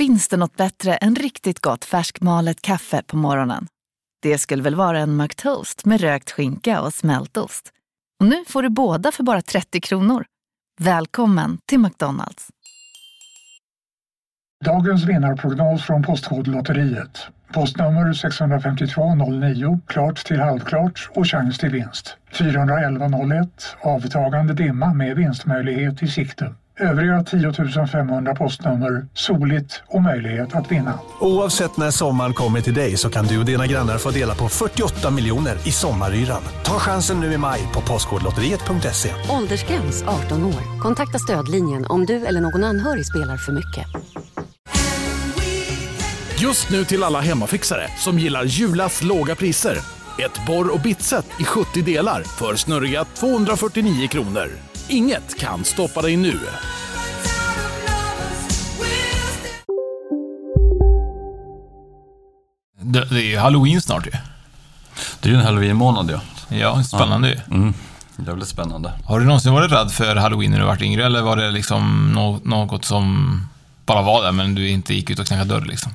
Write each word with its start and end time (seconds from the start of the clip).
Finns 0.00 0.28
det 0.28 0.36
något 0.36 0.56
bättre 0.56 0.94
än 0.94 1.14
riktigt 1.14 1.60
gott 1.60 1.84
färskmalet 1.84 2.62
kaffe 2.62 3.02
på 3.06 3.16
morgonen? 3.16 3.66
Det 4.22 4.38
skulle 4.38 4.62
väl 4.62 4.74
vara 4.74 4.98
en 4.98 5.16
McToast 5.16 5.84
med 5.84 6.00
rökt 6.00 6.30
skinka 6.30 6.80
och 6.80 6.94
smältost. 6.94 7.72
Och 8.20 8.26
nu 8.26 8.44
får 8.48 8.62
du 8.62 8.68
båda 8.68 9.12
för 9.12 9.22
bara 9.22 9.42
30 9.42 9.80
kronor. 9.80 10.24
Välkommen 10.80 11.58
till 11.66 11.78
McDonalds. 11.78 12.48
Dagens 14.64 15.04
vinnarprognos 15.04 15.82
från 15.82 16.02
Postkodlotteriet. 16.02 17.26
Postnummer 17.52 18.12
65209, 18.12 19.80
klart 19.86 20.24
till 20.24 20.40
halvklart 20.40 21.10
och 21.14 21.26
chans 21.26 21.58
till 21.58 21.70
vinst. 21.70 22.16
41101, 22.32 23.76
avtagande 23.80 24.54
dimma 24.54 24.94
med 24.94 25.16
vinstmöjlighet 25.16 26.02
i 26.02 26.08
sikte. 26.08 26.54
Övriga 26.80 27.24
10 27.24 27.86
500 27.86 28.34
postnummer 28.34 29.06
soligt 29.14 29.82
och 29.86 30.02
möjlighet 30.02 30.54
att 30.54 30.72
vinna. 30.72 30.98
Oavsett 31.20 31.76
när 31.76 31.90
sommaren 31.90 32.34
kommer 32.34 32.60
till 32.60 32.74
dig 32.74 32.96
så 32.96 33.10
kan 33.10 33.26
du 33.26 33.38
och 33.38 33.44
dina 33.44 33.66
grannar 33.66 33.98
få 33.98 34.10
dela 34.10 34.34
på 34.34 34.48
48 34.48 35.10
miljoner 35.10 35.68
i 35.68 35.70
sommaryran. 35.70 36.42
Ta 36.64 36.78
chansen 36.78 37.20
nu 37.20 37.32
i 37.32 37.38
maj 37.38 37.60
på 37.74 37.80
Postkodlotteriet.se. 37.80 39.10
Åldersgräns 39.30 40.02
18 40.02 40.44
år. 40.44 40.80
Kontakta 40.80 41.18
stödlinjen 41.18 41.86
om 41.86 42.06
du 42.06 42.26
eller 42.26 42.40
någon 42.40 42.64
anhörig 42.64 43.06
spelar 43.06 43.36
för 43.36 43.52
mycket. 43.52 43.86
Just 46.42 46.70
nu 46.70 46.84
till 46.84 47.02
alla 47.02 47.20
hemmafixare 47.20 47.88
som 47.98 48.18
gillar 48.18 48.44
Julas 48.44 49.02
låga 49.02 49.34
priser. 49.34 49.76
Ett 50.18 50.46
borr 50.46 50.74
och 50.74 50.80
bitset 50.80 51.26
i 51.40 51.44
70 51.44 51.82
delar 51.82 52.22
för 52.22 52.56
snurriga 52.56 53.04
249 53.04 54.08
kronor. 54.08 54.69
Inget 54.90 55.38
kan 55.38 55.64
stoppa 55.64 56.02
dig 56.02 56.16
nu. 56.16 56.38
Det, 62.82 63.04
det 63.04 63.20
är 63.22 63.26
ju 63.26 63.38
halloween 63.38 63.80
snart 63.82 64.06
ju. 64.06 64.10
Det 65.20 65.28
är 65.28 65.32
ju 65.32 65.38
en 65.38 65.44
halloween-månad 65.44 66.10
ja. 66.10 66.20
Ja, 66.56 66.82
spännande 66.84 67.28
ju. 67.28 67.40
Mm. 67.56 67.74
Jävligt 68.26 68.48
spännande. 68.48 68.92
Har 69.04 69.20
du 69.20 69.26
någonsin 69.26 69.52
varit 69.52 69.72
rädd 69.72 69.92
för 69.92 70.16
halloween 70.16 70.50
när 70.50 70.58
du 70.58 70.64
varit 70.64 70.82
yngre 70.82 71.04
eller 71.06 71.22
var 71.22 71.36
det 71.36 71.50
liksom 71.50 72.12
nå- 72.14 72.40
något 72.44 72.84
som 72.84 73.36
bara 73.86 74.02
var 74.02 74.22
där 74.22 74.32
men 74.32 74.54
du 74.54 74.68
inte 74.68 74.94
gick 74.94 75.10
ut 75.10 75.18
och 75.18 75.26
knackade 75.26 75.54
dörr 75.54 75.64
liksom? 75.64 75.92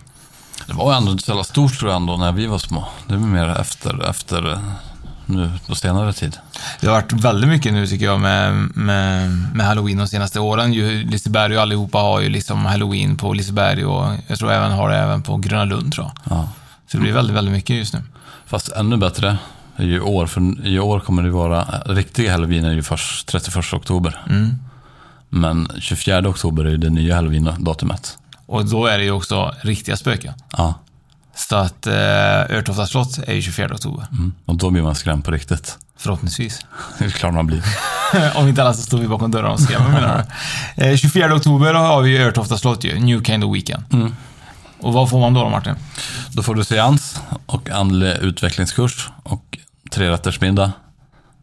Det 0.67 0.73
var 0.73 0.91
ju 0.91 0.97
ändå 0.97 1.11
inte 1.11 1.23
så 1.23 1.31
jävla 1.31 1.43
stort 1.43 1.79
tror 1.79 1.91
jag 1.91 1.95
ändå 2.01 2.17
när 2.17 2.31
vi 2.31 2.45
var 2.47 2.57
små. 2.57 2.85
Det 3.07 3.13
är 3.13 3.17
mer 3.17 3.47
efter, 3.59 4.09
efter 4.09 4.59
nu 5.27 5.51
på 5.67 5.75
senare 5.75 6.13
tid. 6.13 6.37
Det 6.81 6.87
har 6.87 6.93
varit 6.93 7.13
väldigt 7.13 7.49
mycket 7.49 7.73
nu 7.73 7.87
tycker 7.87 8.05
jag 8.05 8.19
med, 8.19 8.53
med, 8.75 9.31
med 9.53 9.65
halloween 9.65 9.97
de 9.97 10.07
senaste 10.07 10.39
åren. 10.39 10.73
Ju, 10.73 11.03
Liseberg 11.03 11.55
och 11.55 11.61
allihopa 11.61 11.97
har 11.97 12.19
ju 12.19 12.29
liksom 12.29 12.65
halloween 12.65 13.17
på 13.17 13.33
Liseberg 13.33 13.85
och 13.85 14.13
jag 14.27 14.39
tror 14.39 14.51
även 14.51 14.71
har 14.71 14.89
det 14.89 14.97
även 14.97 15.21
på 15.21 15.37
Gröna 15.37 15.65
Lund 15.65 15.93
tror 15.93 16.05
jag. 16.05 16.37
Ja. 16.37 16.49
Så 16.87 16.97
det 16.97 17.01
blir 17.01 17.13
väldigt, 17.13 17.35
väldigt 17.35 17.53
mycket 17.53 17.75
just 17.75 17.93
nu. 17.93 18.03
Fast 18.45 18.71
ännu 18.71 18.97
bättre 18.97 19.37
är 19.75 19.85
ju 19.85 20.01
år, 20.01 20.27
för 20.27 20.67
i 20.67 20.79
år 20.79 20.99
kommer 20.99 21.23
det 21.23 21.29
vara, 21.29 21.65
riktiga 21.85 22.31
halloween 22.31 22.65
är 22.65 22.71
ju 22.71 22.83
först 22.83 23.27
31 23.27 23.73
oktober. 23.73 24.21
Mm. 24.29 24.55
Men 25.29 25.71
24 25.79 26.29
oktober 26.29 26.65
är 26.65 26.69
ju 26.69 26.77
det 26.77 26.89
nya 26.89 27.15
halloween-datumet. 27.15 28.17
Och 28.45 28.65
då 28.65 28.85
är 28.85 28.97
det 28.97 29.03
ju 29.03 29.11
också 29.11 29.55
riktiga 29.61 29.97
spöken. 29.97 30.33
Ja. 30.57 30.73
Så 31.35 31.55
att 31.55 31.87
eh, 31.87 32.57
Örtofta 32.57 32.87
slott 32.87 33.17
är 33.27 33.33
ju 33.33 33.41
24 33.41 33.73
oktober. 33.73 34.07
Mm. 34.11 34.33
Och 34.45 34.55
då 34.57 34.69
blir 34.69 34.83
man 34.83 34.95
skrämd 34.95 35.25
på 35.25 35.31
riktigt. 35.31 35.77
Förhoppningsvis. 35.97 36.65
Det 36.99 37.05
är 37.05 37.09
klart 37.09 37.33
man 37.33 37.47
blir. 37.47 37.63
Om 38.35 38.47
inte 38.47 38.61
annat 38.61 38.75
så 38.75 38.81
står 38.81 38.97
vi 38.97 39.07
bakom 39.07 39.31
dörren 39.31 39.51
och 39.51 39.59
skrämmer 39.59 39.89
menar 39.89 40.25
du? 40.75 40.83
Eh, 40.83 40.95
24 40.95 41.35
oktober 41.35 41.73
har 41.73 42.01
vi 42.01 42.17
Örtofta 42.17 42.57
slott 42.57 42.83
ju, 42.83 42.99
New 42.99 43.23
Kind 43.23 43.43
of 43.43 43.55
Weekend. 43.55 43.83
Mm. 43.93 44.15
Och 44.79 44.93
vad 44.93 45.09
får 45.09 45.19
man 45.19 45.33
då, 45.33 45.49
Martin? 45.49 45.75
Då 46.31 46.43
får 46.43 46.55
du 46.55 46.63
seans 46.63 47.21
och 47.45 47.69
andlig 47.69 48.17
utvecklingskurs 48.21 49.09
och 49.23 49.57
trerättersmiddag. 49.91 50.71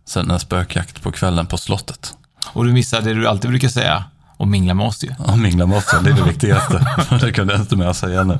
Sen 0.08 0.30
en 0.30 0.40
spökjakt 0.40 1.02
på 1.02 1.12
kvällen 1.12 1.46
på 1.46 1.58
slottet. 1.58 2.14
Och 2.46 2.64
du 2.64 2.72
missar 2.72 3.00
det 3.00 3.14
du 3.14 3.28
alltid 3.28 3.50
brukar 3.50 3.68
säga, 3.68 4.04
och 4.42 4.48
mingla 4.48 4.74
med 4.74 4.86
oss 4.86 5.04
ju. 5.04 5.14
Och 5.18 5.38
mingla 5.38 5.66
med 5.66 5.78
oss, 5.78 5.84
det 6.04 6.10
är 6.10 6.14
det 6.14 6.22
viktigaste. 6.22 6.86
det 7.20 7.32
kunde 7.32 7.52
jag 7.52 7.62
inte 7.62 7.76
med 7.76 7.88
att 7.88 7.96
säga 7.96 8.22
nu. 8.22 8.38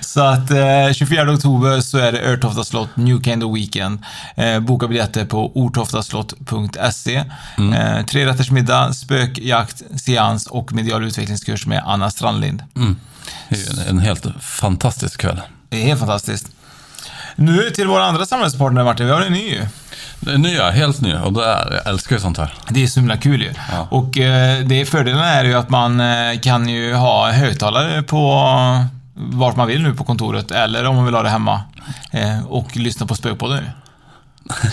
Så 0.00 0.20
att 0.20 0.50
eh, 0.50 0.92
24 0.94 1.32
oktober 1.34 1.80
så 1.80 1.98
är 1.98 2.12
det 2.12 2.20
Örtofta 2.32 2.64
slott 2.64 2.88
New 2.96 3.22
Kind 3.22 3.44
of 3.44 3.56
Weekend. 3.56 4.02
Eh, 4.36 4.60
boka 4.60 4.88
biljetter 4.88 5.24
på 5.24 5.52
ortoftaslott.se. 5.54 7.24
Mm. 7.58 7.72
Eh, 7.98 8.04
tre 8.06 8.26
rätters 8.26 8.50
middag, 8.50 8.92
spökjakt, 8.92 9.82
seans 9.96 10.46
och 10.46 10.72
medial 10.72 11.04
utvecklingskurs 11.04 11.66
med 11.66 11.82
Anna 11.86 12.10
Strandlind. 12.10 12.62
Det 13.48 13.54
är 13.56 13.58
ju 13.58 13.80
en- 13.82 13.88
en 13.88 13.98
helt 13.98 14.26
fantastisk 14.40 15.20
kväll. 15.20 15.40
Det 15.68 15.82
är 15.82 15.86
helt 15.86 16.00
fantastiskt. 16.00 16.46
Nu 17.36 17.70
till 17.70 17.86
våra 17.88 18.04
andra 18.04 18.26
samarbetspartner 18.26 18.84
Martin, 18.84 19.06
vi 19.06 19.12
har 19.12 19.20
en 19.20 19.32
ny 19.32 19.60
nya, 20.22 20.70
helt 20.70 21.00
ny. 21.00 21.14
Och 21.14 21.32
det 21.32 21.44
är, 21.44 21.72
jag 21.72 21.86
älskar 21.86 22.16
ju 22.16 22.20
sånt 22.20 22.38
här. 22.38 22.54
Det 22.68 22.82
är 22.82 22.86
så 22.86 23.00
himla 23.00 23.16
kul 23.16 23.42
ju. 23.42 23.52
Ja. 23.70 23.86
Och 23.90 24.18
eh, 24.18 24.64
det, 24.64 24.86
fördelen 24.86 25.20
är 25.20 25.44
ju 25.44 25.54
att 25.54 25.70
man 25.70 26.00
eh, 26.00 26.40
kan 26.40 26.68
ju 26.68 26.94
ha 26.94 27.30
högtalare 27.30 28.02
på 28.02 28.44
vart 29.14 29.56
man 29.56 29.66
vill 29.68 29.82
nu 29.82 29.94
på 29.94 30.04
kontoret 30.04 30.50
eller 30.50 30.84
om 30.86 30.96
man 30.96 31.04
vill 31.04 31.14
ha 31.14 31.22
det 31.22 31.30
hemma. 31.30 31.60
Eh, 32.10 32.46
och 32.46 32.76
lyssna 32.76 33.06
på 33.06 33.14
Spökpodden 33.14 33.58
ju. 33.58 33.70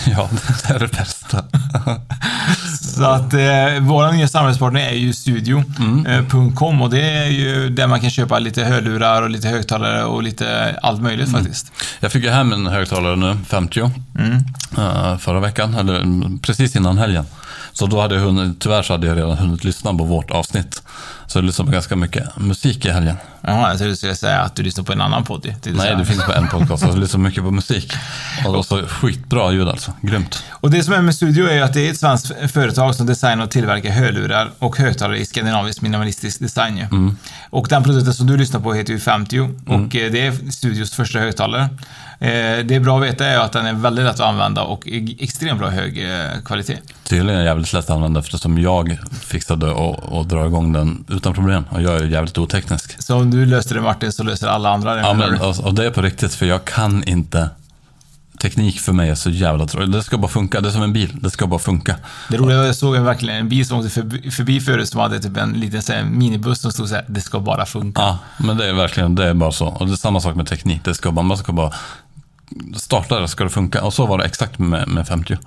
Ja, 0.12 0.28
det 0.68 0.74
är 0.74 0.78
det 0.78 0.92
bästa. 0.92 1.44
Så 3.00 3.06
att 3.06 3.34
eh, 3.34 3.80
våra 3.80 4.10
nya 4.12 4.28
samarbetspartner 4.28 4.80
är 4.80 4.94
ju 4.94 5.12
studio.com 5.12 6.82
och 6.82 6.90
det 6.90 7.02
är 7.02 7.26
ju 7.26 7.68
där 7.68 7.86
man 7.86 8.00
kan 8.00 8.10
köpa 8.10 8.38
lite 8.38 8.64
hörlurar 8.64 9.22
och 9.22 9.30
lite 9.30 9.48
högtalare 9.48 10.04
och 10.04 10.22
lite 10.22 10.76
allt 10.82 11.02
möjligt 11.02 11.32
faktiskt. 11.32 11.72
Jag 12.00 12.12
fick 12.12 12.24
ju 12.24 12.30
hem 12.30 12.52
en 12.52 12.66
högtalare 12.66 13.16
nu, 13.16 13.36
50, 13.48 13.90
Mm. 14.18 14.36
eh, 14.78 15.18
förra 15.18 15.40
veckan, 15.40 15.74
eller 15.74 15.96
mm, 16.00 16.38
precis 16.38 16.76
innan 16.76 16.98
helgen. 16.98 17.24
Så 17.72 17.86
då 17.86 18.00
hade 18.00 18.14
jag 18.14 18.22
hunnit, 18.22 18.60
tyvärr 18.60 18.82
så 18.82 18.92
hade 18.92 19.06
jag 19.06 19.16
redan 19.16 19.38
hunnit 19.38 19.64
lyssna 19.64 19.94
på 19.94 20.04
vårt 20.04 20.30
avsnitt. 20.30 20.82
Så 21.26 21.38
jag 21.38 21.44
lyssnade 21.44 21.68
på 21.68 21.72
ganska 21.72 21.96
mycket 21.96 22.36
musik 22.36 22.84
i 22.86 22.90
helgen. 22.90 23.16
Jaha, 23.40 23.68
jag 23.68 23.78
trodde 23.78 23.92
du 23.92 23.96
skulle 23.96 24.14
säga 24.14 24.40
att 24.40 24.56
du 24.56 24.62
lyssnar 24.62 24.84
på 24.84 24.92
en 24.92 25.00
annan 25.00 25.24
podd. 25.24 25.54
Nej, 25.64 25.96
det 25.96 26.04
finns 26.04 26.24
på 26.24 26.32
en 26.32 26.48
podcast, 26.48 26.82
jag 26.82 26.98
lyssnar 26.98 27.20
mycket 27.20 27.42
på 27.42 27.50
musik. 27.50 27.92
Och 28.46 28.66
så 28.66 28.82
skitbra 28.86 29.52
ljud 29.52 29.68
alltså, 29.68 29.92
grymt. 30.02 30.44
Och 30.50 30.70
det 30.70 30.82
som 30.82 30.94
är 30.94 31.02
med 31.02 31.14
Studio 31.14 31.48
är 31.48 31.54
ju 31.54 31.60
att 31.60 31.74
det 31.74 31.86
är 31.86 31.90
ett 31.90 31.98
svenskt 31.98 32.32
företag 32.52 32.94
som 32.94 33.06
designar 33.06 33.44
och 33.44 33.50
tillverkar 33.50 33.90
hörlurar 33.90 34.50
och 34.58 34.76
högtalare 34.76 35.18
i 35.18 35.24
skandinavisk 35.24 35.82
minimalistisk 35.82 36.40
design. 36.40 36.76
ju. 36.76 37.14
Och 37.50 37.66
den 37.68 37.82
produkten 37.82 38.14
som 38.14 38.26
du 38.26 38.36
lyssnar 38.36 38.60
på 38.60 38.72
heter 38.72 38.92
ju 38.92 38.98
50 38.98 39.40
och 39.40 39.96
eh, 39.96 40.12
det 40.12 40.26
är 40.26 40.50
Studios 40.50 40.92
första 40.92 41.18
högtalare. 41.18 41.68
Eh, 42.22 42.64
Det 42.64 42.74
är 42.74 42.80
bra 42.80 42.98
att 42.98 43.04
veta 43.04 43.26
är 43.26 43.38
att 43.38 43.52
den 43.52 43.66
är 43.66 43.72
väldigt 43.72 44.04
lätt 44.04 44.14
att 44.14 44.20
använda 44.20 44.62
och 44.62 44.88
extremt 45.18 45.58
bra 45.58 45.68
hög 45.70 46.04
eh, 46.04 46.40
kvalitet. 46.44 46.78
Tydligen 47.04 47.44
jävligt 47.44 47.72
lätt 47.72 47.84
att 47.84 47.90
använda 47.90 48.20
eftersom 48.20 48.58
jag 48.58 48.98
fixade 49.22 49.70
och, 49.70 50.18
och 50.18 50.26
dra 50.26 50.46
igång 50.46 50.72
den 50.72 51.04
utan 51.08 51.34
problem. 51.34 51.64
Och 51.70 51.82
jag 51.82 51.96
är 51.96 52.04
jävligt 52.04 52.38
oteknisk. 52.38 53.02
Så 53.02 53.16
om 53.16 53.30
du 53.30 53.46
löser 53.46 53.74
det 53.74 53.80
Martin 53.80 54.12
så 54.12 54.22
löser 54.22 54.46
alla 54.48 54.70
andra 54.70 54.94
det. 54.94 55.00
Ja, 55.00 55.14
men 55.14 55.40
och, 55.40 55.58
och 55.64 55.74
det 55.74 55.86
är 55.86 55.90
på 55.90 56.02
riktigt, 56.02 56.34
för 56.34 56.46
jag 56.46 56.64
kan 56.64 57.04
inte... 57.04 57.50
Teknik 58.42 58.80
för 58.80 58.92
mig 58.92 59.10
är 59.10 59.14
så 59.14 59.30
jävla 59.30 59.66
tråkigt. 59.66 59.92
Det 59.92 60.02
ska 60.02 60.18
bara 60.18 60.28
funka. 60.28 60.60
Det 60.60 60.68
är 60.68 60.72
som 60.72 60.82
en 60.82 60.92
bil. 60.92 61.16
Det 61.20 61.30
ska 61.30 61.46
bara 61.46 61.60
funka. 61.60 61.96
Det 62.28 62.36
roliga 62.36 62.58
var 62.58 62.64
jag 62.64 62.74
såg 62.76 62.96
verkligen 62.96 63.36
en 63.38 63.48
bil 63.48 63.66
som 63.66 63.78
åkte 63.78 63.90
förbi, 63.90 64.30
förbi 64.30 64.60
förut 64.60 64.88
som 64.88 65.00
hade 65.00 65.20
typ 65.20 65.36
en 65.36 65.52
liten 65.52 65.82
så 65.82 65.92
här, 65.92 66.04
minibuss 66.04 66.60
som 66.60 66.72
stod 66.72 66.88
så 66.88 66.94
här, 66.94 67.04
det 67.08 67.20
ska 67.20 67.40
bara 67.40 67.66
funka. 67.66 68.00
Ja, 68.02 68.18
men 68.38 68.56
det 68.56 68.68
är 68.68 68.72
verkligen, 68.72 69.14
det 69.14 69.26
är 69.26 69.34
bara 69.34 69.52
så. 69.52 69.66
Och 69.66 69.86
det 69.86 69.92
är 69.92 69.96
samma 69.96 70.20
sak 70.20 70.34
med 70.36 70.46
teknik. 70.46 70.80
Det 70.84 70.94
ska 70.94 71.10
bara, 71.12 71.22
man 71.22 71.36
ska 71.36 71.52
bara 71.52 71.72
starta 72.76 73.20
det, 73.20 73.28
ska 73.28 73.44
det 73.44 73.50
funka. 73.50 73.82
Och 73.82 73.94
så 73.94 74.06
var 74.06 74.18
det 74.18 74.24
exakt 74.24 74.58
med, 74.58 74.88
med 74.88 75.08
50. 75.08 75.38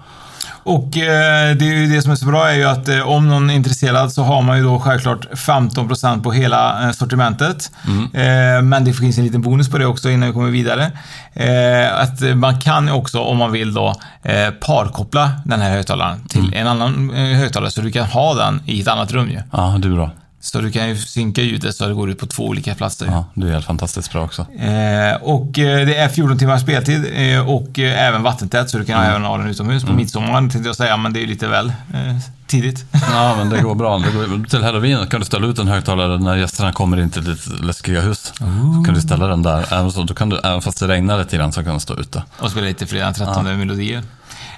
Och 0.65 0.97
eh, 0.97 1.55
det 1.55 1.65
är 1.65 1.73
ju 1.75 1.87
det 1.87 2.01
som 2.01 2.11
är 2.11 2.15
så 2.15 2.25
bra 2.25 2.49
är 2.49 2.55
ju 2.55 2.63
att 2.63 2.87
eh, 2.87 3.09
om 3.09 3.29
någon 3.29 3.49
är 3.49 3.53
intresserad 3.53 4.11
så 4.11 4.23
har 4.23 4.41
man 4.41 4.57
ju 4.57 4.63
då 4.63 4.79
självklart 4.79 5.25
15% 5.31 6.23
på 6.23 6.31
hela 6.31 6.85
eh, 6.87 6.91
sortimentet. 6.91 7.71
Eh, 8.13 8.61
men 8.61 8.85
det 8.85 8.94
finns 8.94 9.17
en 9.17 9.23
liten 9.23 9.41
bonus 9.41 9.69
på 9.69 9.77
det 9.77 9.85
också 9.85 10.09
innan 10.09 10.27
vi 10.27 10.33
kommer 10.33 10.50
vidare. 10.50 10.91
Eh, 11.33 12.01
att 12.01 12.38
man 12.38 12.59
kan 12.59 12.89
också, 12.89 13.19
om 13.19 13.38
man 13.38 13.51
vill 13.51 13.73
då, 13.73 13.95
eh, 14.23 14.49
parkoppla 14.49 15.31
den 15.45 15.61
här 15.61 15.69
högtalaren 15.69 16.27
till 16.27 16.53
en 16.53 16.67
annan 16.67 17.09
högtalare 17.09 17.71
så 17.71 17.81
du 17.81 17.91
kan 17.91 18.06
ha 18.06 18.33
den 18.33 18.61
i 18.65 18.81
ett 18.81 18.88
annat 18.88 19.11
rum 19.11 19.29
ju. 19.29 19.39
Ja, 19.51 19.75
det 19.79 19.88
är 19.88 19.91
bra. 19.91 20.11
Så 20.44 20.62
du 20.62 20.72
kan 20.72 20.90
ju 20.90 20.98
synka 20.98 21.42
ljudet 21.42 21.75
så 21.75 21.88
det 21.88 21.94
går 21.94 22.10
ut 22.10 22.19
på 22.19 22.25
två 22.25 22.48
olika 22.48 22.75
platser. 22.75 23.06
Ja, 23.06 23.25
det 23.34 23.48
är 23.48 23.51
helt 23.51 23.66
fantastiskt 23.66 24.12
bra 24.12 24.24
också. 24.24 24.42
Eh, 24.42 25.16
och 25.22 25.60
eh, 25.60 25.86
det 25.86 25.95
är 25.95 26.10
14 26.10 26.38
timmars 26.40 26.62
speltid 26.62 27.06
eh, 27.13 27.50
och 27.50 27.80
eh, 27.80 28.07
även 28.07 28.24
vattentät 28.24 28.69
så 28.69 28.78
du 28.78 28.86
kan 28.86 29.04
även 29.04 29.24
ha 29.24 29.38
den 29.38 29.48
utomhus. 29.48 29.84
På 29.84 29.94
midsommar 29.94 30.40
tänkte 30.40 30.60
jag 30.60 30.75
säga, 30.75 30.98
men 30.98 31.13
det 31.13 31.19
är 31.19 31.22
ju 31.22 31.28
lite 31.28 31.48
väl 31.48 31.68
eh, 31.94 32.18
tidigt. 32.48 32.86
Ja, 33.13 33.36
men 33.38 33.50
det 33.50 33.62
går 33.62 33.75
bra. 33.75 33.98
Det 33.98 34.12
går, 34.12 34.45
till 34.50 34.63
halloween 34.63 35.07
kan 35.07 35.19
du 35.19 35.25
ställa 35.25 35.48
ut 35.48 35.60
en 35.60 35.68
högtalare 35.68 36.18
när 36.19 36.36
gästerna 36.36 36.72
kommer 36.74 37.00
in 37.00 37.10
till 37.10 37.24
ditt 37.24 37.60
läskiga 37.62 38.01
hus. 38.01 38.34
Så 38.38 38.84
kan 38.86 38.94
du 38.94 39.01
ställa 39.01 39.28
den 39.28 39.42
där. 39.44 39.74
Även, 39.74 39.92
så, 39.92 40.04
då 40.04 40.13
kan 40.13 40.30
du, 40.30 40.40
även 40.44 40.62
fast 40.62 40.80
det 40.80 40.88
regnar 40.88 41.18
lite 41.19 41.38
grann 41.38 41.51
så 41.51 41.63
kan 41.63 41.72
den 41.72 41.80
stå 41.80 41.95
ute. 42.00 42.24
och 42.40 42.51
spela 42.51 42.68
lite 42.68 42.86
fredag 42.88 43.06
den 43.06 43.13
13 43.13 43.60
melodier. 43.60 44.04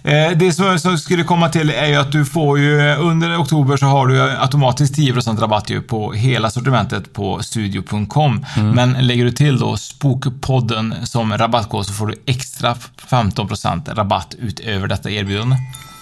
Eh, 0.05 0.37
det 0.37 0.53
som, 0.53 0.79
som 0.79 0.97
skulle 0.97 1.23
komma 1.23 1.49
till 1.49 1.69
är 1.69 1.85
ju 1.85 1.95
att 1.95 2.11
du 2.11 2.25
får 2.25 2.59
ju 2.59 2.95
under 2.95 3.41
oktober 3.41 3.77
så 3.77 3.85
har 3.85 4.07
du 4.07 4.21
automatiskt 4.21 4.97
10% 4.97 5.39
rabatt 5.39 5.69
ju 5.69 5.81
på 5.81 6.13
hela 6.13 6.49
sortimentet 6.49 7.13
på 7.13 7.43
studio.com. 7.43 8.45
Men 8.55 8.93
lägger 8.93 9.25
du 9.25 9.31
till 9.31 9.59
då 9.59 9.77
Spokpodden 9.77 10.95
som 11.03 11.37
rabattkod 11.37 11.85
så 11.85 11.93
får 11.93 12.07
du 12.07 12.15
extra 12.25 12.75
15% 13.09 13.95
rabatt 13.95 14.35
utöver 14.39 14.87
detta 14.87 15.09
erbjudande. 15.09 15.55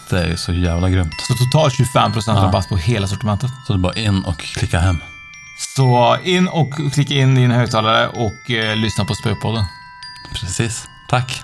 Det 0.09 0.19
är 0.19 0.27
ju 0.27 0.37
så 0.37 0.53
jävla 0.53 0.89
grymt. 0.89 1.13
Så 1.27 1.33
totalt 1.33 1.73
25% 1.95 2.35
rabatt 2.35 2.69
på 2.69 2.77
hela 2.77 3.07
sortimentet. 3.07 3.49
Så 3.67 3.73
det 3.73 3.79
är 3.79 3.81
bara 3.81 3.93
in 3.93 4.23
och 4.23 4.37
klicka 4.37 4.79
hem. 4.79 4.97
Så 5.75 6.17
in 6.23 6.47
och 6.47 6.93
klicka 6.93 7.13
in 7.13 7.35
din 7.35 7.51
högtalare 7.51 8.07
och 8.07 8.51
eh, 8.51 8.75
lyssna 8.75 9.05
på 9.05 9.15
Spökpodden. 9.15 9.65
Precis. 10.33 10.87
Tack. 11.09 11.43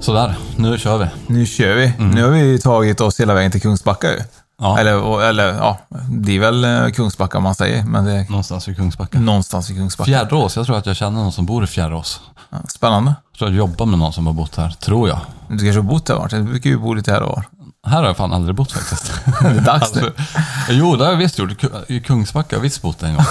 Sådär, 0.00 0.34
nu 0.56 0.78
kör 0.78 0.98
vi. 0.98 1.06
Nu 1.26 1.46
kör 1.46 1.74
vi. 1.76 1.92
Nu 1.98 2.22
har 2.22 2.30
vi 2.30 2.58
tagit 2.58 3.00
oss 3.00 3.20
hela 3.20 3.34
vägen 3.34 3.50
till 3.52 3.60
Kungsbacka 3.62 4.12
ju. 4.12 4.18
Ja. 4.60 4.78
Eller, 4.78 5.22
eller 5.22 5.44
ja, 5.54 5.78
det 6.10 6.36
är 6.36 6.40
väl 6.40 6.64
eh, 6.64 6.88
Kungsbacka 6.90 7.40
man 7.40 7.54
säger, 7.54 7.82
men 7.84 8.04
det 8.04 8.28
Någonstans 8.30 8.68
i 8.68 8.74
Kungsbacka. 8.74 9.18
någonstans 9.20 9.70
i 9.70 9.74
Kungsbacka. 9.74 10.06
Fjärrås, 10.08 10.56
jag 10.56 10.66
tror 10.66 10.76
att 10.76 10.86
jag 10.86 10.96
känner 10.96 11.20
någon 11.20 11.32
som 11.32 11.46
bor 11.46 11.64
i 11.64 11.66
Fjärrås. 11.66 12.20
Ja, 12.50 12.58
Spännande. 12.68 13.14
Jag 13.32 13.38
tror 13.38 13.50
jag 13.50 13.58
jobbar 13.58 13.86
med 13.86 13.98
någon 13.98 14.12
som 14.12 14.26
har 14.26 14.32
bott 14.34 14.56
här, 14.56 14.70
tror 14.70 15.08
jag. 15.08 15.20
Du 15.48 15.58
kanske 15.58 15.72
har 15.80 15.82
bott 15.82 16.06
där 16.06 16.14
vart? 16.14 16.30
Du 16.30 16.42
brukar 16.42 16.70
ju 16.70 16.78
bo 16.78 16.94
lite 16.94 17.12
här 17.12 17.22
och 17.22 17.28
var. 17.28 17.44
Här 17.86 17.96
har 17.98 18.06
jag 18.06 18.16
fan 18.16 18.32
aldrig 18.32 18.54
bott 18.54 18.72
faktiskt. 18.72 19.12
Det 19.40 19.48
är 19.48 19.60
dags 19.60 19.94
nu. 19.94 20.02
Alltså, 20.02 20.72
jo, 20.72 20.96
det 20.96 21.04
har 21.04 21.12
jag 21.12 21.18
visst 21.18 21.38
gjort. 21.38 21.64
I 21.88 22.00
Kungsbacka 22.00 22.56
har 22.56 22.58
jag 22.58 22.62
visst 22.62 22.82
bott 22.82 23.02
en 23.02 23.14
gång. 23.14 23.24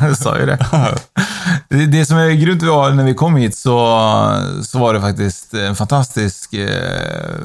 Jag 0.00 0.16
sa 0.18 0.38
ju 0.38 0.46
det. 0.46 0.58
det. 1.68 1.86
Det 1.86 2.06
som 2.06 2.16
är 2.18 2.30
grymt 2.30 2.62
var 2.62 2.90
när 2.90 3.04
vi 3.04 3.14
kom 3.14 3.36
hit 3.36 3.56
så, 3.56 3.70
så 4.64 4.78
var 4.78 4.94
det 4.94 5.00
faktiskt 5.00 5.54
en 5.54 5.76
fantastisk 5.76 6.54
eh, 6.54 6.68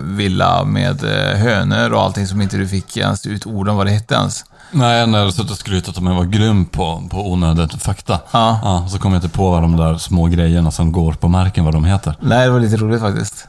villa 0.02 0.64
med 0.64 1.04
eh, 1.04 1.38
hönor 1.40 1.94
och 1.94 2.02
allting 2.02 2.28
som 2.28 2.42
inte 2.42 2.58
du 2.58 2.68
fick 2.68 2.98
ens 2.98 3.26
ut 3.26 3.46
orden 3.46 3.76
vad 3.76 3.86
det 3.86 3.92
hette 3.92 4.16
ens. 4.16 4.46
Nej, 4.72 5.08
när 5.08 5.20
jag 5.20 5.34
suttit 5.34 5.52
och 5.52 5.58
skrytit 5.58 5.98
om 5.98 6.08
jag 6.08 6.16
var 6.16 6.26
grym 6.26 6.66
på, 6.66 7.04
på 7.12 7.32
onödigt 7.32 7.84
fakta. 7.84 8.20
Ja. 8.32 8.88
så 8.92 9.00
kom 9.00 9.14
jag 9.14 9.24
inte 9.24 9.38
på 9.38 9.52
vad 9.52 9.62
de 9.62 9.78
där 9.78 9.98
små 9.98 10.26
grejerna 10.26 10.72
som 10.72 10.92
går 10.92 11.14
på 11.14 11.28
marken, 11.28 11.66
vad 11.66 11.74
de 11.74 11.86
heter. 11.86 12.16
Nej, 12.20 12.46
det 12.46 12.52
var 12.52 12.60
lite 12.60 12.78
roligt 12.78 13.02
faktiskt. 13.02 13.48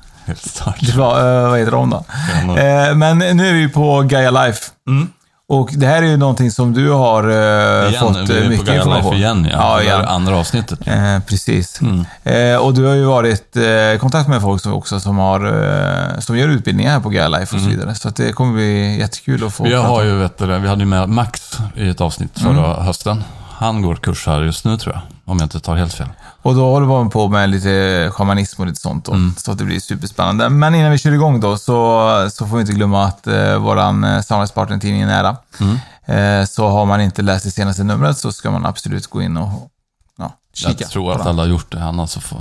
Det 0.81 0.97
var, 0.97 1.43
eh, 1.45 1.51
vad 1.51 1.59
heter 1.59 1.73
de 1.73 1.91
då? 1.91 2.05
Ja, 2.47 2.59
Eh, 2.59 2.95
men 2.95 3.19
nu 3.19 3.49
är 3.49 3.53
vi 3.53 3.69
på 3.69 4.03
Gaia 4.03 4.31
Life. 4.31 4.61
Och 5.49 5.71
det 5.77 5.87
här 5.87 6.03
är 6.03 6.07
ju 6.07 6.17
någonting 6.17 6.51
som 6.51 6.73
du 6.73 6.91
har 6.91 7.29
eh, 7.29 7.89
Igen, 7.91 8.01
fått 8.01 8.17
vi 8.17 8.33
eh, 8.33 8.39
är 8.39 8.43
på 8.43 8.49
mycket 8.49 8.67
Gaia 8.67 8.79
information. 8.79 9.11
Life 9.11 9.17
igen, 9.17 9.49
ja. 9.53 9.57
ja 9.71 9.77
det 9.77 9.85
igen. 9.85 10.01
är 10.01 10.07
andra 10.07 10.37
avsnittet. 10.37 10.79
Eh, 10.87 11.19
precis. 11.27 11.81
Mm. 11.81 12.05
Eh, 12.25 12.57
och 12.57 12.75
du 12.75 12.85
har 12.85 12.95
ju 12.95 13.05
varit 13.05 13.57
eh, 13.57 13.63
i 13.63 13.99
kontakt 14.01 14.29
med 14.29 14.43
folk 14.43 14.63
som 14.63 14.73
också 14.73 15.01
som, 15.01 15.19
har, 15.19 15.41
eh, 16.15 16.19
som 16.21 16.39
gör 16.39 16.49
utbildningar 16.49 16.93
här 16.93 17.01
på 17.01 17.09
Gaia 17.09 17.29
Life 17.29 17.57
och 17.57 17.63
så 17.63 17.69
vidare. 17.69 17.95
Så 17.95 18.09
det 18.09 18.33
kommer 18.33 18.53
bli 18.53 18.99
jättekul 18.99 19.47
att 19.47 19.55
få 19.55 19.65
Mm. 19.67 19.81
har 19.85 20.03
ju, 20.03 20.15
vet 20.15 20.39
du, 20.39 20.47
vi 20.59 20.69
hade 20.69 20.81
ju 20.81 20.87
med 20.87 21.09
Max 21.09 21.59
i 21.77 21.89
ett 21.89 22.01
avsnitt 22.01 22.39
förra 22.39 22.83
hösten. 22.83 23.25
Han 23.51 23.83
går 23.83 23.95
kurs 23.97 24.27
här 24.27 24.41
just 24.43 24.65
nu 24.65 24.77
tror 24.79 24.95
jag, 24.95 25.03
om 25.25 25.39
jag 25.39 25.47
inte 25.47 25.61
tar 25.61 25.77
helt 25.77 25.93
fel. 25.95 26.09
Och 26.45 26.55
då 26.55 26.71
håller 26.71 26.87
man 26.87 27.11
på 27.11 27.29
med 27.29 27.51
lite 27.51 28.11
shamanism 28.13 28.61
och 28.61 28.67
lite 28.67 28.81
sånt. 28.81 29.05
Då, 29.05 29.13
Mm. 29.13 29.35
Så 29.37 29.53
att 29.53 29.59
det 29.59 29.65
blir 29.65 29.81
superspännande. 29.81 30.49
Men 30.49 30.75
innan 30.75 30.91
vi 30.91 30.99
kör 30.99 31.13
igång 31.13 31.41
då 31.41 31.57
så, 31.59 32.31
så 32.33 32.47
får 32.47 32.57
vi 32.57 32.61
inte 32.61 32.73
glömma 32.73 33.05
att 33.05 33.27
eh, 33.27 33.59
våran 33.59 34.05
eh, 34.05 34.21
samarbetspartner 34.21 34.79
tidningen 34.79 35.09
Nära. 35.09 35.37
Mm. 35.61 36.41
Eh, 36.41 36.47
så 36.47 36.69
har 36.69 36.87
man 36.87 37.01
inte 37.01 37.23
läst 37.23 37.45
det 37.45 37.51
senaste 37.51 37.85
numret 37.85 38.19
så 38.19 38.33
ska 38.33 38.51
man 38.51 38.67
absolut 38.67 39.07
gå 39.07 39.23
in 39.23 39.37
och 39.37 39.49
kika. 40.55 40.75
Jag 40.79 40.91
tror 40.91 41.13
att 41.13 41.27
alla 41.27 41.43
har 41.43 41.49
gjort 41.49 41.73
det, 41.73 41.85
annars 41.85 42.11
så 42.11 42.21
får, 42.21 42.41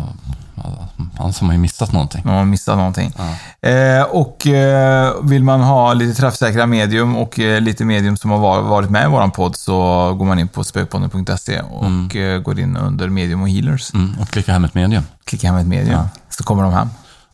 annars 1.18 1.39
har 1.39 1.45
man 1.48 1.56
ju 1.56 1.62
missat 1.62 1.92
någonting. 1.92 2.21
Man 2.25 2.50
missat 2.50 2.77
någonting. 2.77 3.13
Eh, 3.62 4.01
och 4.04 4.48
eh, 4.48 5.13
vill 5.24 5.44
man 5.44 5.62
ha 5.62 5.94
lite 5.94 6.21
träffsäkra 6.21 6.65
medium 6.65 7.15
och 7.18 7.39
eh, 7.39 7.62
lite 7.62 7.86
medium 7.86 8.18
som 8.18 8.31
har 8.31 8.38
var- 8.38 8.62
varit 8.62 8.89
med 8.89 9.04
i 9.06 9.07
våran 9.07 9.31
podd 9.31 9.56
så 9.56 9.74
går 10.13 10.25
man 10.25 10.39
in 10.39 10.48
på 10.48 10.63
spökpodden.se 10.63 11.62
och 11.62 12.15
eh, 12.15 12.39
går 12.39 12.60
in 12.60 12.77
under 12.77 13.10
medium 13.10 13.42
och 13.42 13.50
healers. 13.50 13.94
Mm, 13.94 14.15
och 14.21 14.30
klicka 14.30 14.54
hem 14.54 14.65
ett 14.65 14.74
medium. 14.74 15.04
Klicka 15.25 15.48
hem 15.48 15.56
ett 15.56 15.68
medium 15.68 16.01
så 16.30 16.44
kommer 16.44 16.63
de 16.63 16.74
hem. 16.74 16.88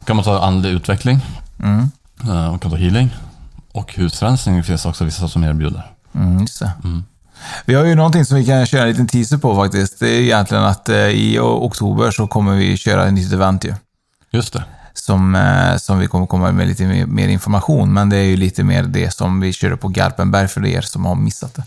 kan 0.05 0.15
man 0.15 0.25
ta 0.25 0.39
andlig 0.45 0.69
utveckling, 0.69 1.19
Mm. 1.63 1.91
eh, 2.23 2.27
man 2.27 2.59
kan 2.59 2.71
ta 2.71 2.77
healing 2.77 3.15
och 3.71 3.93
husrensning 3.93 4.63
finns 4.63 4.85
också 4.85 5.03
vissa 5.03 5.27
som 5.27 5.43
erbjuder. 5.43 5.91
Mm, 6.15 6.39
just 6.39 6.59
det. 6.59 6.71
Vi 7.65 7.75
har 7.75 7.85
ju 7.85 7.95
någonting 7.95 8.25
som 8.25 8.37
vi 8.37 8.45
kan 8.45 8.65
köra 8.65 8.81
en 8.81 8.87
liten 8.89 9.07
teaser 9.07 9.37
på 9.37 9.55
faktiskt. 9.55 9.99
Det 9.99 10.09
är 10.09 10.19
egentligen 10.21 10.63
att 10.63 10.89
eh, 10.89 10.97
i 10.97 11.39
oktober 11.39 12.11
så 12.11 12.27
kommer 12.27 12.55
vi 12.55 12.77
köra 12.77 13.05
ett 13.07 13.13
nytt 13.13 13.33
event 13.33 13.63
ju. 13.65 13.73
Just 14.31 14.53
det. 14.53 14.63
Som, 14.93 15.35
eh, 15.35 15.75
som 15.77 15.99
vi 15.99 16.07
kommer 16.07 16.25
komma 16.27 16.51
med 16.51 16.67
lite 16.67 16.83
mer, 16.85 17.05
mer 17.05 17.27
information. 17.27 17.93
Men 17.93 18.09
det 18.09 18.17
är 18.17 18.23
ju 18.23 18.37
lite 18.37 18.63
mer 18.63 18.83
det 18.83 19.13
som 19.13 19.39
vi 19.39 19.53
körde 19.53 19.77
på 19.77 19.87
Garpenberg 19.87 20.47
för 20.47 20.65
er 20.65 20.81
som 20.81 21.05
har 21.05 21.15
missat 21.15 21.55
det. 21.55 21.63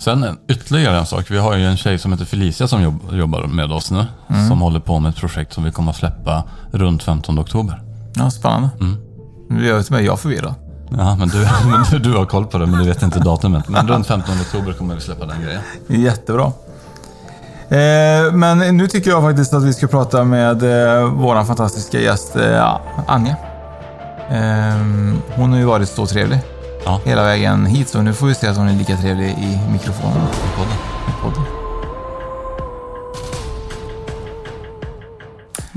Sen 0.00 0.24
en- 0.24 0.38
ytterligare 0.48 0.98
en 0.98 1.06
sak. 1.06 1.30
Vi 1.30 1.38
har 1.38 1.56
ju 1.56 1.64
en 1.66 1.76
tjej 1.76 1.98
som 1.98 2.12
heter 2.12 2.24
Felicia 2.24 2.68
som 2.68 2.82
jobb, 2.82 3.00
jobbar 3.12 3.46
med 3.46 3.72
oss 3.72 3.90
nu. 3.90 4.04
Som 4.48 4.60
håller 4.60 4.80
på 4.80 4.98
med 5.00 5.10
ett 5.10 5.16
projekt 5.16 5.52
som 5.52 5.64
vi 5.64 5.70
kommer 5.72 5.90
att 5.90 5.96
släppa 5.96 6.44
runt 6.72 7.02
15 7.02 7.38
oktober. 7.38 7.82
Ja, 8.14 8.30
spännande. 8.30 8.68
Är 9.50 9.68
jag 9.68 9.86
till 9.86 9.94
och 9.94 10.00
med 10.00 10.06
jag 10.08 10.20
förvirrad. 10.20 10.54
Ja, 10.90 11.16
men 11.18 11.28
du, 11.28 11.38
men 11.70 11.84
du, 11.90 11.98
du 11.98 12.16
har 12.16 12.24
koll 12.26 12.46
på 12.46 12.58
det, 12.58 12.66
men 12.66 12.80
du 12.82 12.88
vet 12.88 13.02
inte 13.02 13.18
datumet. 13.18 13.68
Men 13.68 13.88
runt 13.88 14.06
15 14.06 14.34
oktober 14.40 14.72
kommer 14.72 14.94
vi 14.94 15.00
släppa 15.00 15.26
den 15.26 15.42
grejen. 15.42 15.60
Jättebra. 16.04 16.52
Eh, 17.70 18.32
men 18.32 18.76
nu 18.76 18.88
tycker 18.88 19.10
jag 19.10 19.22
faktiskt 19.22 19.54
att 19.54 19.62
vi 19.62 19.72
ska 19.72 19.86
prata 19.86 20.24
med 20.24 20.62
eh, 20.62 21.04
vår 21.04 21.44
fantastiska 21.44 22.00
gäst 22.00 22.36
eh, 22.36 22.76
Anja. 23.06 23.36
Eh, 24.30 24.76
hon 25.34 25.52
har 25.52 25.58
ju 25.58 25.64
varit 25.64 25.88
så 25.88 26.06
trevlig 26.06 26.38
Ja. 26.84 27.00
hela 27.04 27.22
vägen 27.22 27.66
hit, 27.66 27.88
så 27.88 28.02
nu 28.02 28.12
får 28.14 28.26
vi 28.26 28.34
se 28.34 28.46
att 28.46 28.56
hon 28.56 28.68
är 28.68 28.72
lika 28.72 28.96
trevlig 28.96 29.28
i 29.30 29.72
mikrofonen. 29.72 30.16
i 30.16 30.56
podden. 30.56 30.72
i 31.08 31.22
podden. 31.22 31.57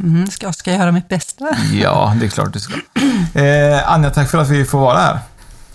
Mm, 0.04 0.28
ska, 0.28 0.54
ska 0.54 0.72
jag 0.72 0.80
göra 0.80 0.92
mitt 0.92 1.10
bästa? 1.10 1.56
Ja, 1.74 2.16
det 2.20 2.26
är 2.26 2.30
klart 2.30 2.54
du 2.54 2.60
ska. 2.60 2.74
Eh, 3.34 3.92
Anja, 3.92 4.10
tack 4.10 4.30
för 4.30 4.38
att 4.38 4.50
vi 4.50 4.66
får 4.66 4.80
vara 4.80 4.98
här. 4.98 5.20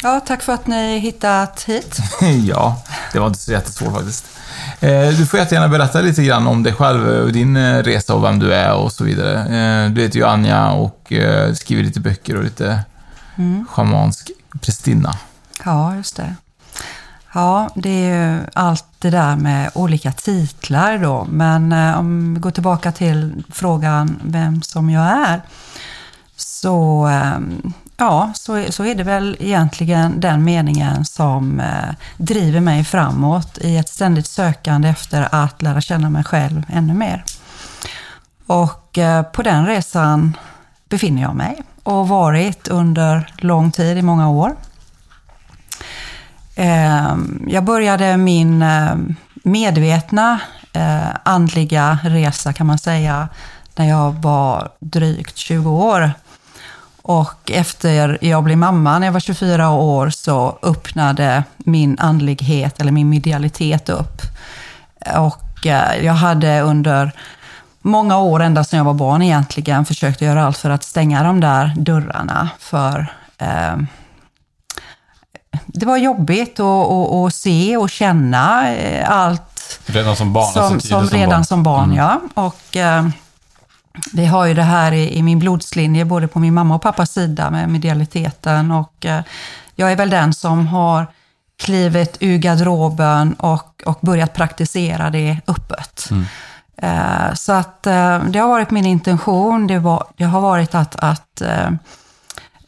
Ja, 0.02 0.20
tack 0.26 0.42
för 0.42 0.52
att 0.52 0.66
ni 0.66 0.98
hittat 0.98 1.62
hit. 1.62 1.98
ja, 2.44 2.82
det 3.12 3.18
var 3.18 3.26
inte 3.26 3.38
så 3.38 3.52
jättesvårt 3.52 3.94
faktiskt. 3.94 4.24
Eh, 4.80 5.08
du 5.08 5.26
får 5.26 5.40
jättegärna 5.40 5.68
berätta 5.68 6.00
lite 6.00 6.22
grann 6.22 6.46
om 6.46 6.62
dig 6.62 6.72
själv, 6.72 7.08
och 7.08 7.32
din 7.32 7.56
eh, 7.56 7.82
resa 7.82 8.14
och 8.14 8.24
vem 8.24 8.38
du 8.38 8.54
är 8.54 8.74
och 8.74 8.92
så 8.92 9.04
vidare. 9.04 9.40
Eh, 9.40 9.90
du 9.90 10.02
heter 10.02 10.16
ju 10.18 10.26
Anja 10.26 10.70
och 10.70 11.12
eh, 11.12 11.52
skriver 11.52 11.82
lite 11.82 12.00
böcker 12.00 12.36
och 12.36 12.44
lite 12.44 12.80
schamansk 13.68 14.30
prästinna. 14.60 15.16
Ja, 15.64 15.94
just 15.94 16.16
det. 16.16 16.34
Ja, 17.36 17.68
det 17.74 17.88
är 17.90 18.34
ju 18.34 18.40
allt 18.54 18.84
det 18.98 19.10
där 19.10 19.36
med 19.36 19.70
olika 19.74 20.12
titlar 20.12 20.98
då. 20.98 21.24
Men 21.30 21.72
eh, 21.72 21.98
om 21.98 22.34
vi 22.34 22.40
går 22.40 22.50
tillbaka 22.50 22.92
till 22.92 23.44
frågan 23.52 24.20
vem 24.24 24.62
som 24.62 24.90
jag 24.90 25.04
är. 25.28 25.40
Så, 26.36 27.08
eh, 27.08 27.38
ja, 27.96 28.30
så, 28.34 28.54
är- 28.54 28.70
så 28.70 28.84
är 28.84 28.94
det 28.94 29.02
väl 29.04 29.36
egentligen 29.40 30.20
den 30.20 30.44
meningen 30.44 31.04
som 31.04 31.60
eh, 31.60 31.94
driver 32.16 32.60
mig 32.60 32.84
framåt 32.84 33.58
i 33.58 33.76
ett 33.76 33.88
ständigt 33.88 34.26
sökande 34.26 34.88
efter 34.88 35.28
att 35.34 35.62
lära 35.62 35.80
känna 35.80 36.10
mig 36.10 36.24
själv 36.24 36.62
ännu 36.68 36.94
mer. 36.94 37.24
Och 38.46 38.98
på 39.32 39.42
den 39.42 39.66
resan 39.66 40.36
befinner 40.88 41.22
jag 41.22 41.34
mig 41.36 41.62
och 41.82 42.08
varit 42.08 42.68
under 42.68 43.32
lång 43.38 43.70
tid, 43.72 43.98
i 43.98 44.02
många 44.02 44.28
år. 44.30 44.56
Ehm, 46.56 47.44
jag 47.48 47.64
började 47.64 48.16
min 48.16 48.62
ehm, 48.62 49.14
medvetna 49.34 50.40
eh, 50.72 51.08
andliga 51.22 51.98
resa 52.02 52.52
kan 52.52 52.66
man 52.66 52.78
säga 52.78 53.28
när 53.76 53.88
jag 53.88 54.12
var 54.12 54.68
drygt 54.78 55.36
20 55.36 55.70
år. 55.70 56.12
Och 57.02 57.50
efter 57.50 58.18
jag 58.24 58.44
blev 58.44 58.58
mamma 58.58 58.98
när 58.98 59.06
jag 59.06 59.12
var 59.12 59.20
24 59.20 59.70
år 59.70 60.10
så 60.10 60.58
öppnade 60.62 61.44
min 61.56 61.98
andlighet 61.98 62.80
eller 62.80 62.92
min 62.92 63.08
medialitet 63.08 63.88
upp. 63.88 64.22
Och 65.16 65.66
eh, 65.66 66.04
jag 66.04 66.12
hade 66.12 66.60
under 66.60 67.12
många 67.82 68.18
år, 68.18 68.42
ända 68.42 68.64
sedan 68.64 68.76
jag 68.76 68.84
var 68.84 68.94
barn 68.94 69.22
egentligen, 69.22 69.84
försökt 69.84 70.20
göra 70.20 70.44
allt 70.44 70.58
för 70.58 70.70
att 70.70 70.84
stänga 70.84 71.22
de 71.22 71.40
där 71.40 71.72
dörrarna 71.76 72.48
för 72.58 73.12
eh, 73.38 73.76
det 75.80 75.86
var 75.86 75.96
jobbigt 75.96 76.60
att, 76.60 77.34
se 77.34 77.76
och 77.76 77.90
känna 77.90 78.74
eh, 78.74 79.10
allt 79.10 79.80
Redan 79.86 80.16
som 80.16 80.32
barn? 80.32 80.52
som, 80.52 80.62
alltså 80.62 80.88
tidigt 80.88 81.08
som 81.08 81.18
redan 81.18 81.30
barn. 81.30 81.44
som 81.44 81.62
barn, 81.62 81.94
ja. 81.94 82.20
Och 82.34 82.76
eh, 82.76 83.08
vi 84.12 84.26
har 84.26 84.46
ju 84.46 84.54
det 84.54 84.62
här 84.62 84.92
i, 84.92 85.16
i, 85.18 85.22
min 85.22 85.38
blodslinje, 85.38 86.04
både 86.04 86.28
på 86.28 86.38
min 86.38 86.54
mamma 86.54 86.74
och 86.74 86.82
pappas 86.82 87.10
sida 87.10 87.50
med 87.50 87.68
medialiteten. 87.68 88.70
Och 88.70 89.06
eh, 89.06 89.22
jag 89.74 89.92
är 89.92 89.96
väl 89.96 90.10
den 90.10 90.34
som 90.34 90.66
har 90.66 91.06
klivit 91.58 92.16
ur 92.20 92.38
garderoben 92.38 93.34
och, 93.34 93.82
och 93.86 93.98
börjat 94.00 94.34
praktisera 94.34 95.10
det 95.10 95.40
öppet. 95.46 96.08
Mm. 96.10 96.24
Eh, 96.76 97.34
så 97.34 97.52
att 97.52 97.86
eh, 97.86 98.24
det 98.24 98.38
har 98.38 98.48
varit 98.48 98.70
min 98.70 98.86
intention, 98.86 99.66
det, 99.66 99.78
var, 99.78 100.04
det 100.16 100.24
har 100.24 100.40
varit 100.40 100.74
att, 100.74 100.96
att 100.96 101.42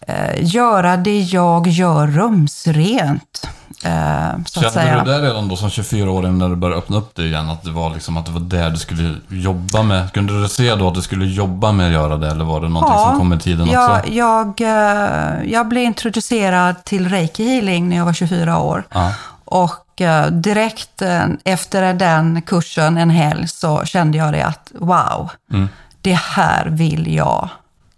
eh, 0.09 0.55
göra 0.55 0.97
det 0.97 1.21
jag 1.21 1.67
gör 1.67 2.07
rumsrent. 2.07 3.49
Eh, 3.85 4.45
så 4.47 4.61
Kände 4.61 4.71
säga. 4.71 5.05
du 5.05 5.13
det 5.13 5.19
redan 5.19 5.49
då 5.49 5.57
som 5.57 5.69
24-åring 5.69 6.39
när 6.39 6.49
du 6.49 6.57
började 6.57 6.79
öppna 6.79 6.97
upp 6.97 7.15
det 7.15 7.23
igen? 7.23 7.51
Att 7.51 7.63
det 7.63 7.71
var 7.71 7.95
liksom 7.95 8.17
att 8.17 8.27
det 8.27 8.33
var 8.33 8.41
det 8.41 8.71
du 8.71 8.77
skulle 8.77 9.15
jobba 9.29 9.83
med? 9.83 10.13
Kunde 10.13 10.43
du 10.43 10.49
se 10.49 10.75
då 10.75 10.89
att 10.89 10.95
du 10.95 11.03
skulle 11.03 11.27
jobba 11.27 11.73
med 11.73 11.87
att 11.87 11.93
göra 11.93 12.17
det? 12.17 12.31
Eller 12.31 12.45
var 12.45 12.61
det 12.61 12.69
någonting 12.69 12.95
ja, 12.95 13.09
som 13.09 13.19
kom 13.19 13.29
med 13.29 13.43
tiden 13.43 13.67
jag, 13.67 13.99
också? 13.99 14.13
Jag, 14.13 14.61
eh, 14.61 15.53
jag 15.53 15.69
blev 15.69 15.85
introducerad 15.85 16.85
till 16.85 17.09
reiki 17.09 17.45
healing 17.45 17.89
när 17.89 17.97
jag 17.97 18.05
var 18.05 18.13
24 18.13 18.59
år. 18.59 18.85
Ja. 18.91 19.13
Och 19.45 20.01
eh, 20.01 20.27
direkt 20.27 21.03
eh, 21.03 21.25
efter 21.45 21.95
den 21.95 22.43
kursen, 22.43 22.97
en 22.97 23.11
helg, 23.11 23.49
så 23.49 23.85
kände 23.85 24.19
jag 24.19 24.33
det 24.33 24.43
att 24.43 24.73
wow, 24.75 25.31
mm. 25.53 25.69
det 26.01 26.19
här 26.19 26.67
vill 26.67 27.15
jag 27.15 27.49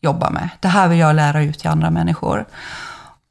jobba 0.01 0.31
med. 0.31 0.49
Det 0.61 0.69
här 0.69 0.89
vill 0.89 0.99
jag 0.99 1.17
lära 1.17 1.43
ut 1.43 1.59
till 1.59 1.71
andra 1.71 1.91
människor. 1.91 2.47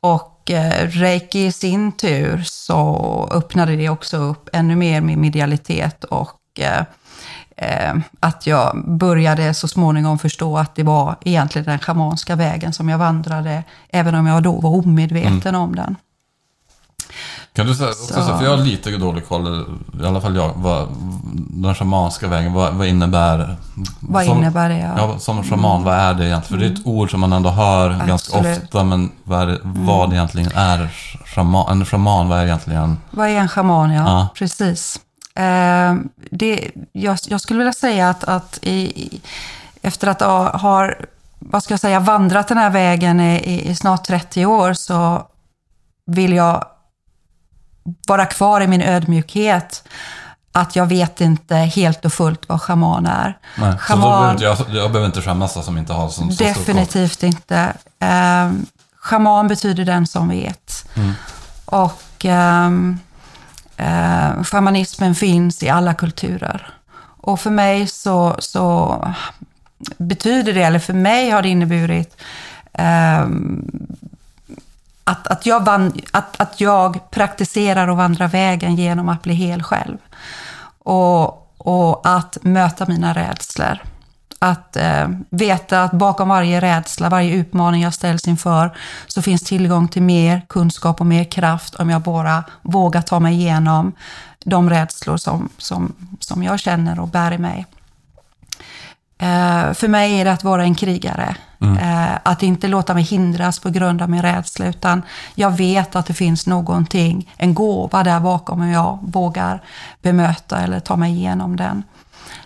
Och 0.02 0.36
Eh, 0.50 0.88
reiki 0.88 1.46
i 1.46 1.52
sin 1.52 1.92
tur 1.92 2.42
så 2.46 3.30
öppnade 3.32 3.76
det 3.76 3.90
också 3.90 4.18
upp 4.18 4.50
ännu 4.54 4.76
mer 4.76 5.02
min 5.02 5.22
medialitet 5.22 6.04
och 6.04 6.40
eh, 6.60 6.84
eh, 7.58 7.96
att 8.20 8.48
jag 8.48 8.84
började 8.88 9.54
så 9.54 9.68
småningom 9.68 10.20
förstå 10.20 10.58
att 10.58 10.76
det 10.76 10.84
var 10.84 11.16
egentligen 11.22 11.66
den 11.66 11.80
schamanska 11.80 12.36
vägen 12.36 12.74
som 12.74 12.90
jag 12.90 12.98
vandrade, 12.98 13.64
även 13.90 14.16
om 14.16 14.28
jag 14.28 14.44
då 14.44 14.60
var 14.60 14.70
omedveten 14.70 15.56
mm. 15.56 15.62
om 15.62 15.76
den. 15.76 15.96
Kan 17.54 17.68
du 17.68 17.76
säga, 17.76 17.90
också, 17.90 18.14
så. 18.14 18.38
för 18.38 18.44
jag 18.44 18.58
har 18.58 18.58
lite 18.58 18.98
dålig 18.98 19.28
koll, 19.28 19.66
i 20.04 20.06
alla 20.06 20.22
fall 20.22 20.36
jag, 20.36 20.52
vad, 20.56 20.88
den 21.50 21.76
shamanska 21.76 22.28
vägen, 22.28 22.54
vad, 22.54 22.74
vad 22.74 22.88
innebär... 22.88 23.56
Vad 24.00 24.26
som, 24.26 24.38
innebär 24.38 24.70
det? 24.70 24.78
Ja. 24.78 24.94
ja 24.98 25.20
som 25.20 25.44
shaman, 25.44 25.72
mm. 25.72 25.84
vad 25.84 25.96
är 25.96 26.14
det 26.14 26.26
egentligen? 26.26 26.60
För 26.60 26.68
det 26.68 26.74
är 26.74 26.80
ett 26.80 26.88
ord 26.88 27.12
som 27.12 27.20
man 27.20 27.34
ändå 27.34 27.50
hör 27.50 27.90
Absolut. 27.90 28.08
ganska 28.08 28.38
ofta, 28.38 28.84
men 28.84 29.12
vad, 29.24 29.50
är, 29.50 29.60
vad 29.64 30.06
mm. 30.06 30.16
egentligen 30.16 30.52
är 30.56 30.90
shaman? 31.26 31.72
En 31.72 31.86
shaman, 31.86 32.30
vad 32.30 32.40
är 32.40 32.46
egentligen... 32.46 32.98
Vad 33.12 33.28
är 33.28 33.40
en 33.40 33.50
shaman, 33.50 33.92
ja. 33.92 34.04
ja. 34.04 34.28
Precis. 34.36 35.00
Eh, 35.36 35.96
det, 36.32 36.72
jag, 36.92 37.18
jag, 37.28 37.42
skulle 37.42 37.58
vilja 37.58 37.74
säga 37.74 38.10
att, 38.10 38.24
att 38.24 38.60
i, 38.62 39.22
efter 39.82 40.08
att 40.08 40.22
ha 40.62 40.90
vad 41.40 41.64
ska 41.64 41.74
jag 41.74 41.80
säga, 41.80 42.00
vandrat 42.00 42.48
den 42.48 42.58
här 42.58 42.70
vägen 42.70 43.20
i, 43.20 43.70
i 43.70 43.76
snart 43.76 44.04
30 44.04 44.46
år 44.46 44.74
så 44.74 45.28
vill 46.06 46.34
jag 46.34 46.66
vara 48.08 48.26
kvar 48.26 48.62
i 48.62 48.68
min 48.68 48.82
ödmjukhet. 48.82 49.84
Att 50.52 50.76
jag 50.76 50.86
vet 50.86 51.22
inte 51.22 51.56
helt 51.56 52.06
och 52.06 52.14
fullt 52.14 52.50
vad 52.50 52.62
schaman 52.62 53.06
är. 53.06 53.38
Nej, 53.58 53.78
schaman, 53.78 54.38
så 54.38 54.44
jag, 54.44 54.58
jag 54.58 54.92
behöver 54.92 55.06
inte 55.06 55.22
skämmas 55.22 55.66
som 55.66 55.78
inte 55.78 55.94
har 55.94 56.10
som 56.10 56.32
så 56.32 56.44
Definitivt 56.44 57.24
inte. 57.24 57.74
Eh, 58.00 58.52
schaman 58.96 59.48
betyder 59.48 59.86
den 59.86 60.08
som 60.08 60.30
vet. 60.30 60.90
Mm. 60.96 61.14
Och 61.66 62.26
eh, 62.26 62.72
eh, 63.78 64.44
shamanismen 64.44 65.16
finns 65.16 65.64
i 65.64 65.70
alla 65.70 65.94
kulturer. 65.94 66.74
Och 67.22 67.40
för 67.40 67.50
mig 67.50 67.88
så, 67.88 68.36
så 68.40 68.98
betyder 69.98 70.54
det, 70.54 70.64
eller 70.64 70.80
för 70.80 70.94
mig 70.94 71.30
har 71.30 71.42
det 71.42 71.50
inneburit 71.50 72.22
eh, 72.74 73.28
att, 75.10 75.28
att, 75.28 75.46
jag 75.46 75.66
van, 75.66 75.94
att, 76.12 76.42
att 76.42 76.62
jag 76.62 77.12
praktiserar 77.12 77.88
och 77.88 77.98
vandrar 77.98 78.28
vägen 78.28 78.76
genom 78.76 79.10
att 79.10 79.22
bli 79.22 79.34
hel 79.34 79.64
själv. 79.64 79.98
Och, 80.80 81.58
och 81.58 82.02
att 82.04 82.38
möta 82.42 82.86
mina 82.86 83.14
rädslor. 83.14 83.80
Att 84.40 84.76
eh, 84.76 85.08
veta 85.30 85.84
att 85.84 85.92
bakom 85.92 86.30
varje 86.30 86.62
rädsla, 86.62 87.10
varje 87.10 87.34
utmaning 87.34 87.82
jag 87.82 87.94
ställs 87.94 88.28
inför, 88.28 88.78
så 89.08 89.22
finns 89.22 89.44
tillgång 89.44 89.88
till 89.88 90.02
mer 90.02 90.42
kunskap 90.50 91.00
och 91.00 91.08
mer 91.08 91.24
kraft 91.24 91.76
om 91.76 91.90
jag 91.90 92.02
bara 92.02 92.44
vågar 92.62 93.02
ta 93.02 93.20
mig 93.20 93.34
igenom 93.34 93.92
de 94.46 94.70
rädslor 94.70 95.18
som, 95.18 95.50
som, 95.58 95.94
som 96.20 96.44
jag 96.44 96.60
känner 96.60 97.00
och 97.00 97.08
bär 97.08 97.32
i 97.32 97.38
mig. 97.38 97.66
Eh, 99.18 99.74
för 99.74 99.88
mig 99.88 100.20
är 100.20 100.26
det 100.26 100.32
att 100.32 100.44
vara 100.44 100.64
en 100.64 100.76
krigare. 100.76 101.36
Mm. 101.62 102.18
Att 102.24 102.44
inte 102.44 102.68
låta 102.68 102.94
mig 102.94 103.04
hindras 103.04 103.60
på 103.60 103.70
grund 103.70 104.02
av 104.02 104.10
min 104.10 104.22
rädsla, 104.22 104.68
utan 104.68 105.02
jag 105.36 105.58
vet 105.58 105.96
att 105.96 106.06
det 106.06 106.14
finns 106.14 106.48
någonting, 106.48 107.34
en 107.38 107.54
gåva 107.54 108.04
där 108.04 108.20
bakom 108.20 108.62
om 108.62 108.70
jag 108.70 109.00
vågar 109.02 109.64
bemöta 110.02 110.60
eller 110.60 110.80
ta 110.80 110.96
mig 110.96 111.12
igenom 111.12 111.56
den. 111.56 111.84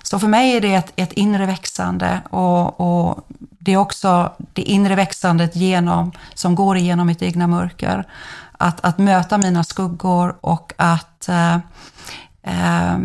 Så 0.03 0.19
för 0.19 0.27
mig 0.27 0.57
är 0.57 0.61
det 0.61 0.75
ett, 0.75 0.93
ett 0.95 1.13
inre 1.13 1.45
växande 1.45 2.21
och, 2.29 2.79
och, 2.79 3.27
det 3.59 3.73
är 3.73 3.77
också 3.77 4.31
det 4.53 4.61
inre 4.61 4.95
växandet 4.95 5.55
genom, 5.55 6.11
som 6.33 6.55
går 6.55 6.77
igenom 6.77 7.07
mitt 7.07 7.21
egna 7.21 7.47
mörker. 7.47 8.07
Att, 8.57 8.85
att 8.85 8.97
möta 8.97 9.37
mina 9.37 9.63
skuggor 9.63 10.35
och 10.41 10.73
att 10.77 11.29
eh, 11.29 11.55
eh, 12.43 12.97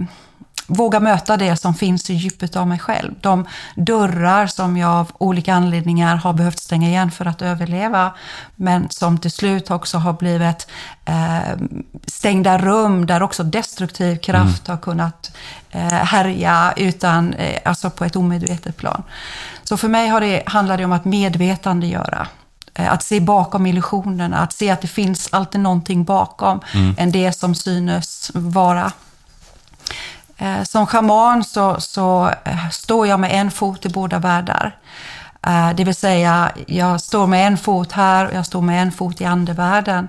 våga 0.69 1.01
möta 1.01 1.37
det 1.37 1.57
som 1.57 1.75
finns 1.75 2.11
i 2.11 2.15
djupet 2.15 2.57
av 2.57 2.67
mig 2.67 2.79
själv. 2.79 3.15
De 3.21 3.47
dörrar 3.77 4.47
som 4.47 4.77
jag 4.77 4.91
av 4.91 5.13
olika 5.19 5.55
anledningar 5.55 6.17
har 6.17 6.33
behövt 6.33 6.59
stänga 6.59 6.89
igen 6.89 7.11
för 7.11 7.27
att 7.27 7.43
överleva, 7.43 8.15
men 8.57 8.91
som 8.91 9.19
till 9.19 9.31
slut 9.31 9.71
också 9.71 9.99
har 9.99 10.13
blivit 10.13 10.67
eh, 11.05 11.59
stängda 12.07 12.59
rum 12.59 13.07
där 13.07 13.23
också 13.23 13.45
destruktiv 13.45 14.17
kraft 14.17 14.69
mm. 14.69 14.77
har 14.77 14.83
kunnat 14.83 15.37
eh, 15.71 15.83
härja 15.83 16.73
utan, 16.77 17.35
eh, 17.35 17.61
alltså 17.65 17.91
på 17.91 18.05
ett 18.05 18.17
omedvetet 18.17 18.77
plan. 18.77 19.03
Så 19.65 19.77
för 19.77 19.89
mig 19.89 20.09
har 20.09 20.21
det, 20.21 20.43
handlar 20.47 20.79
det 20.79 20.85
om 20.85 20.93
att 20.93 21.05
medvetandegöra 21.05 22.27
eh, 22.75 22.93
att 22.93 23.03
se 23.03 23.21
bakom 23.21 23.67
illusionerna, 23.67 24.39
att 24.39 24.53
se 24.53 24.71
att 24.71 24.81
det 24.81 24.89
finns 24.89 25.29
alltid 25.33 25.61
någonting 25.61 26.05
bakom 26.05 26.61
mm. 26.75 26.95
än 26.99 27.13
det 27.13 27.33
som 27.33 27.55
synes 27.55 28.31
vara. 28.35 28.93
Eh, 30.39 30.63
som 30.63 30.87
schaman 30.87 31.45
så, 31.45 31.81
så 31.81 32.31
eh, 32.45 32.69
står 32.71 33.07
jag 33.07 33.21
med 33.21 33.41
en 33.41 33.51
fot 33.51 33.87
i 33.87 33.89
båda 33.89 34.19
världar. 34.19 34.77
Eh, 35.47 35.71
det 35.71 35.85
vill 35.85 35.95
säga, 35.95 36.51
jag 36.67 37.01
står 37.01 37.27
med 37.27 37.47
en 37.47 37.59
fot 37.59 37.93
här 37.93 38.27
och 38.27 38.35
jag 38.35 38.47
står 38.47 38.63
med 38.63 38.83
en 38.83 38.93
fot 38.93 39.21
i 39.21 39.25
andevärlden. 39.25 40.09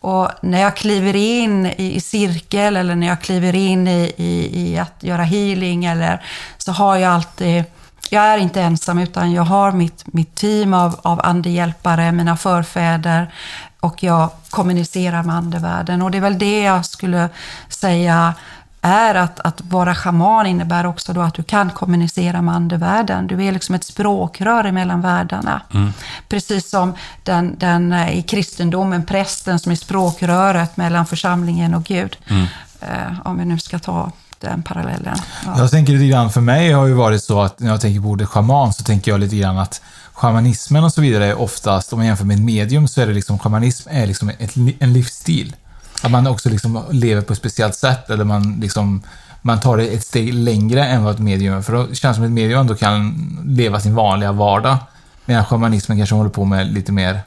Och 0.00 0.28
när 0.42 0.60
jag 0.60 0.76
kliver 0.76 1.16
in 1.16 1.66
i, 1.66 1.94
i 1.94 2.00
cirkel 2.00 2.76
eller 2.76 2.94
när 2.94 3.06
jag 3.06 3.20
kliver 3.20 3.54
in 3.54 3.88
i, 3.88 4.12
i, 4.16 4.60
i, 4.62 4.78
att 4.78 5.02
göra 5.02 5.22
healing 5.22 5.84
eller 5.84 6.22
så 6.58 6.72
har 6.72 6.96
jag 6.96 7.12
alltid 7.12 7.64
jag 8.10 8.24
är 8.24 8.38
inte 8.38 8.62
ensam 8.62 8.98
utan 8.98 9.32
jag 9.32 9.42
har 9.42 9.72
mitt, 9.72 10.04
mitt 10.06 10.34
team 10.34 10.74
av, 10.74 11.00
av 11.02 11.20
andehjälpare, 11.24 12.12
mina 12.12 12.36
förfäder 12.36 13.32
och 13.80 14.02
jag 14.02 14.30
kommunicerar 14.50 15.22
med 15.22 15.36
andevärlden. 15.36 16.02
Och 16.02 16.10
det 16.10 16.18
är 16.18 16.22
väl 16.22 16.38
det 16.38 16.62
jag 16.62 16.86
skulle 16.86 17.28
säga 17.68 18.34
är 18.84 19.14
att, 19.14 19.40
att 19.40 19.60
vara 19.60 19.94
schaman 19.94 20.46
innebär 20.46 20.86
också 20.86 21.12
då 21.12 21.20
att 21.20 21.34
du 21.34 21.42
kan 21.42 21.70
kommunicera 21.70 22.42
med 22.42 22.54
andevärlden. 22.54 23.26
Du 23.26 23.44
är 23.44 23.52
liksom 23.52 23.74
ett 23.74 23.84
språkrör 23.84 24.72
mellan 24.72 25.00
världarna. 25.00 25.60
Mm. 25.74 25.92
Precis 26.28 26.70
som 26.70 26.94
den, 27.22 27.56
den, 27.58 27.92
eh, 27.92 28.18
i 28.18 28.22
kristendomen, 28.22 29.06
prästen 29.06 29.58
som 29.58 29.72
är 29.72 29.76
språkröret 29.76 30.76
mellan 30.76 31.06
församlingen 31.06 31.74
och 31.74 31.84
Gud. 31.84 32.16
Mm. 32.26 32.46
Eh, 32.80 33.20
om 33.24 33.38
vi 33.38 33.44
nu 33.44 33.58
ska 33.58 33.78
ta 33.78 34.12
den 34.40 34.62
parallellen. 34.62 35.16
Ja. 35.46 35.58
Jag 35.58 35.70
tänker 35.70 35.92
lite 35.92 36.06
grann, 36.06 36.30
för 36.30 36.40
mig 36.40 36.72
har 36.72 36.86
ju 36.86 36.94
varit 36.94 37.24
så 37.24 37.40
att 37.40 37.60
när 37.60 37.70
jag 37.70 37.80
tänker 37.80 38.00
på 38.00 38.08
ordet 38.08 38.28
schaman 38.28 38.72
så 38.72 38.84
tänker 38.84 39.10
jag 39.10 39.20
lite 39.20 39.36
grann 39.36 39.58
att 39.58 39.82
schamanismen 40.12 40.84
och 40.84 40.92
så 40.92 41.00
vidare 41.00 41.26
är 41.26 41.40
oftast, 41.40 41.92
om 41.92 41.98
man 41.98 42.06
jämför 42.06 42.24
med 42.24 42.34
ett 42.34 42.44
medium, 42.44 42.88
så 42.88 43.00
är 43.00 43.06
det 43.06 43.12
liksom, 43.12 43.38
schamanism 43.38 43.88
är 43.92 44.06
liksom 44.06 44.28
ett, 44.28 44.56
en 44.78 44.92
livsstil. 44.92 45.56
Att 46.04 46.10
man 46.10 46.26
också 46.26 46.48
liksom 46.48 46.84
lever 46.90 47.22
på 47.22 47.32
ett 47.32 47.38
speciellt 47.38 47.74
sätt 47.74 48.10
eller 48.10 48.24
man 48.24 48.58
liksom 48.60 49.02
man 49.42 49.60
tar 49.60 49.76
det 49.76 49.86
ett 49.86 50.06
steg 50.06 50.34
längre 50.34 50.84
än 50.84 51.04
vad 51.04 51.14
ett 51.14 51.20
medium 51.20 51.62
För 51.62 51.72
då 51.72 51.86
känns 51.86 51.98
det 52.00 52.14
som 52.14 52.24
att 52.24 52.28
ett 52.28 52.32
medium 52.32 52.60
ändå 52.60 52.74
kan 52.74 53.14
leva 53.44 53.80
sin 53.80 53.94
vanliga 53.94 54.32
vardag. 54.32 54.76
Medan 55.24 55.44
shamanismen 55.44 55.98
kanske 55.98 56.14
håller 56.14 56.30
på 56.30 56.44
med 56.44 56.72
lite 56.72 56.92
mer, 56.92 57.20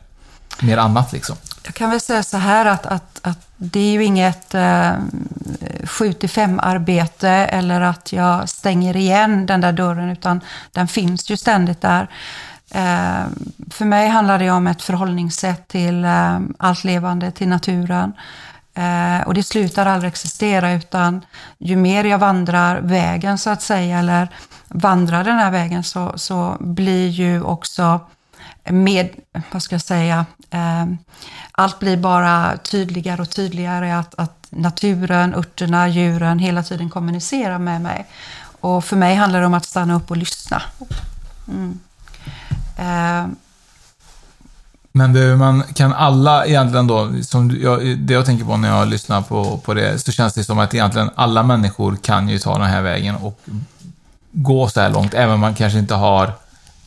mer 0.61 0.77
annat 0.77 1.13
liksom. 1.13 1.35
Jag 1.63 1.73
kan 1.73 1.89
väl 1.89 2.01
säga 2.01 2.23
så 2.23 2.37
här 2.37 2.65
att, 2.65 2.85
att, 2.85 3.19
att 3.21 3.47
det 3.57 3.79
är 3.79 3.91
ju 3.91 4.03
inget 4.03 4.55
eh, 4.55 4.91
7 5.83 6.13
5 6.27 6.59
arbete 6.63 7.29
eller 7.29 7.81
att 7.81 8.13
jag 8.13 8.49
stänger 8.49 8.95
igen 8.95 9.45
den 9.45 9.61
där 9.61 9.71
dörren, 9.71 10.09
utan 10.09 10.41
den 10.71 10.87
finns 10.87 11.29
ju 11.29 11.37
ständigt 11.37 11.81
där. 11.81 12.07
Eh, 12.71 13.25
för 13.71 13.85
mig 13.85 14.07
handlar 14.07 14.39
det 14.39 14.51
om 14.51 14.67
ett 14.67 14.81
förhållningssätt 14.81 15.67
till 15.67 16.05
eh, 16.05 16.39
allt 16.57 16.83
levande, 16.83 17.31
till 17.31 17.47
naturen. 17.47 18.13
Eh, 18.77 19.27
och 19.27 19.33
det 19.33 19.43
slutar 19.43 19.85
aldrig 19.85 20.07
existera 20.07 20.71
utan 20.71 21.25
ju 21.57 21.75
mer 21.75 22.03
jag 22.03 22.17
vandrar 22.17 22.81
vägen 22.81 23.37
så 23.37 23.49
att 23.49 23.61
säga, 23.61 23.99
eller 23.99 24.27
vandrar 24.67 25.23
den 25.23 25.37
här 25.37 25.51
vägen 25.51 25.83
så, 25.83 26.13
så 26.15 26.57
blir 26.59 27.09
ju 27.09 27.41
också 27.41 27.99
med, 28.69 29.09
vad 29.51 29.63
ska 29.63 29.75
jag 29.75 29.81
säga, 29.81 30.25
eh, 30.49 30.85
allt 31.51 31.79
blir 31.79 31.97
bara 31.97 32.57
tydligare 32.57 33.21
och 33.21 33.29
tydligare 33.29 33.97
att, 33.97 34.15
att 34.15 34.47
naturen, 34.49 35.33
örterna, 35.33 35.87
djuren 35.87 36.39
hela 36.39 36.63
tiden 36.63 36.89
kommunicerar 36.89 37.59
med 37.59 37.81
mig. 37.81 38.05
Och 38.61 38.85
för 38.85 38.95
mig 38.95 39.15
handlar 39.15 39.39
det 39.39 39.45
om 39.45 39.53
att 39.53 39.65
stanna 39.65 39.95
upp 39.95 40.11
och 40.11 40.17
lyssna. 40.17 40.61
Mm. 41.47 41.79
Eh, 42.77 43.27
men 44.97 45.13
det, 45.13 45.35
man 45.35 45.63
kan 45.73 45.93
alla 45.93 46.45
egentligen 46.45 46.87
då, 46.87 47.11
som 47.21 47.57
jag, 47.61 47.97
det 47.97 48.13
jag 48.13 48.25
tänker 48.25 48.45
på 48.45 48.57
när 48.57 48.69
jag 48.69 48.87
lyssnar 48.87 49.21
på, 49.21 49.57
på 49.57 49.73
det, 49.73 49.99
så 49.99 50.11
känns 50.11 50.33
det 50.33 50.43
som 50.43 50.59
att 50.59 50.73
egentligen 50.73 51.09
alla 51.15 51.43
människor 51.43 51.95
kan 51.95 52.29
ju 52.29 52.39
ta 52.39 52.57
den 52.57 52.67
här 52.67 52.81
vägen 52.81 53.15
och 53.15 53.41
gå 54.31 54.67
så 54.69 54.81
här 54.81 54.89
långt, 54.89 55.13
även 55.13 55.33
om 55.33 55.39
man 55.39 55.55
kanske 55.55 55.79
inte 55.79 55.95
har 55.95 56.31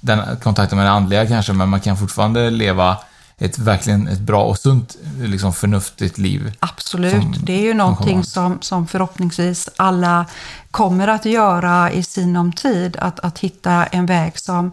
den 0.01 0.21
kontakten 0.43 0.79
med 0.79 0.87
det 0.87 0.91
andliga 0.91 1.27
kanske, 1.27 1.53
men 1.53 1.69
man 1.69 1.81
kan 1.81 1.97
fortfarande 1.97 2.51
leva 2.51 2.97
ett 3.39 3.59
verkligen 3.59 4.09
ett 4.09 4.19
bra 4.19 4.45
och 4.45 4.59
sunt, 4.59 4.97
liksom 5.19 5.53
förnuftigt 5.53 6.19
liv. 6.19 6.53
Absolut, 6.61 7.13
som, 7.13 7.35
det 7.43 7.53
är 7.53 7.63
ju 7.63 7.75
någonting 7.75 8.25
som, 8.25 8.59
som 8.61 8.87
förhoppningsvis 8.87 9.69
alla 9.77 10.27
kommer 10.71 11.09
att 11.09 11.25
göra 11.25 11.93
i 11.93 12.03
sinom 12.03 12.53
tid, 12.53 12.97
att, 12.97 13.21
att 13.21 13.39
hitta 13.39 13.87
en 13.87 14.07
väg 14.07 14.39
som 14.39 14.71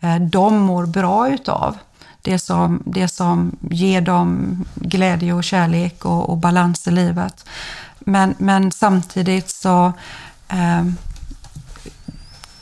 eh, 0.00 0.16
de 0.16 0.58
mår 0.58 0.86
bra 0.86 1.28
utav 1.28 1.76
det 2.28 2.38
som, 2.38 2.82
det 2.86 3.08
som 3.08 3.56
ger 3.70 4.00
dem 4.00 4.64
glädje 4.74 5.32
och 5.32 5.44
kärlek 5.44 6.04
och, 6.04 6.30
och 6.30 6.36
balans 6.36 6.88
i 6.88 6.90
livet. 6.90 7.44
Men, 7.98 8.34
men 8.38 8.72
samtidigt 8.72 9.50
så 9.50 9.92
eh, 10.48 10.84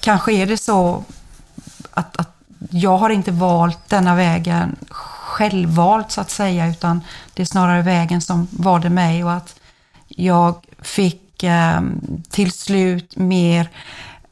kanske 0.01 0.33
är 0.33 0.47
det 0.47 0.57
så 0.57 1.05
att, 1.91 2.17
att 2.17 2.37
jag 2.71 2.97
har 2.99 3.11
inte 3.11 3.31
valt 3.31 3.89
denna 3.89 4.15
vägen 4.15 4.77
självvalt 4.91 6.11
så 6.11 6.21
att 6.21 6.31
säga, 6.31 6.67
utan 6.67 7.01
det 7.35 7.43
är 7.43 7.47
snarare 7.47 7.83
vägen 7.83 8.21
som 8.21 8.49
valde 8.51 8.91
mig 8.91 9.25
och 9.25 9.33
att 9.33 9.61
jag 10.09 10.65
fick 10.83 11.43
eh, 11.43 11.81
till 12.31 12.53
slut 12.53 13.17
mer 13.17 13.71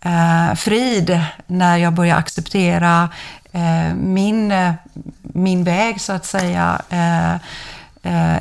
eh, 0.00 0.54
frid 0.54 1.20
när 1.46 1.76
jag 1.76 1.92
började 1.92 2.20
acceptera 2.20 3.08
Eh, 3.54 3.94
min, 3.94 4.52
eh, 4.52 4.72
min 5.22 5.64
väg 5.64 6.00
så 6.00 6.12
att 6.12 6.24
säga. 6.24 6.80
Eh, 6.88 7.36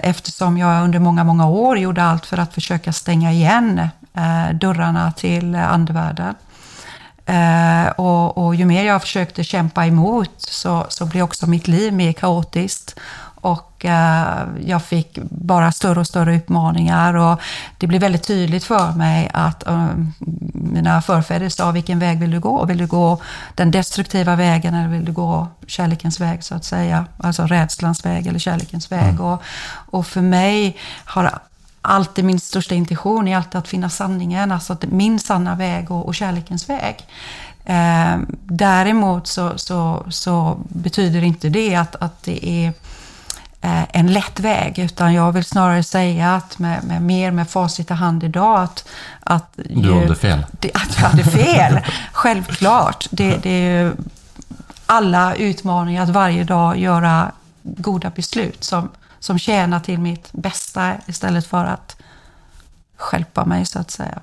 eftersom 0.03 0.57
jag 0.57 0.83
under 0.83 0.99
många, 0.99 1.23
många 1.23 1.47
år 1.47 1.77
gjorde 1.77 2.03
allt 2.03 2.25
för 2.25 2.37
att 2.37 2.53
försöka 2.53 2.93
stänga 2.93 3.31
igen 3.31 3.87
dörrarna 4.53 5.11
till 5.11 5.55
andevärlden. 5.55 6.35
och, 7.95 8.37
och 8.37 8.55
ju 8.55 8.65
mer 8.65 8.83
jag 8.83 9.01
försökte 9.01 9.43
kämpa 9.43 9.85
emot 9.85 10.31
så, 10.37 10.85
så 10.89 11.05
blev 11.05 11.23
också 11.23 11.47
mitt 11.47 11.67
liv 11.67 11.93
mer 11.93 12.13
kaotiskt. 12.13 12.99
Och 13.43 13.85
eh, 13.85 14.47
jag 14.65 14.83
fick 14.83 15.17
bara 15.21 15.71
större 15.71 15.99
och 15.99 16.07
större 16.07 16.35
utmaningar 16.35 17.13
och 17.13 17.39
det 17.77 17.87
blev 17.87 18.01
väldigt 18.01 18.23
tydligt 18.23 18.63
för 18.63 18.91
mig 18.91 19.29
att 19.33 19.67
eh, 19.67 19.87
mina 20.53 21.01
förfäder 21.01 21.49
sa 21.49 21.71
vilken 21.71 21.99
väg 21.99 22.19
vill 22.19 22.31
du 22.31 22.39
gå? 22.39 22.65
Vill 22.65 22.77
du 22.77 22.87
gå 22.87 23.21
den 23.55 23.71
destruktiva 23.71 24.35
vägen 24.35 24.73
eller 24.73 24.89
vill 24.89 25.05
du 25.05 25.11
gå 25.11 25.47
kärlekens 25.67 26.19
väg 26.19 26.43
så 26.43 26.55
att 26.55 26.65
säga? 26.65 27.05
Alltså 27.17 27.43
rädslans 27.43 28.05
väg 28.05 28.27
eller 28.27 28.39
kärlekens 28.39 28.91
väg. 28.91 29.09
Mm. 29.09 29.21
Och, 29.21 29.41
och 29.89 30.07
för 30.07 30.21
mig 30.21 30.77
har 31.05 31.39
alltid 31.81 32.25
min 32.25 32.39
största 32.39 32.75
intention 32.75 33.27
är 33.27 33.37
alltid 33.37 33.55
att 33.55 33.67
finna 33.67 33.89
sanningen, 33.89 34.51
alltså 34.51 34.77
min 34.81 35.19
sanna 35.19 35.55
väg 35.55 35.91
och, 35.91 36.05
och 36.05 36.15
kärlekens 36.15 36.69
väg. 36.69 37.07
Eh, 37.65 38.17
däremot 38.43 39.27
så, 39.27 39.57
så, 39.57 40.05
så, 40.09 40.57
betyder 40.67 41.23
inte 41.23 41.49
det 41.49 41.75
att, 41.75 41.95
att 41.95 42.23
det 42.23 42.49
är 42.49 42.73
en 43.63 44.13
lätt 44.13 44.39
väg, 44.39 44.79
utan 44.79 45.13
jag 45.13 45.31
vill 45.31 45.45
snarare 45.45 45.83
säga 45.83 46.35
att 46.35 46.59
med, 46.59 46.83
med 46.83 47.01
mer 47.01 47.31
med 47.31 47.49
facit 47.49 47.91
i 47.91 47.93
hand 47.93 48.23
idag 48.23 48.63
att... 48.63 48.87
att 49.19 49.51
du 49.55 49.81
ju, 49.81 50.01
hade 50.01 50.15
fel. 50.15 50.45
Det, 50.51 50.71
att 50.73 50.97
jag 50.99 51.09
hade 51.09 51.23
fel, 51.23 51.79
självklart. 52.13 53.07
Det, 53.11 53.37
det 53.43 53.49
är 53.49 53.83
ju 53.83 53.93
alla 54.85 55.35
utmaningar 55.35 56.03
att 56.03 56.09
varje 56.09 56.43
dag 56.43 56.77
göra 56.77 57.31
goda 57.61 58.09
beslut 58.09 58.63
som, 58.63 58.89
som 59.19 59.39
tjänar 59.39 59.79
till 59.79 59.99
mitt 59.99 60.29
bästa 60.31 60.93
istället 61.05 61.47
för 61.47 61.65
att 61.65 61.95
skälpa 62.97 63.45
mig 63.45 63.65
så 63.65 63.79
att 63.79 63.91
säga. 63.91 64.19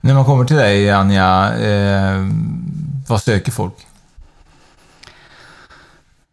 När 0.00 0.14
man 0.14 0.24
kommer 0.24 0.44
till 0.44 0.56
dig, 0.56 0.90
Anja, 0.90 1.54
eh, 1.58 2.26
vad 3.08 3.22
söker 3.22 3.52
folk? 3.52 3.86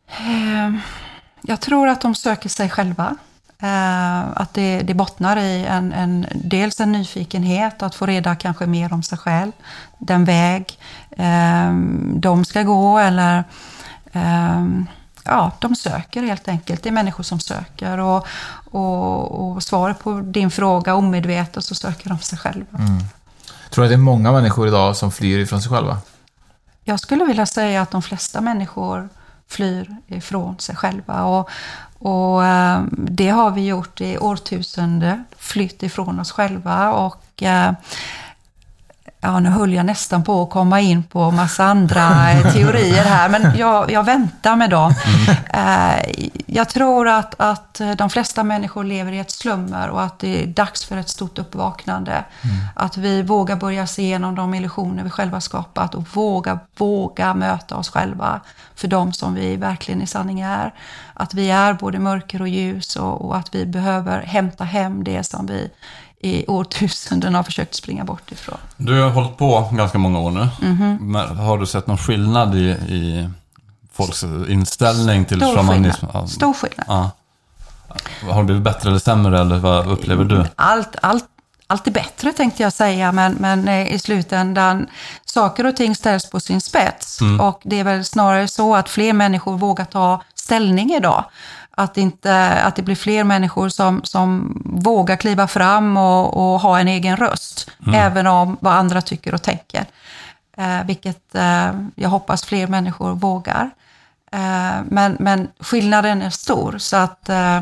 Eh, 0.08 0.73
jag 1.47 1.60
tror 1.60 1.88
att 1.88 2.01
de 2.01 2.15
söker 2.15 2.49
sig 2.49 2.69
själva. 2.69 3.15
Eh, 3.60 4.41
att 4.41 4.53
det, 4.53 4.81
det 4.81 4.93
bottnar 4.93 5.38
i 5.38 5.65
en, 5.65 5.93
en, 5.93 6.25
dels 6.34 6.79
en 6.79 6.91
nyfikenhet 6.91 7.84
att 7.84 7.95
få 7.95 8.05
reda 8.05 8.36
kanske 8.36 8.65
mer 8.65 8.93
om 8.93 9.03
sig 9.03 9.17
själv, 9.17 9.51
den 9.97 10.25
väg 10.25 10.79
eh, 11.12 11.73
de 12.15 12.45
ska 12.45 12.63
gå 12.63 12.99
eller 12.99 13.43
eh, 14.12 14.65
ja, 15.23 15.51
de 15.60 15.75
söker 15.75 16.23
helt 16.23 16.47
enkelt. 16.47 16.84
Det 16.84 16.89
är 16.89 16.93
människor 16.93 17.23
som 17.23 17.39
söker 17.39 17.97
och, 17.97 18.27
och, 18.71 19.51
och 19.51 19.63
svaret 19.63 19.99
på 19.99 20.19
din 20.19 20.51
fråga 20.51 20.95
omedvetet 20.95 21.63
så 21.63 21.75
söker 21.75 22.10
de 22.10 22.19
sig 22.19 22.38
själva. 22.38 22.77
Mm. 22.77 23.03
Tror 23.69 23.84
du 23.84 23.86
att 23.86 23.89
det 23.89 23.95
är 23.95 23.97
många 23.97 24.31
människor 24.31 24.67
idag 24.67 24.95
som 24.95 25.12
flyr 25.12 25.39
ifrån 25.39 25.62
sig 25.62 25.71
själva? 25.71 25.97
Jag 26.84 26.99
skulle 26.99 27.25
vilja 27.25 27.45
säga 27.45 27.81
att 27.81 27.91
de 27.91 28.01
flesta 28.01 28.41
människor 28.41 29.10
flyr 29.47 29.95
ifrån 30.08 30.60
sig 30.60 30.75
själva. 30.75 31.23
Och, 31.23 31.49
och 31.99 32.45
eh, 32.45 32.84
det 32.91 33.29
har 33.29 33.51
vi 33.51 33.67
gjort 33.67 34.01
i 34.01 34.17
årtusende, 34.17 35.23
flytt 35.38 35.84
ifrån 35.84 36.19
oss 36.19 36.31
själva. 36.31 36.91
Och 36.91 37.43
eh, 37.43 37.73
Ja, 39.26 39.40
nu 39.40 39.50
höll 39.50 39.74
jag 39.74 39.86
nästan 39.86 40.24
på 40.24 40.44
att 40.44 40.50
komma 40.50 40.82
in 40.82 41.04
på 41.04 41.32
massa 41.32 41.64
andra 41.64 42.32
eh, 42.32 42.54
teorier 42.54 43.04
här, 43.04 43.30
men 43.30 43.58
jag, 43.58 43.92
jag 43.92 44.04
väntar 44.04 44.56
med 44.56 44.70
dem. 44.70 44.94
Mm. 45.54 46.30
Jag 46.46 46.70
tror 46.70 47.08
att, 47.08 47.36
att 47.38 47.82
de 47.98 48.10
flesta 48.10 48.44
människor 48.44 48.84
lever 48.84 49.12
i 49.12 49.20
ett 49.20 49.32
slummer 49.32 49.90
och 49.90 50.04
att 50.04 50.20
det 50.20 50.44
är 50.44 50.48
dags 50.48 50.86
för 50.86 50.98
ett 50.98 51.10
stort 51.10 51.40
uppvaknande. 51.40 52.12
Mm. 52.12 52.56
Att 52.76 52.98
vi 52.98 53.22
vågar 53.22 53.56
börja 53.56 53.88
se 53.88 54.02
igenom 54.02 54.36
de 54.36 54.54
illusioner 54.54 55.04
vi 55.04 55.10
själva 55.10 55.42
skapat 55.42 55.96
och 55.96 56.08
våga, 56.14 56.60
våga 56.78 57.34
möta 57.34 57.76
oss 57.76 57.90
själva 57.90 58.42
för 58.76 58.88
de 58.88 59.14
som 59.14 59.34
vi 59.34 59.56
verkligen 59.56 60.02
i 60.02 60.08
sanning 60.08 60.42
är. 60.42 60.74
Att 61.14 61.34
vi 61.34 61.50
är 61.50 61.74
både 61.74 62.00
mörker 62.00 62.42
och 62.42 62.48
ljus 62.48 62.96
och, 62.96 63.26
och 63.26 63.38
att 63.38 63.56
vi 63.56 63.66
behöver 63.66 64.22
hämta 64.22 64.64
hem 64.64 65.04
det 65.04 65.24
som 65.24 65.46
vi 65.46 65.70
i 66.19 66.45
årtusenden 66.47 67.36
har 67.36 67.43
försökt 67.43 67.75
springa 67.75 68.04
bort 68.04 68.32
ifrån. 68.32 68.58
Du 68.78 69.01
har 69.01 69.10
hållit 69.10 69.38
på 69.38 69.69
ganska 69.71 69.97
många 69.97 70.19
år 70.19 70.32
nu. 70.32 70.47
Mm 70.62 70.78
-hmm. 70.78 71.36
Har 71.36 71.58
du 71.58 71.65
sett 71.65 71.88
någon 71.88 71.97
skillnad 71.97 72.56
i, 72.56 72.69
i 72.69 73.30
folks 73.93 74.23
inställning 74.49 75.25
till 75.25 75.38
Stor 75.38 75.56
shamanism? 75.56 76.06
Skillnad. 76.06 76.30
Stor 76.30 76.54
skillnad. 76.54 76.86
Ja. 76.88 77.12
Har 78.30 78.38
det 78.38 78.43
blivit 78.43 78.63
bättre 78.63 78.89
eller 78.89 78.99
sämre 78.99 79.41
eller 79.41 79.58
vad 79.58 79.88
upplever 79.88 80.23
du? 80.23 80.45
Allt, 80.56 80.95
allt, 81.01 81.25
allt 81.67 81.88
är 81.88 81.91
bättre 81.91 82.32
tänkte 82.34 82.63
jag 82.63 82.73
säga, 82.73 83.12
men, 83.12 83.34
men 83.34 83.67
eh, 83.67 83.93
i 83.93 83.99
slutändan, 83.99 84.88
saker 85.25 85.65
och 85.65 85.75
ting 85.75 85.95
ställs 85.95 86.30
på 86.30 86.39
sin 86.39 86.62
spets. 86.62 87.21
Mm. 87.21 87.39
Och 87.39 87.62
det 87.63 87.80
är 87.80 87.84
väl 87.84 88.06
snarare 88.06 88.47
så 88.47 88.75
att 88.75 88.89
fler 88.89 89.13
människor 89.13 89.58
vågar 89.58 89.86
ta 89.86 90.21
ställning 90.36 90.93
idag. 90.93 91.25
Att, 91.76 91.98
inte, 91.98 92.62
att 92.64 92.76
det 92.76 92.82
blir 92.82 92.96
fler 92.96 93.24
människor 93.24 93.70
som, 93.70 94.04
som 94.04 94.62
vågar 94.66 95.16
kliva 95.16 95.48
fram 95.48 95.98
och, 95.98 96.54
och 96.54 96.60
ha 96.60 96.80
en 96.80 96.88
egen 96.88 97.18
röst, 97.18 97.72
mm. 97.88 97.96
även 97.96 98.28
om 98.28 98.58
vad 98.60 98.74
andra 98.74 99.02
tycker 99.02 99.34
och 99.34 99.42
tänker. 99.42 99.86
Eh, 100.58 100.84
vilket 100.86 101.36
eh, 101.36 101.72
jag 101.96 102.10
hoppas 102.10 102.46
fler 102.46 102.68
människor 102.68 103.16
vågar. 103.16 103.70
Eh, 104.32 104.82
men, 104.86 105.18
men 105.20 105.48
skillnaden 105.60 106.22
är 106.22 106.30
stor, 106.30 106.78
så 106.78 106.98
att 106.98 107.30
eh, 107.30 107.62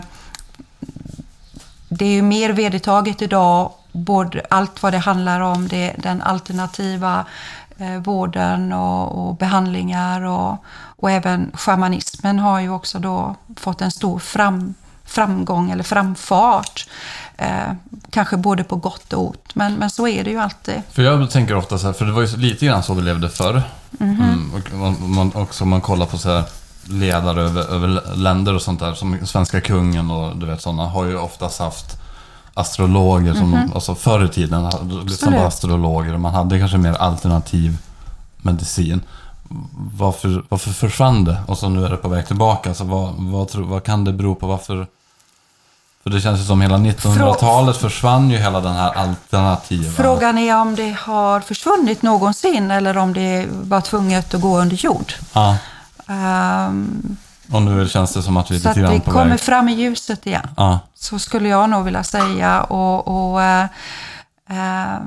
det 1.90 2.06
är 2.06 2.12
ju 2.12 2.22
mer 2.22 2.50
vedertaget 2.50 3.22
idag, 3.22 3.72
både 3.92 4.42
allt 4.50 4.84
vad 4.84 4.94
det 4.94 4.98
handlar 4.98 5.40
om, 5.40 5.68
det, 5.68 5.96
den 5.98 6.22
alternativa 6.22 7.26
eh, 7.78 7.98
vården 7.98 8.74
och, 8.74 9.28
och 9.28 9.36
behandlingar 9.36 10.22
och, 10.22 10.58
och 11.04 11.12
även 11.12 11.52
shamanismen 11.54 12.40
har 12.40 12.60
ju 12.60 12.70
också 12.70 13.00
då 13.00 13.36
fått 13.56 13.82
en 13.82 13.92
stor 13.92 14.20
fram, 14.20 14.74
framgång 15.06 15.72
eller 15.72 15.84
framfart. 15.84 16.88
Eh, 17.38 17.74
kanske 18.10 18.38
både 18.38 18.64
på 18.64 18.76
gott 18.76 19.14
och 19.14 19.28
ont, 19.28 19.56
men, 19.56 19.74
men 19.74 19.90
så 19.90 20.08
är 20.08 20.24
det 20.24 20.30
ju 20.30 20.40
alltid. 20.40 20.82
För 20.92 21.04
jag 21.04 21.32
tänker 21.32 21.56
ofta 21.56 21.78
så 21.78 21.86
här, 21.86 21.94
för 21.94 22.06
det 22.06 22.12
var 22.12 22.22
ju 22.22 22.38
lite 22.38 22.66
grann 22.66 22.84
så 22.84 22.94
vi 22.94 23.02
levde 23.02 23.30
förr. 23.30 23.64
Mm 24.00 24.16
-hmm. 24.16 24.34
mm, 24.34 24.54
och 24.54 24.74
man, 24.74 25.10
man, 25.10 25.32
också 25.36 25.66
man 25.66 25.82
kollar 25.82 26.06
på 26.06 26.18
så 26.18 26.30
här 26.30 26.44
ledare 26.84 27.42
över, 27.42 27.74
över 27.74 28.16
länder 28.16 28.56
och 28.56 28.62
sånt 28.62 28.80
där, 28.80 28.94
som 28.94 29.26
svenska 29.26 29.62
kungen 29.62 30.12
och 30.12 30.38
du 30.38 30.46
vet 30.46 30.62
sådana, 30.62 30.86
har 30.86 31.06
ju 31.06 31.18
oftast 31.18 31.60
haft 31.60 32.02
astrologer 32.54 33.34
som 33.34 33.54
mm 33.54 33.68
-hmm. 33.68 33.76
alltså 33.76 33.96
förr 33.96 34.26
i 34.26 34.30
tiden 34.30 34.72
på 35.24 35.40
astrologer 35.40 36.14
och 36.14 36.20
man 36.20 36.34
hade 36.34 36.60
kanske 36.60 36.78
mer 36.78 36.94
alternativ 36.94 37.78
medicin. 38.38 39.02
Varför, 39.98 40.44
varför 40.50 40.72
försvann 40.72 41.24
det? 41.24 41.38
Och 41.48 41.58
så 41.58 41.70
nu 41.70 41.86
är 41.86 41.90
det 41.90 41.98
på 41.98 42.08
väg 42.08 42.28
tillbaka. 42.28 42.70
Alltså 42.70 42.84
vad, 42.84 43.14
vad, 43.18 43.56
vad 43.56 43.84
kan 43.84 44.04
det 44.04 44.14
bero 44.14 44.36
på? 44.36 44.48
Varför? 44.48 44.88
För 46.04 46.10
det 46.10 46.22
känns 46.22 46.40
ju 46.40 46.44
som 46.44 46.62
hela 46.62 46.78
1900-talet 46.78 47.78
försvann 47.78 48.30
ju 48.30 48.38
hela 48.38 48.62
den 48.62 48.74
här 48.74 48.94
alternativa... 48.94 49.92
Frågan 49.92 50.38
är 50.38 50.58
om 50.58 50.76
det 50.76 50.98
har 51.00 51.40
försvunnit 51.40 52.02
någonsin 52.02 52.72
eller 52.72 52.98
om 52.98 53.14
det 53.14 53.48
var 53.50 53.82
tvunget 53.82 54.34
att 54.34 54.42
gå 54.42 54.60
under 54.60 54.76
jord. 54.76 55.14
Ja. 55.34 55.58
Um, 56.08 57.18
och 57.52 57.62
nu 57.62 57.88
känns 57.88 58.14
det 58.14 58.22
som 58.22 58.38
att 58.38 58.52
vi 58.52 58.56
är 58.56 58.58
lite 58.58 58.74
grann 58.74 58.76
på 58.76 58.82
väg... 58.82 58.90
Så 58.90 58.98
att 58.98 59.06
det 59.06 59.12
kommer 59.12 59.38
fram 59.38 59.70
i 59.70 59.74
ljuset 59.74 60.28
igen. 60.28 60.48
Ja. 60.58 60.80
Så 60.96 61.20
skulle 61.20 61.50
jag 61.50 61.70
nog 61.70 61.86
vilja 61.86 62.04
säga. 62.04 62.64
Och, 62.64 63.08
och 63.08 63.40
uh, 63.40 63.64
uh, 64.52 64.98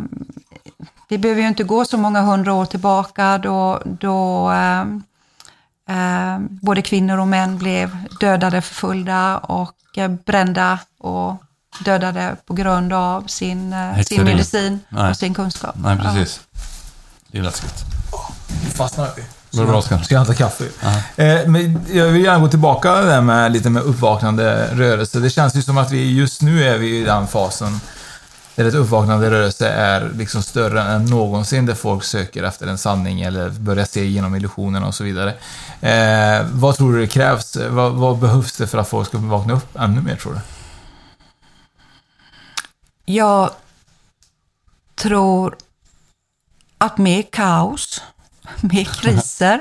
vi 1.09 1.19
behöver 1.19 1.43
ju 1.43 1.49
inte 1.49 1.65
gå 1.65 1.85
så 1.85 1.99
många 1.99 2.21
hundra 2.21 2.53
år 2.53 2.67
tillbaka 2.67 3.39
då, 3.39 3.83
då 3.85 4.51
uh, 4.51 6.39
både 6.49 6.83
kvinnor 6.83 7.19
och 7.19 7.29
män 7.29 7.59
blev 7.59 7.97
dödade, 8.21 8.63
förföljda 8.63 9.39
och 9.39 9.75
brända 10.25 10.79
och 10.99 11.43
dödade 11.85 12.37
på 12.47 12.55
grund 12.55 12.93
av 12.93 13.27
sin, 13.27 13.75
sin 14.07 14.25
medicin 14.25 14.81
Nej. 14.89 15.11
och 15.11 15.17
sin 15.17 15.35
kunskap. 15.35 15.75
Nej, 15.79 15.99
precis. 15.99 16.41
Ja. 16.53 16.61
Det 17.31 17.39
är 17.39 17.43
läskigt. 17.43 17.85
Nu 18.65 18.71
fastnar 18.71 19.09
vi. 19.17 19.23
Ska, 19.51 19.65
bra, 19.65 19.83
ska 19.83 19.99
jag 20.09 20.19
hämta 20.19 20.35
kaffe? 20.35 20.65
Eh, 21.17 21.49
men 21.49 21.85
jag 21.93 22.07
vill 22.07 22.25
gärna 22.25 22.39
gå 22.39 22.49
tillbaka 22.49 22.95
där 22.95 23.21
med 23.21 23.53
lite 23.53 23.71
med 23.71 23.83
uppvaknande 23.83 24.69
rörelse. 24.73 25.19
Det 25.21 25.31
känns 25.31 25.55
ju 25.55 25.63
som 25.63 25.79
att 25.79 25.93
vi 25.93 26.17
just 26.17 26.43
nu 26.43 26.65
är 26.65 26.79
vi 26.79 27.01
i 27.01 27.05
den 27.05 27.27
fasen 27.27 27.81
där 28.57 28.65
ett 28.65 28.75
uppvaknande 28.75 29.31
rörelse 29.31 29.69
är 29.69 30.11
liksom 30.15 30.43
större 30.43 30.83
än 30.83 31.05
någonsin, 31.05 31.67
där 31.67 31.75
folk 31.75 32.05
söker 32.05 32.43
efter 32.43 32.67
en 32.67 32.79
sanning 32.79 33.21
eller 33.21 33.51
börjar 33.51 33.85
se 33.85 34.07
genom 34.07 34.35
illusionerna 34.35 34.87
och 34.87 34.95
så 34.95 35.05
vidare. 35.05 35.35
Eh, 35.81 36.47
vad 36.53 36.77
tror 36.77 36.93
du 36.93 37.01
det 37.01 37.07
krävs? 37.07 37.57
Vad, 37.57 37.93
vad, 37.93 38.19
behövs 38.19 38.57
det 38.57 38.67
för 38.67 38.79
att 38.79 38.89
folk 38.89 39.09
ska 39.09 39.19
vakna 39.19 39.53
upp 39.53 39.77
ännu 39.77 40.01
mer, 40.01 40.17
tror 40.17 40.33
du? 40.35 40.41
Jag 43.13 43.51
tror 44.95 45.57
att 46.79 46.99
mer 46.99 47.23
kaos 47.23 48.03
mer 48.61 48.85
kriser 48.85 49.61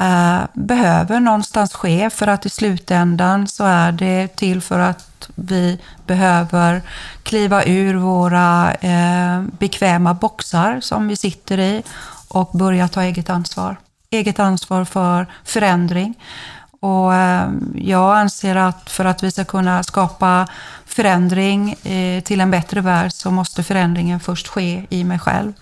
eh, 0.00 0.40
behöver 0.52 1.20
någonstans 1.20 1.72
ske 1.72 2.10
för 2.10 2.26
att 2.26 2.46
i 2.46 2.48
slutändan 2.48 3.48
så 3.48 3.64
är 3.64 3.92
det 3.92 4.28
till 4.36 4.60
för 4.60 4.78
att 4.78 5.28
vi 5.34 5.78
behöver 6.06 6.82
kliva 7.22 7.64
ur 7.64 7.94
våra 7.94 8.72
eh, 8.74 9.42
bekväma 9.58 10.14
boxar 10.14 10.80
som 10.80 11.08
vi 11.08 11.16
sitter 11.16 11.58
i 11.58 11.82
och 12.28 12.50
börja 12.52 12.88
ta 12.88 13.02
eget 13.02 13.30
ansvar. 13.30 13.76
Eget 14.10 14.40
ansvar 14.40 14.84
för 14.84 15.26
förändring. 15.44 16.14
Och 16.80 17.14
eh, 17.14 17.50
jag 17.74 18.16
anser 18.16 18.56
att 18.56 18.90
för 18.90 19.04
att 19.04 19.22
vi 19.22 19.30
ska 19.30 19.44
kunna 19.44 19.82
skapa 19.82 20.48
förändring 20.86 21.72
eh, 21.72 22.22
till 22.22 22.40
en 22.40 22.50
bättre 22.50 22.80
värld 22.80 23.12
så 23.12 23.30
måste 23.30 23.62
förändringen 23.62 24.20
först 24.20 24.48
ske 24.48 24.86
i 24.90 25.04
mig 25.04 25.18
själv. 25.18 25.52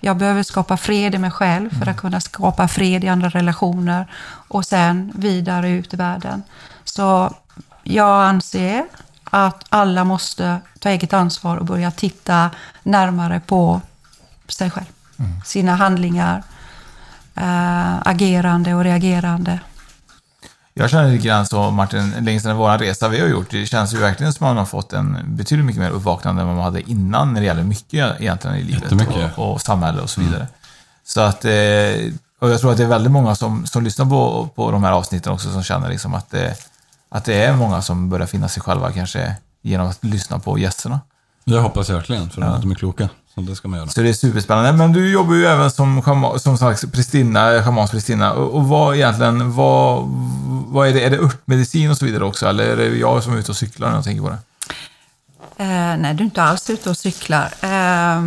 Jag 0.00 0.16
behöver 0.16 0.42
skapa 0.42 0.76
fred 0.76 1.14
i 1.14 1.18
mig 1.18 1.30
själv 1.30 1.70
för 1.70 1.76
att 1.76 1.82
mm. 1.82 1.96
kunna 1.96 2.20
skapa 2.20 2.68
fred 2.68 3.04
i 3.04 3.08
andra 3.08 3.28
relationer 3.28 4.06
och 4.48 4.64
sen 4.64 5.12
vidare 5.14 5.70
ut 5.70 5.94
i 5.94 5.96
världen. 5.96 6.42
Så 6.84 7.34
jag 7.82 8.24
anser 8.24 8.84
att 9.24 9.64
alla 9.68 10.04
måste 10.04 10.60
ta 10.78 10.88
eget 10.88 11.12
ansvar 11.12 11.56
och 11.56 11.64
börja 11.64 11.90
titta 11.90 12.50
närmare 12.82 13.40
på 13.40 13.80
sig 14.48 14.70
själv. 14.70 14.86
Mm. 15.18 15.40
Sina 15.44 15.74
handlingar, 15.76 16.42
äh, 17.34 18.08
agerande 18.08 18.74
och 18.74 18.84
reagerande. 18.84 19.60
Jag 20.78 20.90
känner 20.90 21.12
lite 21.12 21.26
grann 21.26 21.46
så, 21.46 21.70
Martin, 21.70 22.14
längs 22.20 22.42
den 22.42 22.56
vår 22.56 22.78
resa 22.78 23.08
vi 23.08 23.20
har 23.20 23.28
gjort, 23.28 23.50
det 23.50 23.66
känns 23.66 23.94
ju 23.94 23.98
verkligen 23.98 24.32
som 24.32 24.46
att 24.46 24.50
man 24.50 24.56
har 24.56 24.64
fått 24.64 24.92
en 24.92 25.18
betydligt 25.26 25.66
mycket 25.66 25.82
mer 25.82 25.90
uppvaknande 25.90 26.42
än 26.42 26.48
vad 26.48 26.56
man 26.56 26.64
hade 26.64 26.90
innan 26.90 27.34
när 27.34 27.40
det 27.40 27.46
gäller 27.46 27.62
mycket 27.62 28.20
egentligen 28.20 28.56
i 28.56 28.62
livet 28.62 28.92
och, 29.36 29.52
och, 29.52 29.60
samhälle 29.60 30.02
och 30.02 30.10
så 30.10 30.20
vidare. 30.20 30.36
Mm. 30.36 30.48
Så 31.04 31.20
att, 31.20 31.44
eh, 31.44 32.12
och 32.40 32.50
jag 32.50 32.60
tror 32.60 32.70
att 32.70 32.76
det 32.76 32.84
är 32.84 32.88
väldigt 32.88 33.12
många 33.12 33.34
som, 33.34 33.66
som 33.66 33.84
lyssnar 33.84 34.06
på, 34.06 34.48
på 34.54 34.70
de 34.70 34.84
här 34.84 34.92
avsnitten 34.92 35.32
också 35.32 35.52
som 35.52 35.62
känner 35.62 35.88
liksom 35.88 36.14
att, 36.14 36.30
det, 36.30 36.54
att 37.08 37.24
det 37.24 37.34
är 37.34 37.56
många 37.56 37.82
som 37.82 38.10
börjar 38.10 38.26
finna 38.26 38.48
sig 38.48 38.62
själva 38.62 38.92
kanske 38.92 39.36
genom 39.62 39.88
att 39.88 40.04
lyssna 40.04 40.38
på 40.38 40.58
gästerna. 40.58 41.00
Det 41.44 41.58
hoppas 41.58 41.88
jag 41.88 41.96
verkligen, 41.96 42.30
för 42.30 42.42
ja. 42.42 42.58
de 42.62 42.70
är 42.70 42.74
kloka. 42.74 43.08
Så 43.44 43.50
det 43.50 43.56
ska 43.56 43.68
man 43.68 43.78
göra. 43.78 43.88
Så 43.88 44.00
det 44.00 44.08
är 44.08 44.12
superspännande. 44.12 44.72
Men 44.72 44.92
du 44.92 45.12
jobbar 45.12 45.34
ju 45.34 45.46
även 45.46 45.70
som, 45.70 46.02
som 46.38 46.58
sagt 46.58 46.92
Pristina, 46.92 47.62
schamansk 47.62 47.92
Pristina. 47.92 48.32
Och, 48.32 48.54
och 48.54 48.68
vad 48.68 48.96
egentligen, 48.96 49.52
vad, 49.52 50.04
vad 50.66 50.88
är 50.88 50.92
det? 50.92 51.04
Är 51.04 51.10
det 51.10 51.18
örtmedicin 51.18 51.90
och 51.90 51.96
så 51.96 52.04
vidare 52.04 52.24
också? 52.24 52.46
Eller 52.46 52.64
är 52.64 52.76
det 52.76 52.96
jag 52.96 53.22
som 53.22 53.32
är 53.32 53.38
ute 53.38 53.50
och 53.50 53.56
cyklar 53.56 53.88
när 53.88 53.94
jag 53.94 54.04
tänker 54.04 54.22
på 54.22 54.30
det? 54.30 54.38
Eh, 55.60 55.96
nej, 55.96 56.14
du 56.14 56.22
är 56.22 56.24
inte 56.24 56.42
alls 56.42 56.70
ute 56.70 56.90
och 56.90 56.96
cyklar. 56.96 57.52
Eh, 57.60 58.22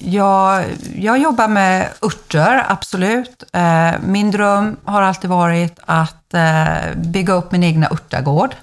jag, 0.00 0.64
jag 0.94 1.18
jobbar 1.18 1.48
med 1.48 1.88
örter, 2.02 2.64
absolut. 2.68 3.44
Eh, 3.52 3.90
min 4.02 4.30
dröm 4.30 4.76
har 4.84 5.02
alltid 5.02 5.30
varit 5.30 5.78
att 5.86 6.34
eh, 6.34 6.94
bygga 6.96 7.32
upp 7.32 7.52
min 7.52 7.64
egna 7.64 7.88
örtagård. 7.90 8.54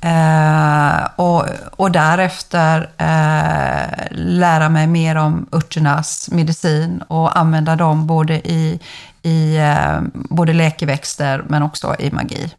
Eh, 0.00 1.08
och, 1.16 1.44
och 1.76 1.90
därefter 1.90 2.90
eh, 2.96 4.06
lära 4.10 4.68
mig 4.68 4.86
mer 4.86 5.16
om 5.16 5.46
örternas 5.52 6.28
medicin 6.32 7.02
och 7.02 7.38
använda 7.38 7.76
dem 7.76 8.06
både 8.06 8.34
i, 8.34 8.80
i 9.22 9.56
eh, 9.56 10.00
både 10.12 10.52
läkeväxter 10.52 11.44
men 11.48 11.62
också 11.62 11.96
i 11.98 12.10
magi. 12.10 12.54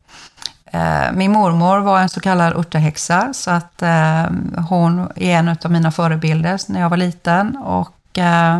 Eh, 0.65 1.12
min 1.13 1.32
mormor 1.32 1.80
var 1.80 1.99
en 1.99 2.10
så 2.10 2.19
kallad 2.19 2.54
örtahäxa 2.54 3.34
så 3.34 3.51
att 3.51 3.82
eh, 3.82 4.25
hon 4.69 5.12
är 5.15 5.38
en 5.38 5.49
av 5.49 5.71
mina 5.71 5.91
förebilder 5.91 6.60
när 6.67 6.82
jag 6.82 6.89
var 6.89 6.97
liten. 6.97 7.58
Och 7.58 8.17
eh, 8.17 8.56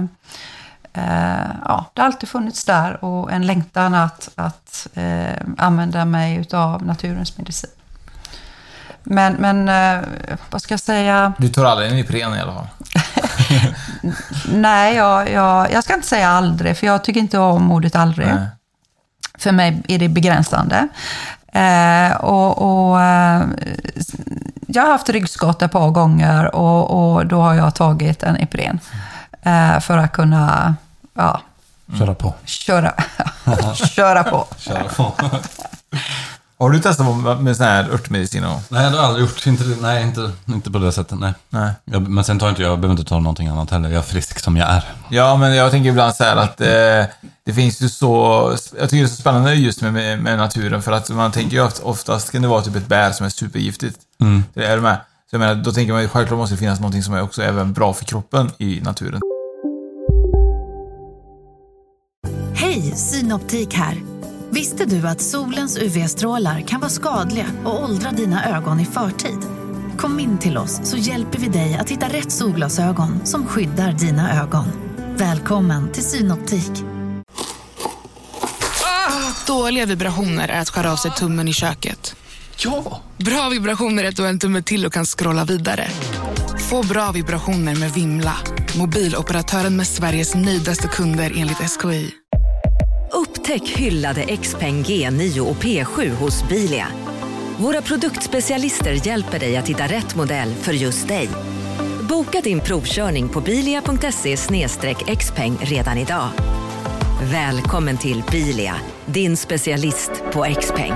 eh, 0.94 1.52
ja, 1.65 1.86
det 1.94 2.02
har 2.02 2.06
alltid 2.06 2.30
funnits 2.30 2.65
där 2.65 3.06
och 3.06 3.32
en 3.32 3.48
längtan 3.48 3.96
att, 3.96 4.30
att 4.36 4.88
eh, 4.94 5.44
använda 5.58 6.06
mig 6.06 6.48
av 6.54 6.86
naturens 6.86 7.38
medicin. 7.38 7.81
Men, 9.04 9.34
men 9.34 9.70
eh, 9.70 10.08
vad 10.50 10.62
ska 10.62 10.74
jag 10.74 10.80
säga? 10.80 11.34
Du 11.38 11.50
tar 11.50 11.66
aldrig 11.66 11.92
en 11.92 11.98
Ipren 11.98 12.36
i 12.36 12.40
alla 12.40 12.54
fall? 12.54 12.68
Nej, 14.54 14.96
jag, 14.96 15.32
jag, 15.32 15.72
jag, 15.72 15.84
ska 15.84 15.94
inte 15.94 16.08
säga 16.08 16.30
aldrig, 16.30 16.78
för 16.78 16.88
jag 16.88 17.04
tycker 17.04 17.20
inte 17.20 17.38
om 17.38 17.72
ordet 17.72 17.96
aldrig. 17.96 18.28
Nej. 18.28 18.48
För 19.38 19.52
mig 19.52 19.82
är 19.88 20.00
det 20.00 20.10
begränsande. 20.10 20.88
Eh, 21.54 22.16
och, 22.16 22.58
och 22.58 23.02
eh, 23.02 23.44
jag 24.68 24.84
har 24.84 24.92
haft 24.92 25.10
ryggskott 25.10 25.62
ett 25.62 25.72
par 25.72 25.90
gånger 25.90 26.56
och, 26.56 27.14
och 27.14 27.26
då 27.26 27.42
har 27.42 27.54
jag 27.54 27.76
tagit 27.76 28.24
en 28.24 28.42
Ipren. 28.42 28.80
Eh, 29.42 29.80
för 29.80 29.98
att 29.98 30.12
kunna 30.12 30.76
ja, 31.14 31.42
Köra 32.00 32.16
på. 32.16 32.34
Köra, 32.46 32.94
köra 33.76 34.24
på. 34.24 34.48
köra 34.58 34.84
på. 34.84 35.14
Har 36.62 36.69
du 36.69 36.80
testat 36.80 37.41
med 37.41 37.58
sån 37.58 37.65
här 37.65 37.89
örtmedicin? 37.93 38.43
Och... 38.43 38.60
Nej, 38.69 38.84
det 38.84 38.89
har 38.89 38.95
jag 38.95 39.06
aldrig 39.06 39.26
gjort. 39.26 39.47
Inte, 39.47 39.63
nej, 39.82 40.04
inte, 40.04 40.32
inte 40.47 40.71
på 40.71 40.80
det 40.80 40.91
sättet. 40.91 41.19
Nej. 41.19 41.34
nej. 41.50 41.71
Jag, 41.86 42.08
men 42.08 42.24
sen 42.24 42.39
tar 42.39 42.50
inte 42.50 42.62
jag, 42.62 42.71
jag 42.71 42.80
behöver 42.80 43.00
inte 43.00 43.10
ta 43.10 43.19
någonting 43.19 43.47
annat 43.47 43.71
heller. 43.71 43.89
Jag 43.89 43.97
är 43.97 44.02
frisk 44.02 44.39
som 44.39 44.58
jag 44.58 44.69
är. 44.69 44.84
Ja, 45.10 45.38
men 45.38 45.56
jag 45.56 45.71
tänker 45.71 45.89
ibland 45.89 46.15
så 46.15 46.24
här 46.24 46.36
att 46.36 46.62
eh, 46.62 46.67
det 47.45 47.54
finns 47.56 47.82
ju 47.82 47.89
så... 47.89 48.56
Jag 48.80 48.89
tycker 48.89 49.04
det 49.04 49.08
är 49.08 49.08
så 49.08 49.21
spännande 49.21 49.54
just 49.54 49.82
med, 49.82 49.93
med, 49.93 50.19
med 50.24 50.38
naturen 50.38 50.82
för 50.82 50.91
att 50.91 51.10
man 51.10 51.32
tänker 51.32 51.58
ju 51.58 51.69
oftast 51.84 52.32
kan 52.32 52.41
det 52.41 52.47
vara 52.47 52.62
typ 52.62 52.76
ett 52.76 52.88
bär 52.88 53.12
som 53.12 53.26
är 53.26 53.30
supergiftigt. 53.30 54.00
Mm. 54.21 54.43
Det 54.54 54.65
är 54.65 54.76
det 54.76 54.82
med. 54.82 54.97
Så 55.30 55.36
jag 55.36 55.39
menar, 55.39 55.56
då 55.56 55.71
tänker 55.71 55.93
man 55.93 56.02
ju 56.02 56.08
självklart 56.08 56.38
måste 56.38 56.56
det 56.56 56.60
finnas 56.60 56.80
någonting 56.80 57.04
som 57.04 57.13
är 57.13 57.21
också 57.21 57.43
även 57.43 57.74
bra 57.74 57.93
för 57.93 58.06
kroppen 58.06 58.52
i 58.58 58.82
naturen. 58.82 59.21
Hej, 62.56 62.82
Synoptik 62.95 63.74
här. 63.74 64.11
Visste 64.54 64.86
du 64.86 65.08
att 65.08 65.22
solens 65.22 65.78
UV-strålar 65.78 66.62
kan 66.62 66.80
vara 66.80 66.90
skadliga 66.90 67.46
och 67.64 67.84
åldra 67.84 68.12
dina 68.12 68.58
ögon 68.58 68.80
i 68.80 68.86
förtid? 68.86 69.38
Kom 69.98 70.20
in 70.20 70.38
till 70.38 70.58
oss 70.58 70.80
så 70.84 70.98
hjälper 70.98 71.40
vi 71.40 71.48
dig 71.48 71.76
att 71.76 71.90
hitta 71.90 72.08
rätt 72.08 72.32
solglasögon 72.32 73.26
som 73.26 73.48
skyddar 73.48 73.92
dina 73.92 74.42
ögon. 74.42 74.66
Välkommen 75.18 75.92
till 75.92 76.04
Synoptik. 76.04 76.72
Ah, 78.84 79.34
dåliga 79.48 79.86
vibrationer 79.86 80.48
är 80.48 80.62
att 80.62 80.70
skära 80.70 80.92
av 80.92 80.96
sig 80.96 81.12
tummen 81.12 81.48
i 81.48 81.54
köket. 81.54 82.16
Ja! 82.58 83.02
Bra 83.18 83.50
vibrationer 83.50 84.04
är 84.04 84.10
att 84.10 84.16
du 84.16 84.22
har 84.22 84.30
en 84.30 84.40
tumme 84.40 84.62
till 84.62 84.86
och 84.86 84.94
kan 84.94 85.06
scrolla 85.06 85.46
vidare. 85.46 85.88
Få 86.70 86.84
bra 86.84 87.12
vibrationer 87.12 87.76
med 87.76 87.92
Vimla. 87.94 88.38
Mobiloperatören 88.78 89.76
med 89.76 89.88
Sveriges 89.88 90.36
nöjdaste 90.36 90.88
kunder 90.88 91.34
enligt 91.36 91.58
SKI. 91.58 92.21
Upptäck 93.52 93.70
hyllade 93.70 94.38
XPeng 94.38 94.84
G9 94.84 95.40
och 95.40 95.56
P7 95.56 96.10
hos 96.10 96.50
Bilia. 96.50 96.88
Våra 97.58 97.82
produktspecialister 97.82 99.08
hjälper 99.08 99.40
dig 99.40 99.58
att 99.58 99.68
hitta 99.68 99.84
rätt 99.84 100.16
modell 100.16 100.54
för 100.54 100.74
just 100.74 101.08
dig. 101.08 101.30
Boka 102.10 102.42
din 102.42 102.60
provkörning 102.60 103.30
på 103.30 103.42
bilia.se 103.42 104.38
xpeng 105.16 105.58
redan 105.62 105.98
idag. 105.98 106.30
Välkommen 107.24 107.98
till 107.98 108.24
Bilia, 108.32 108.76
din 109.06 109.38
specialist 109.38 110.12
på 110.34 110.46
X-peng. 110.46 110.94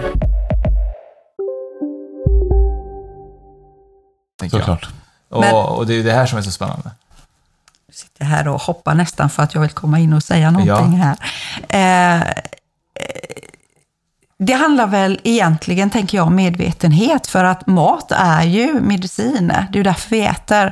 Såklart. 4.52 4.90
Och, 5.30 5.42
Men- 5.42 5.56
och 5.56 5.88
det 5.88 5.94
är 5.94 6.04
det 6.04 6.12
här 6.12 6.26
som 6.26 6.38
är 6.38 6.42
så 6.42 6.52
spännande. 6.52 6.92
Sitter 7.96 8.26
här 8.26 8.48
och 8.48 8.62
hoppar 8.62 8.96
nästan 8.96 9.30
för 9.30 9.44
att 9.44 9.54
jag 9.54 9.62
vill 9.62 9.70
komma 9.70 10.00
in 10.00 10.14
och 10.14 10.24
säga 10.24 10.52
någonting 10.52 11.00
här. 11.00 11.18
Eh, 11.70 12.22
eh, 12.22 12.28
det 14.40 14.54
handlar 14.54 14.88
väl 14.88 15.20
egentligen, 15.24 15.90
tänker 15.90 16.18
jag, 16.18 16.28
om 16.28 16.36
medvetenhet. 16.36 17.28
För 17.28 17.44
att 17.44 17.68
mat 17.68 18.12
är 18.12 18.44
ju 18.44 18.82
medicin. 18.82 19.48
Det 19.48 19.54
är 19.54 19.78
ju 19.78 19.84
därför 19.84 20.10
vi 20.10 20.26
äter. 20.26 20.72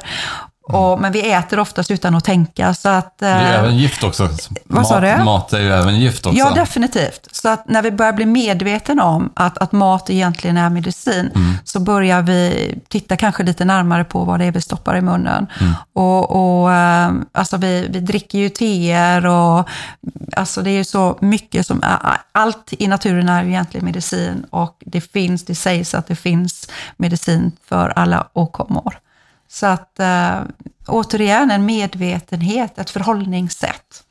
Och, 0.66 1.02
men 1.02 1.12
vi 1.12 1.32
äter 1.32 1.60
oftast 1.60 1.92
utan 1.92 2.16
att 2.16 2.24
tänka. 2.24 2.74
Så 2.74 2.90
att, 2.90 3.18
Det 3.18 3.28
är 3.28 3.54
eh, 3.54 3.60
även 3.60 3.78
gift 3.78 4.04
också. 4.04 4.30
Vad 4.64 4.88
sa 4.88 4.94
mat, 4.94 5.18
du? 5.18 5.24
Mat 5.24 5.54
är 5.54 5.60
ju 5.60 5.72
även 5.72 6.00
gift 6.00 6.26
också. 6.26 6.40
Ja, 6.40 6.52
definitivt. 6.52 7.28
Så 7.32 7.50
att 7.50 7.68
när 7.70 7.82
vi 7.82 7.92
börjar 7.92 8.14
bli 8.14 8.26
medveten 8.26 9.00
om 9.00 9.32
att, 9.34 9.58
att 9.58 9.72
mat 9.72 10.10
egentligen 10.10 10.58
är 10.58 10.70
medicin, 10.70 11.32
Mm. 11.36 11.54
så 11.64 11.80
börjar 11.80 12.22
vi 12.22 12.74
titta 12.88 13.18
kanske 13.18 13.44
lite 13.44 13.66
närmare 13.66 14.04
på 14.04 14.24
vad 14.24 14.40
det 14.40 14.46
är 14.46 14.52
vi 14.52 14.62
stoppar 14.62 14.96
i 14.98 15.02
munnen. 15.02 15.48
Och, 15.94 16.30
och 16.64 16.72
eh, 16.74 17.12
alltså 17.32 17.58
vi, 17.58 17.88
vi 17.90 18.00
dricker 18.00 18.38
ju 18.40 18.50
teer 18.50 19.26
och 19.26 19.70
alltså 20.36 20.62
det 20.62 20.70
är 20.70 20.78
ju 20.78 20.84
så 20.84 21.18
mycket 21.22 21.68
som, 21.68 21.84
allt 22.32 22.74
i 22.80 22.88
naturen 22.88 23.30
är 23.30 23.44
ju 23.44 23.50
egentligen 23.50 23.86
medicin 23.86 24.46
och 24.50 24.78
det 24.86 25.02
finns, 25.02 25.46
det 25.46 25.56
sägs 25.56 25.94
att 25.94 26.08
det 26.08 26.16
finns 26.16 26.70
medicin 26.98 27.52
för 27.70 27.90
alla 27.96 28.28
åkommor. 28.34 29.00
Så 29.54 29.66
att 29.66 30.00
eh, 30.00 30.40
återigen 30.88 31.52
en 31.52 31.66
medvetenhet, 31.66 32.78
ett 32.78 32.90
förhållningssätt. 32.90 34.04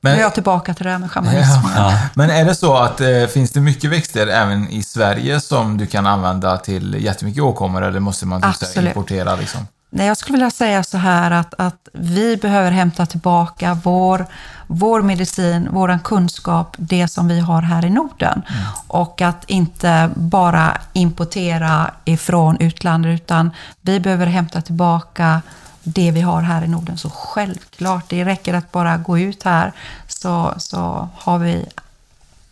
Men- 0.00 0.12
nu 0.12 0.18
är 0.18 0.22
jag 0.22 0.34
tillbaka 0.34 0.74
till 0.74 0.84
det 0.84 0.90
här 0.90 0.98
med 0.98 1.10
shamanism. 1.10 1.60
Ja. 1.76 1.92
Ja. 1.92 1.98
Men 2.14 2.30
är 2.30 2.44
det 2.44 2.54
så 2.54 2.76
att 2.76 3.00
eh, 3.00 3.26
finns 3.26 3.50
det 3.50 3.60
mycket 3.60 3.90
växter 3.90 4.26
även 4.26 4.70
i 4.70 4.82
Sverige 4.82 5.40
som 5.40 5.78
du 5.78 5.86
kan 5.86 6.06
använda 6.06 6.56
till 6.56 6.96
jättemycket 7.04 7.42
åkommor 7.42 7.82
eller 7.84 8.00
måste 8.00 8.26
man 8.26 8.42
typ 8.60 8.76
importera 8.84 9.36
liksom? 9.36 9.66
Nej, 9.96 10.06
jag 10.06 10.16
skulle 10.16 10.36
vilja 10.36 10.50
säga 10.50 10.82
så 10.82 10.98
här 10.98 11.30
att, 11.30 11.54
att 11.58 11.88
vi 11.92 12.36
behöver 12.36 12.70
hämta 12.70 13.06
tillbaka 13.06 13.78
vår, 13.84 14.26
vår 14.66 15.02
medicin, 15.02 15.68
vår 15.70 15.98
kunskap, 16.04 16.74
det 16.78 17.08
som 17.08 17.28
vi 17.28 17.40
har 17.40 17.62
här 17.62 17.84
i 17.84 17.90
Norden. 17.90 18.42
Och 18.86 19.22
att 19.22 19.44
inte 19.50 20.10
bara 20.14 20.78
importera 20.92 21.90
ifrån 22.04 22.56
utlandet, 22.60 23.20
utan 23.20 23.50
vi 23.80 24.00
behöver 24.00 24.26
hämta 24.26 24.60
tillbaka 24.60 25.42
det 25.82 26.10
vi 26.10 26.20
har 26.20 26.42
här 26.42 26.64
i 26.64 26.68
Norden. 26.68 26.98
Så 26.98 27.10
självklart, 27.10 28.04
det 28.08 28.24
räcker 28.24 28.54
att 28.54 28.72
bara 28.72 28.96
gå 28.96 29.18
ut 29.18 29.42
här 29.42 29.72
så, 30.08 30.54
så 30.56 31.08
har 31.16 31.38
vi 31.38 31.66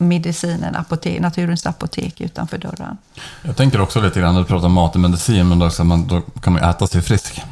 medicinen, 0.04 0.76
apotek, 0.76 1.20
naturens 1.20 1.66
apotek 1.66 2.20
utanför 2.20 2.58
dörren. 2.58 2.96
Jag 3.42 3.56
tänker 3.56 3.80
också 3.80 4.00
lite 4.00 4.20
grann, 4.20 4.34
du 4.34 4.44
pratar 4.44 4.66
om 4.66 4.72
mat 4.72 4.94
och 4.94 5.00
medicin, 5.00 5.48
men 5.48 5.58
då, 5.58 5.66
också, 5.66 5.84
man, 5.84 6.06
då 6.06 6.20
kan 6.20 6.52
man 6.52 6.62
ju 6.62 6.68
äta 6.70 6.86
sig 6.86 7.02
frisk. 7.02 7.42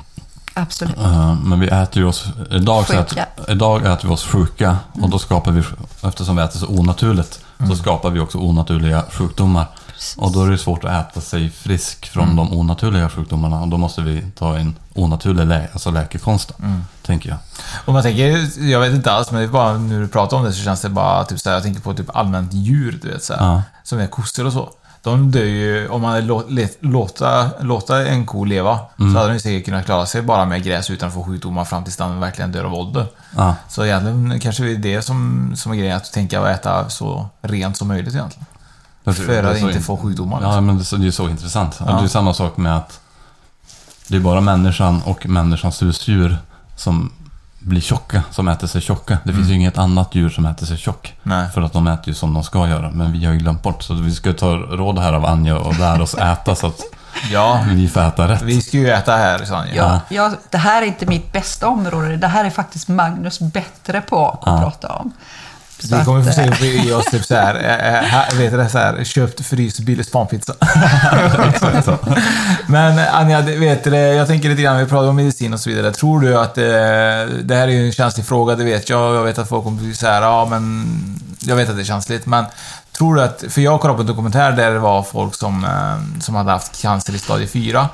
Absolut. 0.55 0.97
Eh, 0.99 1.35
Men 1.35 1.61
vi 1.61 1.67
äter 1.69 2.03
ju 2.03 2.09
oss, 2.09 2.25
idag, 2.51 2.87
så 2.87 2.93
äter, 2.93 3.19
idag 3.49 3.87
äter 3.87 4.09
vi 4.09 4.15
oss 4.15 4.25
sjuka 4.25 4.77
och 4.93 5.11
då 5.11 5.19
skapar 5.19 5.53
vi, 5.53 5.63
eftersom 6.09 6.37
vi 6.37 6.43
äter 6.43 6.59
så 6.59 6.67
onaturligt, 6.67 7.41
så 7.69 7.77
skapar 7.77 8.11
vi 8.11 8.21
också 8.21 8.39
onaturliga 8.39 9.03
sjukdomar. 9.11 9.67
Och 10.17 10.33
då 10.33 10.45
är 10.45 10.51
det 10.51 10.59
svårt 10.59 10.85
att 10.85 11.09
äta 11.11 11.21
sig 11.21 11.51
frisk 11.51 12.09
från 12.09 12.37
de 12.37 12.53
onaturliga 12.53 13.09
sjukdomarna 13.09 13.61
och 13.61 13.69
då 13.69 13.77
måste 13.77 14.01
vi 14.01 14.23
ta 14.39 14.57
en 14.57 14.75
onaturlig 14.95 15.47
lä, 15.47 15.69
alltså 15.73 15.91
läkekonst, 15.91 16.53
tänker 17.03 17.29
jag. 17.29 17.39
Och 17.85 17.93
man 17.93 18.03
tänker, 18.03 18.49
jag 18.71 18.81
vet 18.81 18.93
inte 18.95 19.13
alls, 19.13 19.31
men 19.31 19.53
bara 19.53 19.79
nu 19.79 20.01
du 20.01 20.09
pratar 20.09 20.37
om 20.37 20.45
det 20.45 20.53
så 20.53 20.63
känns 20.65 20.81
det 20.81 20.89
bara 20.89 21.25
typ 21.25 21.41
så 21.41 21.49
här, 21.49 21.57
jag 21.57 21.63
tänker 21.63 21.81
på 21.81 21.95
typ 21.95 22.17
allmänt 22.17 22.53
djur, 22.53 22.99
du 23.03 23.09
vet 23.09 23.25
så 23.25 23.35
här, 23.35 23.47
Ja. 23.47 23.63
Som 23.85 23.99
är 23.99 24.07
kossor 24.07 24.47
och 24.47 24.53
så. 24.53 24.71
De 25.03 25.31
dör 25.31 25.45
ju, 25.45 25.89
om 25.89 26.03
man 26.03 26.27
lå, 26.27 26.45
let, 26.49 26.77
låta, 26.81 27.51
låta 27.61 28.07
en 28.07 28.27
ko 28.27 28.45
leva, 28.45 28.79
så 28.97 29.19
hade 29.19 29.29
den 29.29 29.41
säkert 29.41 29.65
kunnat 29.65 29.85
klara 29.85 30.07
sig 30.07 30.23
bara 30.23 30.45
med 30.45 30.65
gräs 30.65 30.91
utan 30.91 31.09
att 31.09 31.15
få 31.15 31.25
sjukdomar 31.25 31.65
fram 31.65 31.85
tills 31.85 31.97
den 31.97 32.21
verkligen 32.21 32.53
dör 32.53 32.65
av 32.65 32.75
ålder. 32.75 33.07
Ja. 33.37 33.55
Så 33.69 33.85
egentligen 33.85 34.41
kanske 34.41 34.63
det 34.63 34.73
är 34.73 34.77
det 34.77 35.03
som, 35.03 35.53
som 35.57 35.73
är 35.73 35.77
grejen, 35.77 35.97
att 35.97 36.13
tänka 36.13 36.41
och 36.41 36.51
äta 36.51 36.89
så 36.91 37.27
rent 37.41 37.77
som 37.77 37.89
möjligt 37.89 38.15
egentligen. 38.15 38.47
För 39.05 39.43
att 39.43 39.59
inte 39.59 39.73
in- 39.77 39.83
få 39.83 39.97
sjukdomar. 39.97 40.39
Ja, 40.43 40.47
liksom. 40.49 40.67
men 40.67 40.79
det 40.79 40.93
är 40.93 40.97
det 40.99 41.07
är 41.07 41.11
så 41.11 41.29
intressant. 41.29 41.81
Ja. 41.87 41.93
Det 41.99 42.05
är 42.05 42.09
samma 42.09 42.35
sak 42.35 42.57
med 42.57 42.77
att 42.77 43.01
det 44.09 44.17
är 44.17 44.21
bara 44.21 44.41
människan 44.41 45.03
och 45.05 45.27
människans 45.27 45.83
husdjur 45.83 46.37
som 46.77 47.13
blir 47.59 47.81
tjocka, 47.81 48.23
som 48.31 48.49
äter 48.49 48.67
sig 48.67 48.81
tjocka. 48.81 49.19
Det 49.25 49.33
finns 49.33 49.49
ju 49.49 49.55
inget 49.55 49.79
annat 49.79 50.15
djur 50.15 50.31
som 50.31 50.47
äter 50.47 50.67
sig 50.67 50.77
tjock. 50.77 51.15
Mm. 51.25 51.39
Nej. 51.39 51.51
För 51.51 51.63
att 51.63 51.73
de 51.73 51.87
äter 51.87 52.09
ju 52.09 52.15
som 52.15 52.35
de 52.35 52.45
ska 52.45 52.69
göra. 52.69 52.91
Men 52.91 53.13
vi 53.13 53.25
har 53.25 53.33
ju 53.33 53.39
glömt 53.39 53.63
bort. 53.63 53.83
Så 53.83 53.95
vi 53.95 54.13
ska 54.15 54.33
ta 54.33 54.55
råd 54.57 54.99
här 54.99 55.13
av 55.13 55.27
Anja 55.27 55.59
och 55.59 55.79
lära 55.79 56.03
oss 56.03 56.15
äta 56.15 56.55
så 56.55 56.67
att 56.67 56.81
Ja, 57.33 57.65
vi 57.69 57.89
får 57.89 58.01
äta 58.01 58.29
rätt. 58.29 58.43
vi 58.43 58.63
ska 58.63 58.77
ju 58.77 58.91
äta 58.91 59.17
här, 59.17 59.45
Sanja. 59.45 59.75
Ja, 59.75 60.01
ja, 60.09 60.31
det 60.51 60.59
här 60.59 60.83
är 60.83 60.87
inte 60.87 61.07
mitt 61.07 61.33
bästa 61.33 61.69
område. 61.69 62.17
Det 62.17 62.27
här 62.27 62.45
är 62.45 62.51
faktiskt 62.51 62.89
Magnus 62.89 63.41
bättre 63.41 64.01
på 64.01 64.29
att 64.29 64.41
Ja. 64.47 64.59
prata 64.61 64.89
om. 64.89 65.13
Så 65.89 65.97
Vi 65.97 66.05
kommer 66.05 66.21
att, 66.21 66.27
få 66.27 66.33
se 66.33 66.43
eh, 66.43 66.59
på 66.59 66.65
i 66.65 66.93
oss 66.93 67.05
typ 67.05 67.31
äh, 67.31 67.39
här, 67.39 68.39
vet 68.39 68.51
du 68.51 68.57
det, 68.57 68.69
så 68.69 68.79
här, 68.79 69.05
köpt, 69.05 69.47
fryst, 69.47 69.81
billig 69.81 70.07
spanpizza. 70.07 70.55
Men 72.67 72.99
Anja, 72.99 73.41
vet 73.41 73.85
du, 73.85 73.97
jag 73.97 74.27
tänker 74.27 74.49
lite 74.49 74.63
grann, 74.63 74.79
vi 74.79 74.87
pratar 74.87 75.09
om 75.09 75.17
medicin 75.17 75.53
och 75.53 75.61
så 75.61 75.71
vidare. 75.71 75.93
Tror 75.93 76.21
du 76.21 76.39
att 76.39 76.59
eh, 76.59 76.65
det 77.43 77.55
här 77.55 77.69
är 77.69 77.73
ju 77.73 77.87
en 77.87 77.93
känslig 77.93 78.27
fråga, 78.27 78.55
det 78.55 78.65
vet 78.65 78.89
jag. 78.89 79.15
Jag 79.15 79.25
vet 79.25 79.39
att 79.39 79.49
folk 79.49 79.65
kommer 79.65 79.83
bli 79.83 79.95
så 79.95 80.07
här, 80.07 80.23
ja 80.23 80.47
men... 80.51 80.87
Jag 81.45 81.57
vet 81.57 81.69
att 81.69 81.77
det 81.77 81.83
är 81.83 81.85
känsligt, 81.85 82.27
men 82.27 82.45
tror 82.93 83.15
du 83.15 83.23
att... 83.23 83.45
För 83.49 83.61
jag 83.61 83.81
kollade 83.81 83.97
på 83.97 84.01
en 84.01 84.07
dokumentär 84.07 84.53
där 84.53 84.71
det 84.71 84.79
var 84.79 85.03
folk 85.03 85.35
som, 85.35 85.65
eh, 85.65 86.21
som 86.21 86.35
hade 86.35 86.51
haft 86.51 86.83
cancer 86.83 87.15
i 87.15 87.19
stadie 87.19 87.47
4. 87.47 87.89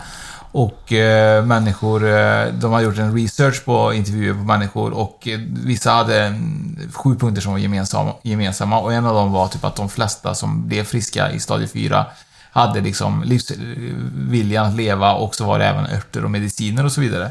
Och 0.59 0.93
eh, 0.93 1.45
människor, 1.45 2.09
eh, 2.09 2.47
de 2.53 2.73
har 2.73 2.81
gjort 2.81 2.99
en 2.99 3.15
research 3.15 3.65
på 3.65 3.93
intervjuer 3.93 4.35
på 4.35 4.41
människor 4.41 4.93
och 4.93 5.29
eh, 5.29 5.39
vissa 5.65 5.91
hade 5.91 6.23
mm, 6.23 6.79
sju 6.93 7.17
punkter 7.17 7.43
som 7.43 7.53
var 7.53 7.59
gemensamma, 7.59 8.13
gemensamma 8.23 8.81
och 8.81 8.93
en 8.93 9.07
av 9.07 9.15
dem 9.15 9.33
var 9.33 9.49
typ 9.49 9.65
att 9.65 9.77
de 9.77 9.89
flesta 9.89 10.35
som 10.35 10.69
blev 10.69 10.85
friska 10.85 11.33
i 11.33 11.41
stadie 11.41 11.69
4 11.69 12.07
hade 12.51 12.81
liksom 12.81 13.23
livsviljan 13.23 14.67
att 14.67 14.75
leva 14.75 15.13
och 15.13 15.35
så 15.35 15.45
var 15.45 15.59
det 15.59 15.65
även 15.65 15.87
örter 15.87 16.25
och 16.25 16.31
mediciner 16.31 16.85
och 16.85 16.93
så 16.93 17.01
vidare. 17.01 17.31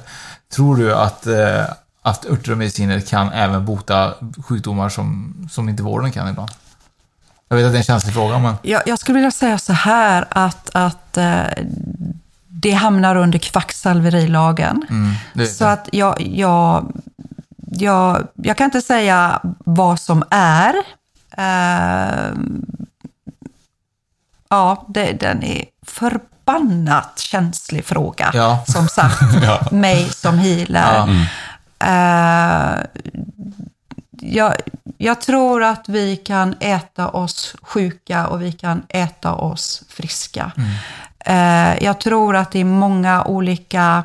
Tror 0.56 0.76
du 0.76 0.96
att, 0.96 1.28
eh, 1.28 1.64
att 2.02 2.26
örter 2.26 2.52
och 2.52 2.58
mediciner 2.58 3.00
kan 3.00 3.32
även 3.32 3.66
bota 3.66 4.14
sjukdomar 4.48 4.90
som, 4.90 5.34
som 5.52 5.70
inte 5.70 5.84
vården 5.84 6.12
kan 6.12 6.30
ibland? 6.30 6.52
Jag 7.50 7.58
vet 7.58 7.66
att 7.66 7.72
det 7.72 7.78
är 7.78 7.80
en 7.80 7.84
känslig 7.84 8.14
fråga, 8.14 8.40
men... 8.40 8.56
jag, 8.62 8.82
jag 8.86 9.00
skulle 9.00 9.16
vilja 9.16 9.32
säga 9.32 9.58
så 9.58 9.74
här 9.74 10.26
att, 10.30 10.70
att 10.74 11.18
eh, 11.18 11.44
det 12.62 12.72
hamnar 12.72 13.16
under 13.16 13.40
kvacksalverilagen. 13.40 14.86
Mm, 14.90 15.14
det, 15.34 15.48
Så 15.48 15.66
att 15.66 15.90
jag, 15.92 16.22
jag, 16.22 16.92
jag, 17.72 18.28
jag 18.34 18.58
kan 18.58 18.66
inte 18.66 18.82
säga 18.82 19.42
vad 19.58 20.00
som 20.00 20.24
är. 20.30 20.74
Eh, 21.38 22.32
ja, 24.50 24.86
det, 24.90 25.12
den 25.12 25.44
är 25.44 25.66
förbannat 25.86 27.20
känslig 27.20 27.86
fråga. 27.86 28.32
Ja. 28.34 28.64
Som 28.68 28.88
sagt, 28.88 29.22
mig 29.72 30.10
som 30.10 30.40
healer. 30.40 31.28
Eh, 31.80 32.86
jag, 34.22 34.54
jag 34.98 35.22
tror 35.22 35.64
att 35.64 35.90
vi 35.90 36.18
kan 36.18 36.56
äta 36.60 37.10
oss 37.10 37.56
sjuka 37.62 38.28
och 38.28 38.42
vi 38.42 38.52
kan 38.52 38.84
äta 38.90 39.34
oss 39.34 39.84
friska. 39.90 40.52
Eh, 41.28 41.84
jag 41.84 42.00
tror 42.00 42.36
att 42.36 42.52
det 42.52 42.60
är 42.60 42.66
många 42.66 43.24
olika 43.24 44.04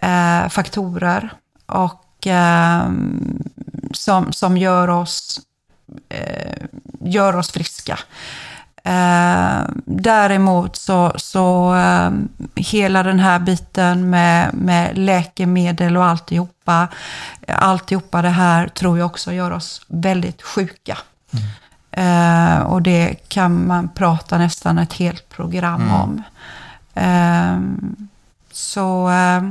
eh, 0.00 0.48
faktorer 0.48 1.32
och, 1.66 2.26
eh, 2.26 2.90
som, 3.92 4.32
som 4.32 4.56
gör 4.56 4.90
oss, 4.90 5.40
eh, 6.08 6.66
gör 7.00 7.36
oss 7.36 7.50
friska. 7.50 7.98
Eh, 8.84 9.60
däremot 9.84 10.76
så, 10.76 11.12
så 11.16 11.74
eh, 11.74 12.10
hela 12.54 13.02
den 13.02 13.18
här 13.18 13.38
biten 13.38 14.10
med, 14.10 14.54
med 14.54 14.98
läkemedel 14.98 15.96
och 15.96 16.04
alltihopa, 16.04 16.88
alltihopa 17.46 18.22
det 18.22 18.28
här 18.28 18.68
tror 18.68 18.98
jag 18.98 19.06
också 19.06 19.32
gör 19.32 19.50
oss 19.50 19.82
väldigt 19.88 20.42
sjuka. 20.42 20.98
Mm. 21.32 21.44
Eh, 21.92 22.58
och 22.58 22.82
det 22.82 23.14
kan 23.28 23.66
man 23.66 23.88
prata 23.88 24.38
nästan 24.38 24.78
ett 24.78 24.92
helt 24.92 25.28
program 25.28 25.90
om. 25.90 26.22
Eh, 26.94 27.58
så 28.52 29.10
eh, 29.10 29.42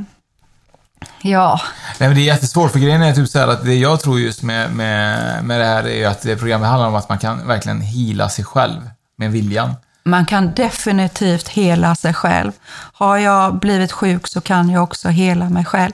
ja, 1.21 1.62
Nej 1.99 2.10
men 2.10 2.15
det 2.15 2.21
är 2.21 2.25
jättesvårt, 2.25 2.71
för 2.71 2.80
grejen 2.80 3.02
är 3.02 3.13
typ 3.13 3.30
så 3.30 3.39
att 3.39 3.63
det 3.63 3.75
jag 3.75 4.02
tror 4.02 4.19
just 4.19 4.43
med, 4.43 4.71
med, 4.75 5.43
med 5.43 5.60
det 5.60 5.65
här 5.65 5.88
är 5.88 6.08
att 6.08 6.21
det 6.21 6.38
programmet 6.38 6.69
handlar 6.69 6.88
om 6.88 6.95
att 6.95 7.10
man 7.10 7.17
kan 7.17 7.47
verkligen 7.47 7.82
hila 7.82 8.30
sig 8.30 8.45
själv 8.45 8.89
med 9.15 9.32
viljan. 9.32 9.73
man 10.04 10.25
kan 10.25 10.54
definitivt 10.54 11.49
hela 11.49 11.95
sig 11.95 12.13
själv. 12.13 12.52
Har 12.93 13.17
jag 13.17 13.60
blivit 13.60 13.91
sjuk 13.91 14.28
så 14.28 14.41
kan 14.41 14.69
jag 14.69 14.84
också 14.84 15.10
hela 15.10 15.49
mig 15.49 15.65
själv. 15.65 15.93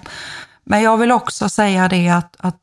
Men 0.63 0.81
jag 0.81 0.97
vill 0.97 1.11
också 1.11 1.49
säga 1.49 1.87
det 1.87 2.09
att, 2.09 2.35
att 2.39 2.55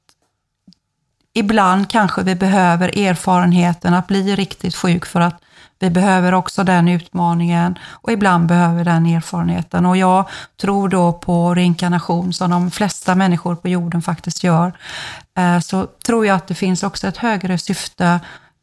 ibland 1.34 1.90
kanske 1.90 2.22
vi 2.22 2.34
behöver 2.34 2.98
erfarenheten 2.98 3.94
att 3.94 4.06
bli 4.06 4.36
riktigt 4.36 4.74
sjuk 4.74 5.06
för 5.06 5.20
att 5.20 5.42
vi 5.78 5.90
behöver 5.90 6.34
också 6.34 6.64
den 6.64 6.88
utmaningen 6.88 7.78
och 7.84 8.12
ibland 8.12 8.46
behöver 8.46 8.78
vi 8.78 8.84
den 8.84 9.06
erfarenheten. 9.06 9.86
Och 9.86 9.96
jag 9.96 10.28
tror 10.60 10.88
då 10.88 11.12
på 11.12 11.54
reinkarnation 11.54 12.32
som 12.32 12.50
de 12.50 12.70
flesta 12.70 13.14
människor 13.14 13.54
på 13.54 13.68
jorden 13.68 14.02
faktiskt 14.02 14.44
gör. 14.44 14.72
Eh, 15.36 15.58
så 15.58 15.86
tror 16.06 16.26
jag 16.26 16.36
att 16.36 16.46
det 16.46 16.54
finns 16.54 16.82
också 16.82 17.08
ett 17.08 17.16
högre 17.16 17.58
syfte 17.58 18.20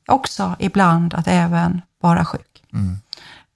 också 0.07 0.55
ibland 0.59 1.13
att 1.13 1.27
även 1.27 1.81
vara 2.01 2.25
sjuk. 2.25 2.63
Mm. 2.73 2.97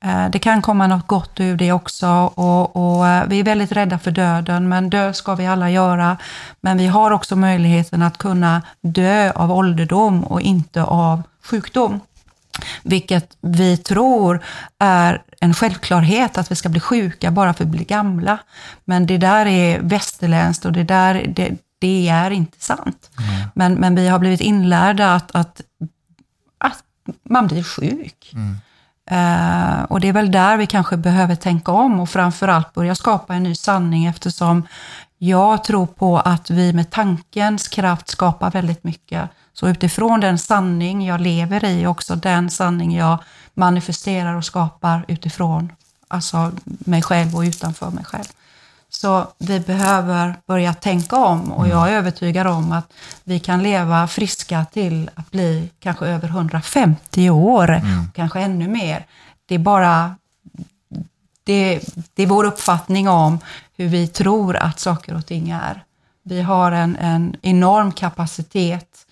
Eh, 0.03 0.29
det 0.29 0.39
kan 0.39 0.61
komma 0.61 0.87
något 0.87 1.07
gott 1.07 1.39
ur 1.39 1.57
det 1.57 1.71
också 1.71 2.07
och, 2.35 2.75
och, 2.75 3.07
eh, 3.07 3.27
vi 3.27 3.39
är 3.39 3.43
väldigt 3.43 3.71
rädda 3.71 3.99
för 3.99 4.11
döden, 4.11 4.69
men 4.69 4.89
dö 4.89 5.13
ska 5.13 5.35
vi 5.35 5.45
alla 5.45 5.69
göra. 5.69 6.17
Men 6.61 6.77
vi 6.77 6.87
har 6.87 7.11
också 7.11 7.35
möjligheten 7.35 8.01
att 8.01 8.17
kunna 8.17 8.61
dö 8.81 9.31
av 9.31 9.51
ålderdom 9.51 10.23
och 10.23 10.41
inte 10.41 10.83
av 10.83 11.23
sjukdom. 11.43 11.99
Vilket 12.83 13.37
vi 13.41 13.77
tror 13.77 14.43
är 14.79 15.21
en 15.39 15.53
självklarhet 15.53 16.37
att 16.37 16.51
vi 16.51 16.55
ska 16.55 16.69
bli 16.69 16.79
sjuka 16.79 17.31
bara 17.31 17.53
för 17.53 17.63
att 17.63 17.69
bli 17.69 17.83
gamla. 17.83 18.37
Men 18.85 19.05
det 19.05 19.17
där 19.17 19.45
är 19.45 19.79
västerländskt 19.79 20.65
och 20.65 20.71
det 20.71 20.83
där 20.83 21.25
det, 21.35 21.51
det 21.79 22.09
är 22.09 22.31
inte 22.31 22.59
sant. 22.59 23.09
Mm. 23.19 23.49
Men, 23.55 23.73
men 23.73 23.95
vi 23.95 24.07
har 24.07 24.19
blivit 24.19 24.41
inlärda 24.41 25.13
att, 25.13 25.35
att, 25.35 25.61
att 26.57 26.83
man 27.29 27.47
blir 27.47 27.63
sjuk. 27.63 28.31
Mm. 28.33 28.57
Uh, 29.11 29.83
och 29.83 29.99
det 29.99 30.07
är 30.07 30.13
väl 30.13 30.31
där 30.31 30.57
vi 30.57 30.67
kanske 30.67 30.97
behöver 30.97 31.35
tänka 31.35 31.71
om 31.71 31.99
och 31.99 32.09
framförallt 32.09 32.73
börja 32.73 32.95
skapa 32.95 33.35
en 33.35 33.43
ny 33.43 33.55
sanning 33.55 34.05
eftersom 34.05 34.67
jag 35.17 35.63
tror 35.63 35.85
på 35.85 36.19
att 36.19 36.49
vi 36.49 36.73
med 36.73 36.91
tankens 36.91 37.67
kraft 37.67 38.07
skapar 38.07 38.51
väldigt 38.51 38.83
mycket. 38.83 39.29
Så 39.53 39.69
utifrån 39.69 40.19
den 40.19 40.39
sanning 40.39 41.05
jag 41.05 41.21
lever 41.21 41.65
i, 41.65 41.87
också 41.87 42.15
den 42.15 42.49
sanning 42.49 42.95
jag 42.95 43.17
manifesterar 43.53 44.35
och 44.35 44.45
skapar 44.45 45.05
utifrån 45.07 45.71
alltså 46.07 46.51
mig 46.63 47.01
själv 47.01 47.35
och 47.35 47.41
utanför 47.41 47.89
mig 47.89 48.05
själv. 48.05 48.25
Så 48.95 49.27
vi 49.37 49.59
behöver 49.59 50.35
börja 50.47 50.73
tänka 50.73 51.15
om 51.15 51.51
och 51.51 51.67
jag 51.67 51.81
är 51.81 51.91
mm. 51.91 51.99
övertygad 51.99 52.47
om 52.47 52.71
att 52.71 52.93
vi 53.23 53.39
kan 53.39 53.63
leva 53.63 54.07
friska 54.07 54.65
till 54.73 55.09
att 55.15 55.31
bli 55.31 55.69
kanske 55.79 56.05
över 56.05 56.27
150 56.27 57.29
år, 57.29 57.69
mm. 57.69 58.11
kanske 58.15 58.39
ännu 58.39 58.67
mer. 58.67 59.05
Det 59.45 59.55
är 59.55 59.59
bara 59.59 60.15
det, 61.43 61.79
det, 62.13 62.23
är 62.23 62.27
vår 62.27 62.43
uppfattning 62.43 63.09
om 63.09 63.39
hur 63.77 63.87
vi 63.87 64.07
tror 64.07 64.55
att 64.55 64.79
saker 64.79 65.15
och 65.15 65.25
ting 65.25 65.49
är. 65.49 65.83
Vi 66.23 66.41
har 66.41 66.71
en, 66.71 66.95
en 66.95 67.35
enorm 67.41 67.91
kapacitet 67.91 69.02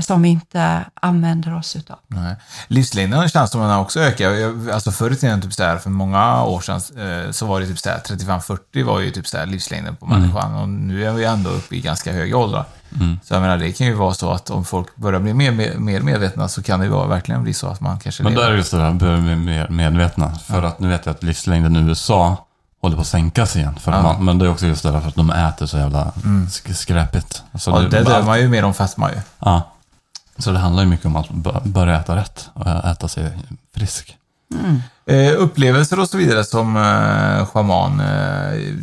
som 0.00 0.22
vi 0.22 0.28
inte 0.28 0.84
använder 0.94 1.54
oss 1.54 1.76
utav. 1.76 1.96
Nej. 2.06 2.36
Livslängden 2.68 3.28
känns 3.28 3.50
som 3.50 3.60
att 3.60 3.70
den 3.70 3.78
också 3.78 4.00
ökar. 4.00 4.30
Alltså 4.72 4.90
förr 4.90 5.10
i 5.10 5.16
tiden, 5.16 5.42
typ 5.42 5.52
så 5.52 5.62
här, 5.62 5.76
för 5.76 5.90
många 5.90 6.44
år 6.44 6.60
sedan, 6.60 6.76
eh, 6.76 7.30
så 7.30 7.46
var 7.46 7.60
det 7.60 7.66
typ 7.66 7.76
35-40 7.76 8.84
var 8.84 9.00
ju 9.00 9.10
typ 9.10 9.26
så 9.26 9.38
här 9.38 9.46
livslängden 9.46 9.96
på 9.96 10.06
mm. 10.06 10.20
människan. 10.20 10.54
Och 10.54 10.68
nu 10.68 11.06
är 11.06 11.12
vi 11.12 11.24
ändå 11.24 11.50
uppe 11.50 11.76
i 11.76 11.80
ganska 11.80 12.12
höga 12.12 12.36
åldrar. 12.36 12.64
Mm. 12.94 13.20
Så 13.24 13.34
jag 13.34 13.40
menar, 13.40 13.58
det 13.58 13.72
kan 13.72 13.86
ju 13.86 13.94
vara 13.94 14.14
så 14.14 14.30
att 14.30 14.50
om 14.50 14.64
folk 14.64 14.96
börjar 14.96 15.20
bli 15.20 15.34
mer, 15.34 15.52
mer, 15.78 16.00
medvetna 16.00 16.48
så 16.48 16.62
kan 16.62 16.80
det 16.80 16.86
ju 16.86 17.06
verkligen 17.08 17.42
bli 17.42 17.54
så 17.54 17.66
att 17.66 17.80
man 17.80 17.98
kanske... 17.98 18.22
Men 18.22 18.34
då 18.34 18.40
är 18.40 18.50
det 18.50 18.56
just 18.56 18.70
det 18.70 18.78
där, 18.78 18.90
börjar 18.90 19.20
bli 19.20 19.36
mer 19.36 19.68
medvetna. 19.68 20.34
För 20.34 20.62
ja. 20.62 20.68
att 20.68 20.80
nu 20.80 20.88
vet 20.88 21.06
jag 21.06 21.14
att 21.14 21.22
livslängden 21.22 21.76
i 21.76 21.78
USA 21.78 22.46
håller 22.82 22.96
på 22.96 23.00
att 23.00 23.08
sänkas 23.08 23.56
igen. 23.56 23.78
För 23.80 23.92
ja. 23.92 24.02
man, 24.02 24.24
men 24.24 24.38
det 24.38 24.44
är 24.44 24.50
också 24.50 24.66
just 24.66 24.82
det 24.82 24.90
där 24.90 25.00
för 25.00 25.08
att 25.08 25.14
de 25.14 25.30
äter 25.30 25.66
så 25.66 25.76
jävla 25.76 26.12
mm. 26.24 26.48
skräpigt. 26.74 27.42
Alltså 27.52 27.70
ja, 27.70 27.78
det, 27.78 28.02
dör 28.02 28.22
man 28.22 28.40
ju 28.40 28.48
mer 28.48 28.64
om 28.64 28.74
fetma 28.74 29.10
ju. 29.10 29.18
Ja. 29.38 29.62
Så 30.38 30.50
det 30.50 30.58
handlar 30.58 30.82
ju 30.82 30.88
mycket 30.88 31.06
om 31.06 31.16
att 31.16 31.30
börja 31.64 32.00
äta 32.00 32.16
rätt 32.16 32.50
och 32.54 32.66
äta 32.66 33.08
sig 33.08 33.38
frisk. 33.74 34.16
Mm. 34.54 34.82
Eh, 35.06 35.40
upplevelser 35.42 36.00
och 36.00 36.08
så 36.08 36.16
vidare 36.16 36.44
som 36.44 36.76
eh, 36.76 37.46
shaman. 37.46 38.00
Eh, 38.00 38.74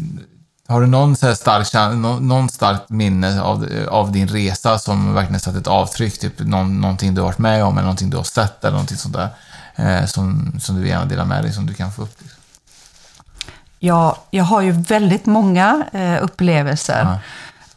har 0.68 0.82
du 0.82 0.88
någon, 0.88 1.16
så 1.16 1.36
stark, 1.36 1.96
någon, 1.96 2.28
någon 2.28 2.50
starkt 2.50 2.90
minne 2.90 3.42
av, 3.42 3.68
av 3.90 4.12
din 4.12 4.28
resa 4.28 4.80
som 4.80 5.14
verkligen 5.14 5.40
satt 5.40 5.56
ett 5.56 5.68
avtryck? 5.68 6.20
Typ 6.20 6.40
någon, 6.40 6.82
någonting 6.82 7.16
du 7.16 7.22
har 7.22 7.28
varit 7.28 7.38
med 7.38 7.64
om 7.64 7.74
eller 7.74 7.86
någonting 7.86 8.10
du 8.10 8.18
har 8.18 8.24
sett 8.24 8.64
eller 8.64 8.72
någonting 8.72 8.98
sånt 8.98 9.16
där. 9.16 9.30
Eh, 9.76 10.06
som, 10.06 10.54
som 10.60 10.82
du 10.82 10.88
gärna 10.88 11.06
delar 11.06 11.26
med 11.26 11.44
dig, 11.44 11.54
som 11.54 11.66
du 11.66 11.74
kan 11.74 11.92
få 11.92 12.02
upp? 12.02 12.22
Liksom. 12.22 12.40
Ja, 13.80 14.18
jag 14.30 14.44
har 14.44 14.62
ju 14.62 14.72
väldigt 14.72 15.26
många 15.26 15.84
eh, 15.94 16.24
upplevelser. 16.24 17.20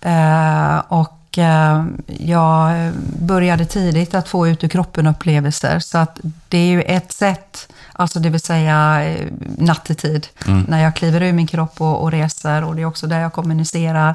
Ja. 0.00 0.82
och 0.88 1.15
Eh, 1.38 1.84
jag 2.06 2.92
började 3.18 3.64
tidigt 3.64 4.14
att 4.14 4.28
få 4.28 4.48
ut 4.48 4.64
ur 4.64 4.68
kroppen-upplevelser. 4.68 5.78
Så 5.78 5.98
att 5.98 6.20
det 6.48 6.58
är 6.58 6.66
ju 6.66 6.82
ett 6.82 7.12
sätt, 7.12 7.68
alltså 7.92 8.20
det 8.20 8.30
vill 8.30 8.40
säga 8.40 9.04
eh, 9.04 9.26
nattetid, 9.58 10.26
mm. 10.46 10.64
när 10.68 10.82
jag 10.82 10.96
kliver 10.96 11.22
ur 11.22 11.32
min 11.32 11.46
kropp 11.46 11.80
och, 11.80 12.02
och, 12.02 12.10
reser. 12.10 12.64
Och 12.64 12.76
det 12.76 12.82
är 12.82 12.86
också 12.86 13.06
där 13.06 13.20
jag 13.20 13.32
kommunicerar 13.32 14.14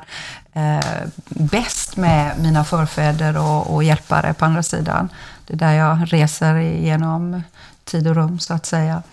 eh, 0.53 0.85
bäst 1.29 1.97
med 1.97 2.39
mina 2.39 2.63
förfäder 2.63 3.37
och, 3.37 3.73
och 3.75 3.83
hjälpare 3.83 4.33
på 4.33 4.45
andra 4.45 4.63
sidan. 4.63 5.09
Det 5.47 5.53
är 5.53 5.57
där 5.57 5.73
jag 5.73 6.13
reser 6.13 6.55
genom 6.59 7.43
tid 7.83 8.07
och 8.07 8.15
rum, 8.15 8.39
så 8.39 8.53
att 8.53 8.65
säga. 8.65 9.03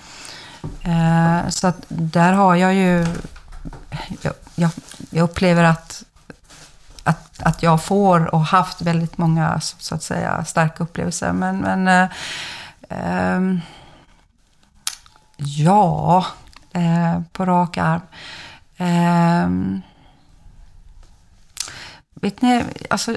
Eh, 0.83 1.49
så 1.49 1.67
att 1.67 1.85
där 1.89 2.33
har 2.33 2.55
jag 2.55 2.75
ju... 2.75 3.07
Jag, 4.21 4.33
jag, 4.55 4.71
jag 5.11 5.25
upplever 5.25 5.65
att 5.65 6.05
att, 7.09 7.43
att 7.43 7.63
jag 7.63 7.83
får 7.83 8.35
och 8.35 8.45
haft 8.45 8.83
väldigt 8.83 9.19
många 9.19 9.61
så 9.61 9.95
att 9.95 10.03
säga 10.03 10.45
starka 10.45 10.83
upplevelser. 10.83 11.33
Men, 11.33 11.59
men 11.59 11.89
eh, 11.89 12.09
eh, 12.89 13.41
ja, 15.37 16.27
eh, 16.73 17.21
på 17.33 17.45
rak 17.45 17.77
arm. 17.77 18.01
Ehm, 18.77 19.83
vet 22.15 22.43
ni, 22.43 22.65
alltså 22.91 23.15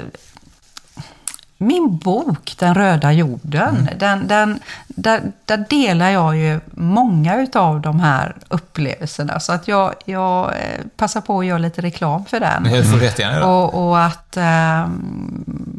min 1.62 1.98
bok 1.98 2.56
Den 2.60 2.76
röda 2.76 3.12
jorden, 3.12 3.78
mm. 3.78 3.98
den, 3.98 4.28
den, 4.28 4.60
där, 4.88 5.22
där, 5.46 5.66
delar 5.70 6.10
jag 6.10 6.38
ju 6.38 6.60
många 6.72 7.48
av 7.54 7.82
de 7.82 8.00
här 8.00 8.36
upplevelserna. 8.48 9.40
Så 9.40 9.54
att 9.54 9.68
jag, 9.68 9.94
jag 10.06 10.46
eh, 10.46 10.86
passar 10.98 11.22
på 11.22 11.40
att 11.40 11.46
göra 11.46 11.58
lite 11.58 11.82
reklam 11.82 12.26
för 12.26 12.40
den. 12.40 12.64
Det 12.64 12.84
får 12.84 13.04
jättegärna 13.04 13.46
och, 13.48 13.88
och 13.88 14.04
att 14.04 14.38
eh, 14.38 14.82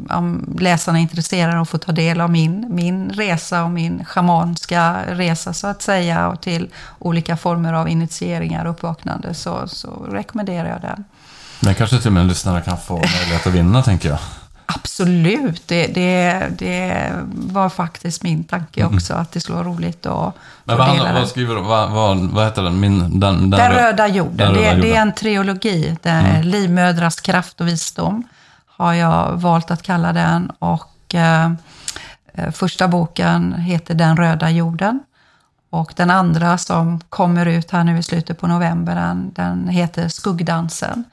om 0.09 0.55
läsarna 0.59 0.97
är 0.97 1.01
intresserade 1.01 1.59
och 1.59 1.69
får 1.69 1.77
ta 1.77 1.91
del 1.91 2.21
av 2.21 2.31
min, 2.31 2.65
min 2.69 3.09
resa 3.09 3.63
och 3.63 3.71
min 3.71 4.05
schamanska 4.05 4.97
resa 5.09 5.53
så 5.53 5.67
att 5.67 5.81
säga 5.81 6.27
och 6.27 6.41
till 6.41 6.69
olika 6.99 7.37
former 7.37 7.73
av 7.73 7.89
initieringar 7.89 8.65
och 8.65 8.71
uppvaknande 8.71 9.33
så, 9.33 9.67
så 9.67 9.89
rekommenderar 10.11 10.69
jag 10.69 10.81
den. 10.81 11.03
Men 11.59 11.75
kanske 11.75 11.97
till 11.97 12.07
och 12.07 12.13
med 12.13 12.25
lyssnare 12.25 12.61
kan 12.61 12.77
få 12.77 12.93
möjlighet 12.93 13.47
att 13.47 13.53
vinna 13.53 13.83
tänker 13.83 14.09
jag. 14.09 14.19
Absolut, 14.75 15.67
det, 15.67 15.87
det, 15.87 16.47
det, 16.59 17.11
var 17.33 17.69
faktiskt 17.69 18.23
min 18.23 18.43
tanke 18.43 18.81
mm. 18.81 18.95
också, 18.95 19.13
att 19.13 19.31
det 19.31 19.39
skulle 19.39 19.55
vara 19.55 19.67
roligt 19.67 20.05
att 20.05 20.35
Men 20.63 20.77
vad, 20.77 20.87
handlar, 20.87 21.13
vad 21.13 21.29
skriver 21.29 21.55
du? 21.55 21.61
Vad, 21.61 21.91
vad, 21.91 22.17
vad 22.17 22.45
heter 22.45 22.63
den? 22.63 22.79
Min, 22.79 23.19
den, 23.19 23.49
den, 23.49 23.49
den 23.49 23.71
röda 23.71 24.07
jorden. 24.07 24.37
Den 24.37 24.53
röda 24.53 24.75
det, 24.75 24.81
det, 24.81 24.95
är 24.95 25.01
en 25.01 25.13
trilogi. 25.13 25.97
Det 26.01 26.09
mm. 26.09 26.41
Livmödras 26.41 27.21
kraft 27.21 27.61
och 27.61 27.67
visdom, 27.67 28.23
har 28.65 28.93
jag 28.93 29.31
valt 29.31 29.71
att 29.71 29.83
kalla 29.83 30.13
den. 30.13 30.51
Och 30.59 31.15
eh, 31.15 31.51
eh, 32.33 32.51
första 32.51 32.87
boken 32.87 33.53
heter 33.53 33.93
Den 33.93 34.17
röda 34.17 34.49
jorden. 34.49 34.99
Och 35.69 35.93
den 35.95 36.09
andra 36.09 36.57
som 36.57 36.99
kommer 36.99 37.45
ut 37.45 37.71
här 37.71 37.83
nu 37.83 37.97
i 37.97 38.03
slutet 38.03 38.39
på 38.39 38.47
november, 38.47 38.95
den, 38.95 39.33
den 39.33 39.67
heter 39.67 40.07
Skuggdansen. 40.07 41.03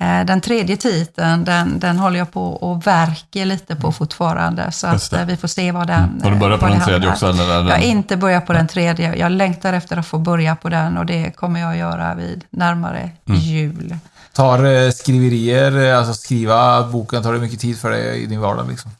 Eh, 0.00 0.24
den 0.24 0.40
tredje 0.40 0.76
titeln, 0.76 1.44
den, 1.44 1.78
den 1.78 1.98
håller 1.98 2.18
jag 2.18 2.32
på 2.32 2.46
och 2.46 2.86
verkar 2.86 3.44
lite 3.44 3.76
på 3.76 3.92
fortfarande. 3.92 4.72
Så 4.72 4.86
att 4.86 5.12
eh, 5.12 5.24
vi 5.24 5.36
får 5.36 5.48
se 5.48 5.72
vad 5.72 5.86
den... 5.86 6.04
Mm. 6.04 6.22
Har 6.22 6.30
du 6.30 6.36
börjat 6.36 6.60
på 6.60 6.66
den 6.66 6.80
tredje 6.80 7.10
också? 7.10 7.26
Eller 7.26 7.44
Jag 7.44 7.62
har 7.62 7.78
inte 7.78 8.16
börjat 8.16 8.46
på 8.46 8.52
den 8.52 8.68
tredje. 8.68 9.16
Jag 9.16 9.32
längtar 9.32 9.72
efter 9.72 9.96
att 9.96 10.06
få 10.06 10.18
börja 10.18 10.56
på 10.56 10.68
den 10.68 10.98
och 10.98 11.06
det 11.06 11.36
kommer 11.36 11.60
jag 11.60 11.70
att 11.70 11.78
göra 11.78 12.14
vid 12.14 12.44
närmare 12.50 13.10
mm. 13.28 13.40
jul. 13.40 13.96
Tar 14.32 14.64
eh, 14.64 14.90
skriverier, 14.90 15.94
alltså 15.94 16.14
skriva 16.14 16.82
boken, 16.88 17.22
tar 17.22 17.32
det 17.32 17.38
mycket 17.38 17.60
tid 17.60 17.78
för 17.78 17.90
dig 17.90 18.22
i 18.22 18.26
din 18.26 18.40
vardag? 18.40 18.68
Liksom? 18.68 18.90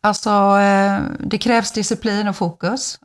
Alltså, 0.00 0.56
det 1.18 1.38
krävs 1.38 1.72
disciplin 1.72 2.28
och 2.28 2.36
fokus. 2.36 2.98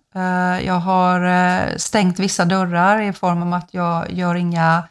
Jag 0.64 0.80
har 0.80 1.78
stängt 1.78 2.20
vissa 2.20 2.46
dörrar 2.46 3.02
i 3.02 3.14
form 3.14 3.44
av 3.44 3.54
att 3.54 3.68
jag 3.72 4.12
gör 4.12 4.36
inga 4.36 4.84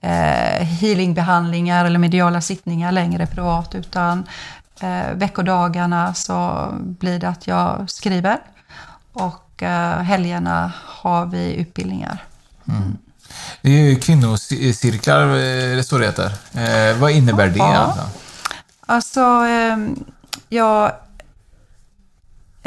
eh, 0.00 0.66
healingbehandlingar 0.66 1.84
eller 1.84 1.98
mediala 1.98 2.40
sittningar 2.40 2.92
längre 2.92 3.26
privat, 3.26 3.74
utan 3.74 4.26
eh, 4.80 5.12
veckodagarna 5.14 6.14
så 6.14 6.68
blir 6.80 7.18
det 7.18 7.28
att 7.28 7.46
jag 7.46 7.90
skriver. 7.90 8.38
Och 9.12 9.62
eh, 9.62 9.98
helgerna 9.98 10.72
har 10.84 11.26
vi 11.26 11.54
utbildningar. 11.54 12.24
Mm. 12.68 12.98
Det 13.62 13.70
är 13.70 13.82
ju 13.82 13.96
kvinnocirklar 13.96 15.26
eh, 15.26 15.76
det 15.76 15.84
står 15.84 16.00
det 16.00 16.06
heter. 16.06 16.32
Eh, 16.52 16.96
vad 16.98 17.10
innebär 17.10 17.48
det? 17.48 17.58
Ja. 17.58 17.76
Alltså? 17.76 18.08
Alltså, 18.86 19.20
eh, 19.46 19.76
jag 20.48 20.92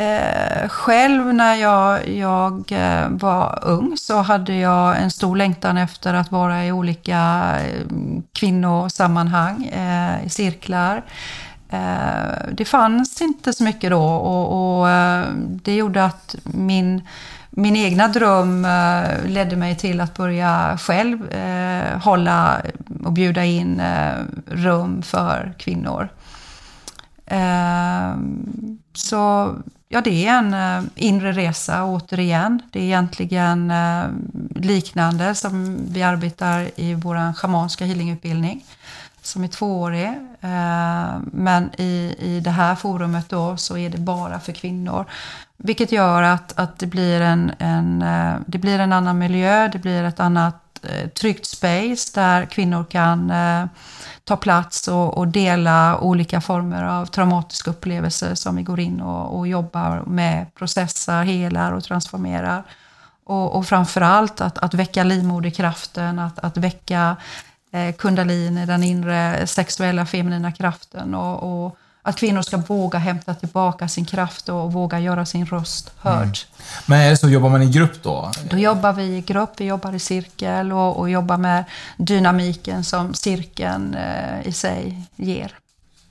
Eh, 0.02 0.68
själv 0.70 1.34
när 1.34 1.56
jag, 1.56 2.10
jag 2.10 2.72
eh, 2.72 3.10
var 3.10 3.60
ung 3.62 3.98
så 3.98 4.22
hade 4.22 4.56
jag 4.56 5.02
en 5.02 5.12
stor 5.12 5.36
längtan 5.36 5.78
efter 5.78 6.14
att 6.14 6.32
vara 6.32 6.66
i 6.66 6.72
olika 6.72 7.20
eh, 7.62 7.86
kvinnosammanhang, 8.34 9.66
eh, 9.66 10.26
i 10.26 10.30
cirklar. 10.30 11.04
Eh, 11.70 12.52
det 12.52 12.66
fanns 12.66 13.22
inte 13.22 13.54
så 13.54 13.64
mycket 13.64 13.90
då 13.90 14.04
och, 14.04 14.80
och 14.80 14.90
eh, 14.90 15.26
det 15.36 15.76
gjorde 15.76 16.06
att 16.06 16.36
min 16.44 17.08
min 17.50 17.76
egna 17.76 18.08
dröm 18.08 18.68
ledde 19.26 19.56
mig 19.56 19.78
till 19.78 20.02
att 20.02 20.18
börja 20.18 20.78
själv 20.82 21.20
hålla 22.04 22.62
och 23.04 23.12
bjuda 23.12 23.46
in 23.46 23.82
rum 24.46 25.02
för 25.02 25.54
kvinnor. 25.58 26.10
Så 28.94 29.56
Ja, 29.94 30.02
det 30.02 30.28
är 30.28 30.38
en 30.38 30.54
eh, 30.54 30.84
inre 30.96 31.32
resa 31.32 31.86
återigen. 31.86 32.62
Det 32.72 32.80
är 32.80 32.84
egentligen 32.84 33.72
eh, 33.72 34.04
liknande 34.56 35.36
som 35.36 35.78
vi 35.90 36.04
arbetar 36.04 36.70
i 36.76 36.94
vår 36.94 37.34
schamanska 37.34 37.86
healingutbildning 37.86 38.66
som 39.22 39.44
är 39.44 39.48
tvåårig. 39.48 40.08
Eh, 40.42 41.20
men 41.32 41.70
i, 41.78 42.16
i 42.20 42.40
det 42.44 42.52
här 42.52 42.76
forumet 42.76 43.30
då 43.30 43.58
så 43.58 43.78
är 43.78 43.90
det 43.90 43.98
bara 43.98 44.40
för 44.40 44.52
kvinnor. 44.52 45.06
Vilket 45.58 45.92
gör 45.92 46.24
att, 46.24 46.60
att 46.60 46.80
det, 46.80 46.88
blir 46.88 47.22
en, 47.22 47.52
en, 47.60 48.00
det 48.46 48.58
blir 48.58 48.80
en 48.80 48.94
annan 48.94 49.18
miljö, 49.18 49.68
det 49.68 49.80
blir 49.80 50.04
ett 50.04 50.20
annat 50.20 50.58
tryggt 51.20 51.46
space 51.46 52.12
där 52.14 52.46
kvinnor 52.46 52.86
kan 52.90 53.32
ta 54.32 54.38
plats 54.38 54.88
och, 54.88 55.18
och, 55.18 55.28
dela 55.28 56.00
olika 56.00 56.42
former 56.42 56.84
av 56.84 57.06
traumatiska 57.06 57.72
upplevelser 57.72 58.36
som 58.36 58.56
vi 58.56 58.64
går 58.64 58.80
in 58.80 59.02
och, 59.02 59.38
och 59.38 59.48
jobbar 59.48 60.04
med, 60.08 60.56
processar, 60.56 61.24
helar 61.24 61.72
och 61.72 61.84
transformerar. 61.84 62.64
Och, 63.24 63.56
och 63.56 63.66
framförallt 63.66 64.42
att, 64.42 64.58
att 64.58 64.74
väcka 64.74 65.04
livmoderkraften, 65.04 66.20
att, 66.20 66.40
att 66.40 66.58
väcka 66.58 67.16
eh, 67.72 67.96
kundalini, 67.96 68.66
den 68.66 68.84
inre 68.84 69.48
sexuella 69.48 70.06
feminina 70.06 70.52
kraften 70.52 71.16
och, 71.16 71.66
och 71.66 71.78
att 72.02 72.16
kvinnor 72.16 72.42
ska 72.42 72.58
våga 72.58 73.00
hämta 73.00 73.34
tillbaka 73.34 73.88
sin 73.88 74.06
kraft 74.06 74.50
och 74.50 74.74
våga 74.74 75.00
göra 75.00 75.26
sin 75.26 75.46
röst 75.46 75.92
hörd. 75.98 76.24
Mm. 76.24 76.34
Men 76.86 77.02
är 77.02 77.10
det 77.10 77.18
så, 77.18 77.30
jobbar 77.30 77.50
man 77.50 77.62
i 77.62 77.70
grupp 77.70 78.04
då? 78.04 78.32
Då 78.50 78.58
jobbar 78.58 78.94
vi 78.94 79.04
i 79.04 79.22
grupp, 79.22 79.52
vi 79.58 79.66
jobbar 79.66 79.94
i 79.94 80.00
cirkel 80.00 80.72
och, 80.72 81.00
och 81.00 81.10
jobbar 81.10 81.38
med 81.38 81.64
dynamiken 81.98 82.84
som 82.84 83.14
cirkeln 83.14 83.96
eh, 83.96 84.48
i 84.48 84.52
sig 84.52 85.08
ger. 85.16 85.56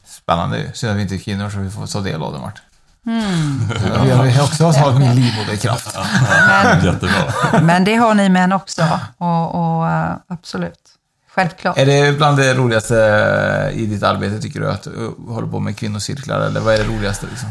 Spännande 0.04 0.72
Synd 0.74 0.92
att 0.92 0.98
vi 0.98 1.02
inte 1.02 1.14
är 1.14 1.18
kvinnor 1.18 1.50
så 1.50 1.58
vi 1.58 1.70
får 1.70 1.86
ta 1.86 2.00
del 2.00 2.22
av 2.22 2.32
det, 2.32 2.38
Martin. 2.38 2.64
Mm. 3.06 3.68
Vi 4.04 4.10
har 4.10 4.44
också 4.44 4.64
har 4.64 4.98
min 4.98 5.14
livmoderkraft. 5.14 5.96
Men, 6.28 6.84
Jättebra. 6.84 7.60
men 7.62 7.84
det 7.84 7.94
har 7.94 8.14
ni 8.14 8.28
män 8.28 8.52
också, 8.52 9.00
och, 9.16 9.54
och 9.54 9.84
uh, 9.84 10.16
absolut. 10.26 10.99
Självklart. 11.40 11.78
Är 11.78 11.86
det 11.86 12.16
bland 12.16 12.36
det 12.36 12.54
roligaste 12.54 12.94
i 13.74 13.86
ditt 13.86 14.02
arbete, 14.02 14.40
tycker 14.40 14.60
du, 14.60 14.70
att 14.70 14.88
hålla 15.28 15.46
på 15.46 15.60
med 15.60 15.76
kvinnocirklar? 15.76 16.40
Eller 16.40 16.60
vad 16.60 16.74
är 16.74 16.78
det 16.78 16.84
roligaste? 16.84 17.26
Liksom? 17.26 17.48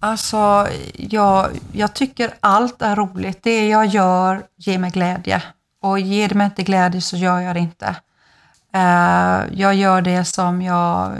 Alltså, 0.00 0.68
jag, 0.96 1.50
jag 1.72 1.94
tycker 1.94 2.34
allt 2.40 2.82
är 2.82 2.96
roligt. 2.96 3.42
Det 3.42 3.68
jag 3.68 3.86
gör 3.86 4.42
ger 4.56 4.78
mig 4.78 4.90
glädje. 4.90 5.42
Och 5.82 6.00
ger 6.00 6.28
det 6.28 6.34
mig 6.34 6.44
inte 6.44 6.62
glädje 6.62 7.00
så 7.00 7.16
gör 7.16 7.40
jag 7.40 7.56
det 7.56 7.60
inte. 7.60 7.96
Uh, 8.76 9.60
jag 9.60 9.74
gör 9.74 10.00
det 10.00 10.24
som 10.24 10.62
jag, 10.62 11.12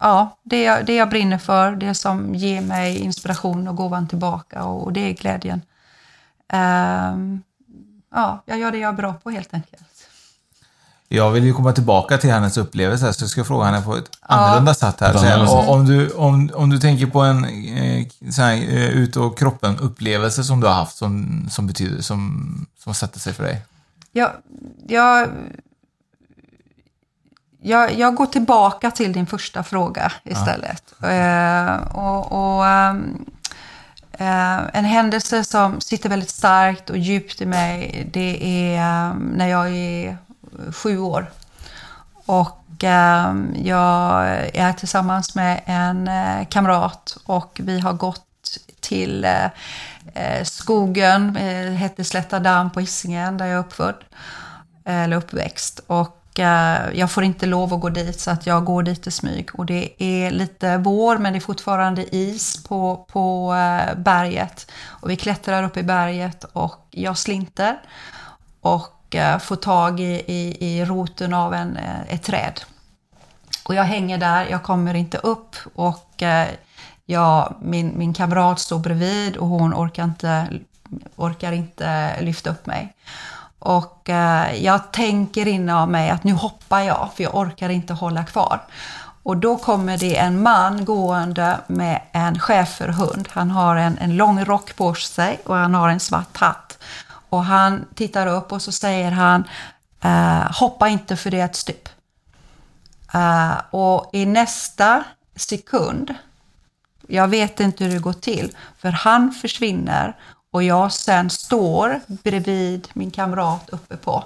ja, 0.00 0.38
det 0.42 0.62
jag, 0.62 0.86
det 0.86 0.94
jag 0.94 1.08
brinner 1.08 1.38
för, 1.38 1.72
det 1.72 1.94
som 1.94 2.34
ger 2.34 2.60
mig 2.60 2.98
inspiration 2.98 3.68
och 3.68 3.76
gåvan 3.76 4.08
tillbaka 4.08 4.64
och, 4.64 4.92
det 4.92 5.00
är 5.00 5.12
glädjen. 5.12 5.62
Ja, 8.14 8.42
jag 8.46 8.58
gör 8.58 8.72
det 8.72 8.78
jag 8.78 8.88
är 8.88 8.96
bra 8.96 9.14
på 9.14 9.30
helt 9.30 9.54
enkelt. 9.54 9.95
Jag 11.08 11.30
vill 11.30 11.44
ju 11.44 11.52
komma 11.52 11.72
tillbaka 11.72 12.18
till 12.18 12.30
hennes 12.30 12.56
upplevelse, 12.56 13.12
så 13.12 13.22
jag 13.22 13.30
ska 13.30 13.44
fråga 13.44 13.64
henne 13.64 13.82
på 13.82 13.96
ett 13.96 14.10
ja. 14.20 14.34
annorlunda 14.34 14.74
sätt 14.74 15.00
här. 15.00 15.46
Så, 15.46 15.58
om, 15.58 15.86
du, 15.86 16.10
om, 16.10 16.50
om 16.54 16.70
du 16.70 16.78
tänker 16.78 17.06
på 17.06 17.20
en 17.20 17.44
eh, 17.44 18.06
så 18.30 18.42
här, 18.42 18.54
eh, 18.54 18.88
ut 18.88 19.16
och 19.16 19.38
kroppen-upplevelse 19.38 20.44
som 20.44 20.60
du 20.60 20.66
har 20.66 20.74
haft, 20.74 20.96
som, 20.96 21.46
som 21.50 21.66
betyder, 21.66 22.02
som, 22.02 22.66
som 22.78 22.94
sätter 22.94 23.20
sig 23.20 23.32
för 23.32 23.44
dig? 23.44 23.62
Jag, 24.12 24.30
jag, 24.86 25.28
jag, 27.60 27.98
jag 27.98 28.14
går 28.14 28.26
tillbaka 28.26 28.90
till 28.90 29.12
din 29.12 29.26
första 29.26 29.62
fråga 29.62 30.12
istället. 30.24 30.82
Ja. 30.98 31.08
Uh, 31.08 31.96
och, 31.96 32.32
och 32.32 32.64
um, 32.64 33.24
uh, 34.20 34.76
en 34.76 34.84
händelse 34.84 35.44
som 35.44 35.80
sitter 35.80 36.08
väldigt 36.08 36.30
starkt 36.30 36.90
och 36.90 36.98
djupt 36.98 37.40
i 37.40 37.46
mig, 37.46 38.08
det 38.12 38.38
är 38.44 39.10
um, 39.10 39.32
när 39.36 39.46
jag 39.46 39.68
är 39.68 40.18
sju 40.72 40.98
år. 40.98 41.30
Och 42.26 42.84
eh, 42.84 43.34
jag 43.54 44.26
är 44.54 44.72
tillsammans 44.72 45.34
med 45.34 45.60
en 45.64 46.08
eh, 46.08 46.48
kamrat 46.48 47.16
och 47.24 47.60
vi 47.64 47.80
har 47.80 47.92
gått 47.92 48.22
till 48.80 49.24
eh, 49.24 49.44
eh 50.14 50.44
skogen, 50.44 51.36
eh, 51.36 51.72
hette 51.72 52.04
Slätta 52.04 52.38
damm 52.38 52.70
på 52.70 52.80
Hisingen 52.80 53.38
där 53.38 53.46
jag 53.46 53.54
är 53.54 53.60
uppfödd, 53.60 54.04
eh, 54.84 55.02
eller 55.02 55.16
uppväxt. 55.16 55.80
Och 55.86 56.40
eh, 56.40 56.80
jag 56.94 57.10
får 57.10 57.24
inte 57.24 57.46
lov 57.46 57.74
att 57.74 57.80
gå 57.80 57.88
dit 57.88 58.20
så 58.20 58.30
att 58.30 58.46
jag 58.46 58.64
går 58.64 58.82
dit 58.82 59.06
i 59.06 59.10
smyg. 59.10 59.48
Och 59.54 59.66
det 59.66 60.02
är 60.02 60.30
lite 60.30 60.78
vår 60.78 61.18
men 61.18 61.32
det 61.32 61.38
är 61.38 61.40
fortfarande 61.40 62.16
is 62.16 62.64
på, 62.64 63.06
på 63.08 63.54
berget. 63.96 64.70
Och 64.84 65.10
vi 65.10 65.16
klättrar 65.16 65.62
upp 65.62 65.76
i 65.76 65.82
berget 65.82 66.44
och 66.44 66.86
jag 66.90 67.18
slinter. 67.18 67.80
Och 68.60 68.95
och 69.06 69.14
eh, 69.14 69.38
få 69.38 69.56
tag 69.56 70.00
i, 70.00 70.22
i, 70.26 70.56
i 70.60 70.84
roten 70.84 71.34
av 71.34 71.54
en, 71.54 71.76
eh, 71.76 72.14
ett 72.14 72.22
träd. 72.22 72.60
Och 73.64 73.74
jag 73.74 73.84
hänger 73.84 74.18
där, 74.18 74.46
jag 74.50 74.62
kommer 74.62 74.94
inte 74.94 75.18
upp 75.18 75.56
och 75.74 76.22
eh, 76.22 76.48
jag, 77.06 77.54
min, 77.62 77.92
min 77.98 78.14
kamrat 78.14 78.58
står 78.58 78.78
bredvid 78.78 79.36
och 79.36 79.46
hon 79.46 79.74
orkar 79.74 80.04
inte, 80.04 80.48
orkar 81.16 81.52
inte 81.52 82.16
lyfta 82.20 82.50
upp 82.50 82.66
mig. 82.66 82.92
Och 83.58 84.08
jag 84.54 84.92
tänker 84.92 85.48
inom 85.48 85.90
mig 85.90 86.10
att 86.10 86.24
nu 86.24 86.32
hoppar 86.32 86.80
jag, 86.80 87.10
för 87.16 87.22
jag 87.22 87.34
orkar 87.34 87.68
inte 87.68 87.94
hålla 87.94 88.24
kvar. 88.24 88.60
Och 89.22 89.36
då 89.36 89.56
kommer 89.56 89.98
det 89.98 90.16
en 90.16 90.42
man 90.42 90.84
gående 90.84 91.58
med 91.66 92.00
en 92.12 92.38
schäferhund. 92.38 93.28
Han 93.30 93.50
har 93.50 93.76
en, 93.76 93.98
en 93.98 94.16
lång 94.16 94.44
rock 94.44 94.76
på 94.76 94.94
sig 94.94 95.40
och 95.44 95.56
han 95.56 95.74
har 95.74 95.88
en 95.88 96.00
svart 96.00 96.36
hatt. 96.36 96.65
Och 97.28 97.44
han 97.44 97.84
tittar 97.94 98.26
upp 98.26 98.52
och 98.52 98.62
så 98.62 98.72
säger 98.72 99.10
han 99.10 99.44
eh, 100.00 100.52
hoppa 100.52 100.88
inte 100.88 101.16
för 101.16 101.30
det 101.30 101.40
är 101.40 101.44
ett 101.44 101.56
stup. 101.56 101.88
Eh, 103.14 103.54
och 103.70 104.10
i 104.12 104.26
nästa 104.26 105.04
sekund, 105.36 106.14
jag 107.08 107.28
vet 107.28 107.60
inte 107.60 107.84
hur 107.84 107.92
det 107.92 107.98
går 107.98 108.12
till, 108.12 108.56
för 108.78 108.90
han 108.90 109.32
försvinner 109.32 110.16
och 110.50 110.62
jag 110.62 110.92
sen 110.92 111.30
står 111.30 112.00
bredvid 112.06 112.88
min 112.92 113.10
kamrat 113.10 113.70
uppe 113.70 113.96
på. 113.96 114.24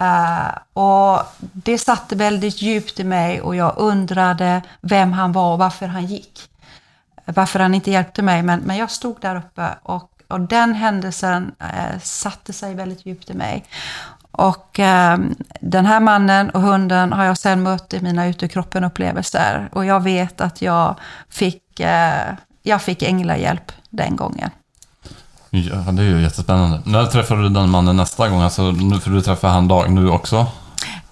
Uh, 0.00 0.58
och 0.72 1.22
det 1.38 1.78
satte 1.78 2.16
väldigt 2.16 2.62
djupt 2.62 3.00
i 3.00 3.04
mig 3.04 3.40
och 3.40 3.56
jag 3.56 3.74
undrade 3.76 4.62
vem 4.80 5.12
han 5.12 5.32
var 5.32 5.52
och 5.52 5.58
varför 5.58 5.86
han 5.86 6.06
gick. 6.06 6.50
Varför 7.24 7.60
han 7.60 7.74
inte 7.74 7.90
hjälpte 7.90 8.22
mig, 8.22 8.42
men, 8.42 8.60
men 8.60 8.76
jag 8.76 8.90
stod 8.90 9.20
där 9.20 9.36
uppe 9.36 9.68
och 9.82 10.15
och 10.28 10.40
den 10.40 10.74
händelsen 10.74 11.52
eh, 11.58 12.00
satte 12.02 12.52
sig 12.52 12.74
väldigt 12.74 13.06
djupt 13.06 13.30
i 13.30 13.34
mig. 13.34 13.64
Och 14.30 14.80
eh, 14.80 15.18
den 15.60 15.86
här 15.86 16.00
mannen 16.00 16.50
och 16.50 16.60
hunden 16.60 17.12
har 17.12 17.24
jag 17.24 17.38
sen 17.38 17.62
mött 17.62 17.94
i 17.94 18.00
mina 18.00 18.26
ute 18.26 18.48
kroppen-upplevelser. 18.48 19.68
Och 19.72 19.84
jag 19.84 20.02
vet 20.02 20.40
att 20.40 20.62
jag 20.62 20.94
fick, 21.28 21.80
eh, 21.80 22.34
jag 22.62 22.82
fick 22.82 23.02
änglahjälp 23.02 23.72
den 23.90 24.16
gången. 24.16 24.50
Ja, 25.50 25.76
det 25.76 26.02
är 26.02 26.06
ju 26.06 26.22
jättespännande. 26.22 26.80
När 26.84 27.06
träffar 27.06 27.36
du 27.36 27.48
den 27.48 27.70
mannen 27.70 27.96
nästa 27.96 28.28
gång? 28.28 28.42
Alltså, 28.42 28.62
nu 28.62 29.00
får 29.00 29.10
du 29.10 29.20
träffa 29.20 29.48
han 29.48 29.68
dag 29.68 29.90
nu 29.90 30.10
också? 30.10 30.46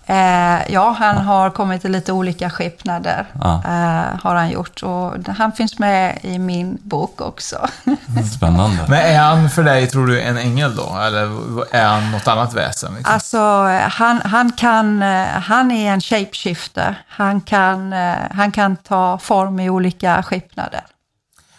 Eh, 0.07 0.73
ja, 0.73 0.97
han 0.99 1.17
har 1.17 1.51
kommit 1.51 1.85
i 1.85 1.89
lite 1.89 2.13
olika 2.13 2.51
skepnader. 2.51 3.27
Ah. 3.41 3.55
Eh, 3.55 4.21
har 4.23 4.35
han 4.35 4.51
gjort. 4.51 4.83
Och 4.83 5.29
han 5.37 5.53
finns 5.53 5.79
med 5.79 6.19
i 6.23 6.39
min 6.39 6.79
bok 6.83 7.21
också. 7.21 7.69
Spännande. 8.37 8.85
Men 8.89 8.99
är 8.99 9.19
han 9.19 9.51
för 9.51 9.63
dig, 9.63 9.87
tror 9.87 10.07
du, 10.07 10.21
en 10.21 10.37
ängel 10.37 10.77
då? 10.77 10.99
Eller 10.99 11.23
är 11.75 11.87
han 11.87 12.11
något 12.11 12.29
annat 12.29 12.55
väsen? 12.55 12.95
Liksom? 12.95 13.15
Alltså, 13.15 13.39
han, 13.89 14.21
han, 14.25 14.53
kan, 14.53 15.03
eh, 15.03 15.27
han 15.27 15.71
är 15.71 15.93
en 15.93 16.01
shapeshifter. 16.01 17.03
Han 17.09 17.41
kan, 17.41 17.93
eh, 17.93 18.15
han 18.31 18.53
kan 18.53 18.77
ta 18.77 19.19
form 19.19 19.61
i 19.61 19.71
olika 19.71 20.23
skepnader. 20.23 20.83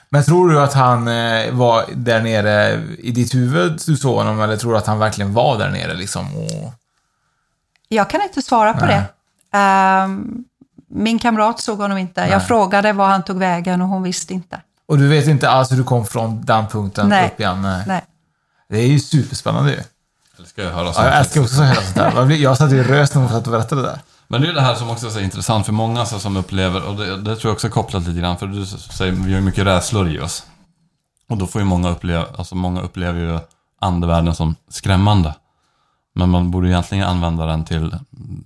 Men 0.09 0.23
tror 0.23 0.49
du 0.49 0.61
att 0.61 0.73
han 0.73 1.07
eh, 1.07 1.51
var 1.51 1.85
där 1.93 2.21
nere 2.21 2.83
i 2.99 3.11
ditt 3.11 3.35
huvud 3.35 3.81
du 3.85 3.97
såg 3.97 4.15
honom, 4.15 4.41
eller 4.41 4.57
tror 4.57 4.71
du 4.71 4.77
att 4.77 4.87
han 4.87 4.99
verkligen 4.99 5.33
var 5.33 5.57
där 5.57 5.69
nere 5.69 5.93
liksom? 5.93 6.35
Och... 6.35 6.73
Jag 7.87 8.09
kan 8.09 8.21
inte 8.21 8.41
svara 8.41 8.73
på 8.73 8.85
Nej. 8.85 9.03
det. 9.51 9.57
Ehm, 9.57 10.43
min 10.89 11.19
kamrat 11.19 11.59
såg 11.59 11.77
honom 11.77 11.97
inte. 11.97 12.21
Nej. 12.21 12.29
Jag 12.29 12.47
frågade 12.47 12.93
var 12.93 13.07
han 13.07 13.23
tog 13.23 13.37
vägen 13.39 13.81
och 13.81 13.87
hon 13.87 14.03
visste 14.03 14.33
inte. 14.33 14.61
Och 14.87 14.97
du 14.97 15.07
vet 15.07 15.27
inte 15.27 15.49
alls 15.49 15.71
hur 15.71 15.77
du 15.77 15.83
kom 15.83 16.05
från 16.05 16.41
den 16.45 16.67
punkten 16.67 17.09
Nej. 17.09 17.27
upp 17.27 17.39
igen? 17.39 17.61
Nej. 17.61 17.83
Nej. 17.87 18.01
Det 18.69 18.77
är 18.77 18.87
ju 18.87 18.99
superspännande 18.99 19.71
ju. 19.71 19.79
Eller 20.37 20.47
ska 20.47 20.63
jag 20.63 20.71
höra 20.71 20.91
Ja, 20.95 21.05
jag 21.05 21.17
älskar 21.19 21.41
också 21.41 21.61
att 21.61 21.67
höra 21.67 21.75
sånt 21.81 21.95
där. 21.95 22.11
Jag 22.15 22.31
Jag 22.31 22.57
satt 22.57 22.71
ju 22.71 22.83
röst 22.83 23.15
när 23.15 23.21
hon 23.21 23.31
satt 23.31 23.45
och 23.47 23.51
berättade 23.51 23.81
det 23.81 23.87
där. 23.87 23.99
Men 24.27 24.41
det 24.41 24.47
är 24.49 24.53
det 24.53 24.61
här 24.61 24.75
som 24.75 24.89
också 24.89 25.05
är 25.05 25.09
så 25.09 25.19
intressant 25.19 25.65
för 25.65 25.73
många 25.73 26.05
så 26.05 26.19
som 26.19 26.37
upplever, 26.37 26.83
och 26.87 26.95
det, 26.95 27.17
det 27.17 27.35
tror 27.35 27.49
jag 27.49 27.53
också 27.53 27.67
är 27.67 27.71
kopplat 27.71 28.07
lite 28.07 28.19
grann, 28.19 28.37
för 28.37 28.47
du 28.47 28.65
säger 28.65 29.11
vi 29.11 29.21
har 29.21 29.39
ju 29.39 29.41
mycket 29.41 29.65
rädslor 29.65 30.09
i 30.09 30.19
oss. 30.19 30.45
Och 31.29 31.37
då 31.37 31.47
får 31.47 31.61
ju 31.61 31.65
många 31.65 31.89
uppleva, 31.89 32.25
alltså 32.37 32.55
många 32.55 32.81
upplever 32.81 33.19
ju 33.19 33.39
andevärlden 33.81 34.35
som 34.35 34.55
skrämmande. 34.69 35.33
Men 36.17 36.29
man 36.29 36.51
borde 36.51 36.67
egentligen 36.67 37.07
använda 37.07 37.45
den 37.45 37.65
till 37.65 37.97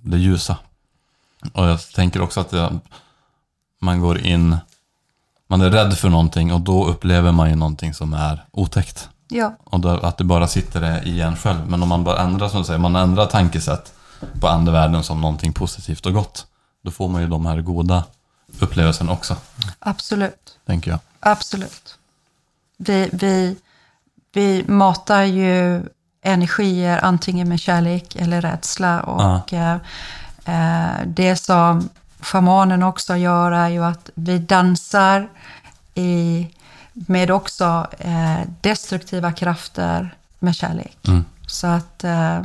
det 0.02 0.18
ljusa. 0.18 0.56
Och 1.52 1.64
jag 1.64 1.80
tänker 1.80 2.22
också 2.22 2.40
att 2.40 2.50
det, 2.50 2.78
man 3.78 4.00
går 4.00 4.18
in, 4.18 4.56
man 5.46 5.60
är 5.60 5.70
rädd 5.70 5.98
för 5.98 6.08
någonting 6.08 6.52
och 6.52 6.60
då 6.60 6.86
upplever 6.86 7.32
man 7.32 7.50
ju 7.50 7.56
någonting 7.56 7.94
som 7.94 8.12
är 8.14 8.44
otäckt. 8.50 9.08
Ja. 9.28 9.54
Och 9.64 9.80
då, 9.80 9.88
att 9.88 10.18
det 10.18 10.24
bara 10.24 10.46
sitter 10.46 10.80
det 10.80 11.02
i 11.04 11.20
en 11.20 11.36
själv. 11.36 11.68
Men 11.68 11.82
om 11.82 11.88
man 11.88 12.04
bara 12.04 12.18
ändrar, 12.18 12.48
som 12.48 12.60
du 12.60 12.66
säger, 12.66 12.78
man 12.78 12.96
ändrar 12.96 13.26
tankesätt 13.26 13.92
på 14.40 14.48
andevärlden 14.48 15.02
som 15.02 15.20
någonting 15.20 15.52
positivt 15.52 16.06
och 16.06 16.12
gott. 16.12 16.46
Då 16.82 16.90
får 16.90 17.08
man 17.08 17.22
ju 17.22 17.28
de 17.28 17.46
här 17.46 17.60
goda 17.60 18.04
upplevelserna 18.58 19.12
också, 19.12 19.36
Absolut. 19.78 20.58
tänker 20.66 20.90
jag. 20.90 21.00
Absolut. 21.20 21.98
Vi, 22.76 23.08
vi, 23.12 23.56
vi 24.32 24.64
matar 24.68 25.22
ju 25.22 25.82
energier 26.22 27.04
antingen 27.04 27.48
med 27.48 27.60
kärlek 27.60 28.16
eller 28.16 28.40
rädsla. 28.40 29.00
Och 29.00 29.52
eh, 29.52 29.76
eh, 30.44 31.06
det 31.06 31.36
som 31.36 31.88
shamanen 32.20 32.82
också 32.82 33.16
gör 33.16 33.52
är 33.52 33.68
ju 33.68 33.84
att 33.84 34.10
vi 34.14 34.38
dansar 34.38 35.28
i, 35.94 36.46
med 36.92 37.30
också 37.30 37.86
eh, 37.98 38.40
destruktiva 38.60 39.32
krafter 39.32 40.14
med 40.38 40.54
kärlek. 40.54 40.98
Mm. 41.08 41.24
Så 41.46 41.66
att 41.66 42.04
eh, 42.04 42.40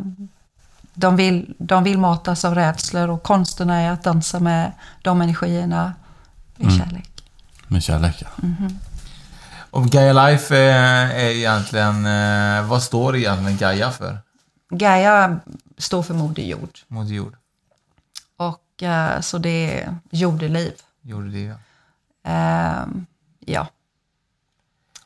de, 0.94 1.16
vill, 1.16 1.54
de 1.58 1.84
vill 1.84 1.98
matas 1.98 2.46
av 2.46 2.56
rädslor 2.56 3.10
och 3.10 3.24
konsten 3.24 3.70
är 3.70 3.92
att 3.92 4.04
dansa 4.04 4.40
med 4.40 4.72
de 5.02 5.22
energierna 5.22 5.94
i 6.58 6.64
Mm. 6.64 6.78
kärlek. 6.78 7.10
Med 7.68 7.84
kärlek, 7.84 8.16
ja. 8.22 8.28
Mhm. 8.36 8.80
Och 9.76 9.86
Gaia 9.86 10.28
Life 10.28 10.58
är, 10.58 11.10
är 11.10 11.30
egentligen, 11.30 12.06
eh, 12.06 12.68
vad 12.68 12.84
står 12.84 13.16
egentligen 13.16 13.58
Gaia 13.58 13.92
för? 13.92 14.18
Gaia 14.70 15.40
står 15.78 16.04
för 16.04 16.14
Moder 16.14 16.44
Jord. 16.44 16.80
Moder 16.88 17.14
Jord. 17.14 17.36
Och 18.38 18.84
eh, 18.84 19.22
så 19.22 19.38
det 19.38 19.80
är 19.82 19.96
jordeliv. 20.10 20.74
Jordeliv, 21.02 21.50
ja. 21.50 21.56
Ehm, 22.32 23.06
ja. 23.40 23.68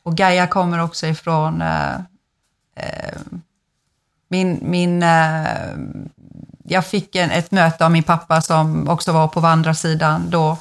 Och 0.04 0.16
Gaia 0.16 0.48
kommer 0.48 0.80
också 0.80 1.08
ifrån 1.08 1.62
eh, 1.62 1.96
eh, 2.76 3.18
min, 4.28 4.60
min 4.62 5.04
eh, 5.04 5.78
jag 6.64 6.86
fick 6.86 7.16
en, 7.16 7.32
ett 7.32 7.52
möte 7.52 7.86
av 7.86 7.92
min 7.92 8.04
pappa 8.04 8.42
som 8.42 8.90
också 8.90 9.12
var 9.12 9.28
på 9.28 9.40
andra 9.40 9.74
sidan 9.74 10.30
då, 10.30 10.52
eh, 10.52 10.58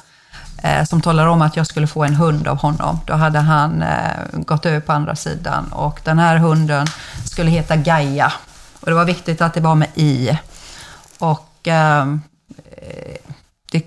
Eh, 0.63 0.83
som 0.85 1.01
talade 1.01 1.29
om 1.29 1.41
att 1.41 1.55
jag 1.55 1.67
skulle 1.67 1.87
få 1.87 2.03
en 2.03 2.15
hund 2.15 2.47
av 2.47 2.57
honom. 2.57 2.99
Då 3.05 3.13
hade 3.13 3.39
han 3.39 3.81
eh, 3.81 4.11
gått 4.33 4.65
över 4.65 4.79
på 4.79 4.91
andra 4.91 5.15
sidan 5.15 5.71
och 5.71 5.99
den 6.03 6.19
här 6.19 6.37
hunden 6.37 6.87
skulle 7.25 7.51
heta 7.51 7.75
Gaia. 7.75 8.33
Och 8.79 8.89
det 8.89 8.93
var 8.93 9.05
viktigt 9.05 9.41
att 9.41 9.53
det 9.53 9.61
var 9.61 9.75
med 9.75 9.89
i. 9.95 10.37
Och 11.19 11.67
eh, 11.67 11.99
eh 12.01 13.17
det, 13.71 13.85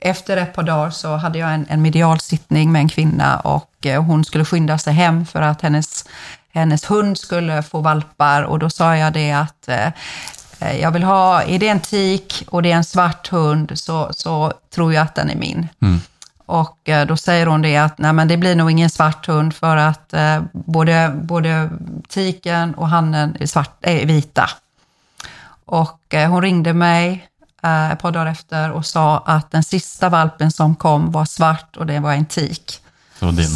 efter 0.00 0.36
ett 0.36 0.54
par 0.54 0.62
dagar 0.62 0.90
så 0.90 1.16
hade 1.16 1.38
jag 1.38 1.54
en, 1.54 1.66
en 1.68 1.82
medialsittning 1.82 2.72
med 2.72 2.80
en 2.80 2.88
kvinna 2.88 3.40
och 3.40 3.86
eh, 3.86 4.02
hon 4.02 4.24
skulle 4.24 4.44
skynda 4.44 4.78
sig 4.78 4.92
hem 4.92 5.26
för 5.26 5.42
att 5.42 5.62
hennes, 5.62 6.04
hennes 6.52 6.90
hund 6.90 7.18
skulle 7.18 7.62
få 7.62 7.80
valpar 7.80 8.42
och 8.42 8.58
då 8.58 8.70
sa 8.70 8.96
jag 8.96 9.12
det 9.12 9.32
att 9.32 9.68
eh, 9.68 9.86
eh 10.58 10.80
jag 10.80 10.90
vill 10.90 11.02
ha, 11.02 11.42
är 11.42 11.58
det 11.58 11.68
en 11.68 11.80
tik 11.80 12.44
och 12.48 12.62
det 12.62 12.72
är 12.72 12.76
en 12.76 12.84
svart 12.84 13.28
hund 13.28 13.72
så, 13.74 14.10
så 14.12 14.52
tror 14.74 14.94
jag 14.94 15.02
att 15.02 15.14
den 15.14 15.30
är 15.30 15.36
min. 15.36 15.68
Mm. 15.82 16.00
Och 16.52 16.88
eh, 16.88 17.06
då 17.06 17.16
säger 17.16 17.46
hon 17.46 17.62
det 17.62 17.76
att 17.76 17.98
nej 17.98 18.12
men 18.12 18.28
det 18.28 18.36
blir 18.36 18.56
nog 18.56 18.70
ingen 18.70 18.90
svart 18.90 19.26
hund 19.26 19.54
för 19.54 19.76
att 19.76 20.12
eh, 20.12 20.42
både, 20.52 21.12
både 21.22 21.70
tiken 22.08 22.74
och 22.74 22.88
hannen 22.88 23.36
är, 23.40 23.46
svart, 23.46 23.76
är 23.80 24.06
vita. 24.06 24.50
Och 25.64 26.14
eh, 26.14 26.30
hon 26.30 26.42
ringde 26.42 26.72
mig 26.72 27.28
eh, 27.62 27.92
ett 27.92 27.98
par 27.98 28.12
dagar 28.12 28.26
efter 28.26 28.70
och 28.70 28.86
sa 28.86 29.18
att 29.18 29.50
den 29.50 29.62
sista 29.62 30.08
valpen 30.08 30.50
som 30.52 30.76
kom 30.76 31.12
var 31.12 31.24
svart 31.24 31.76
och 31.76 31.86
det 31.86 32.00
var 32.00 32.12
en 32.12 32.26
tik. 32.26 32.80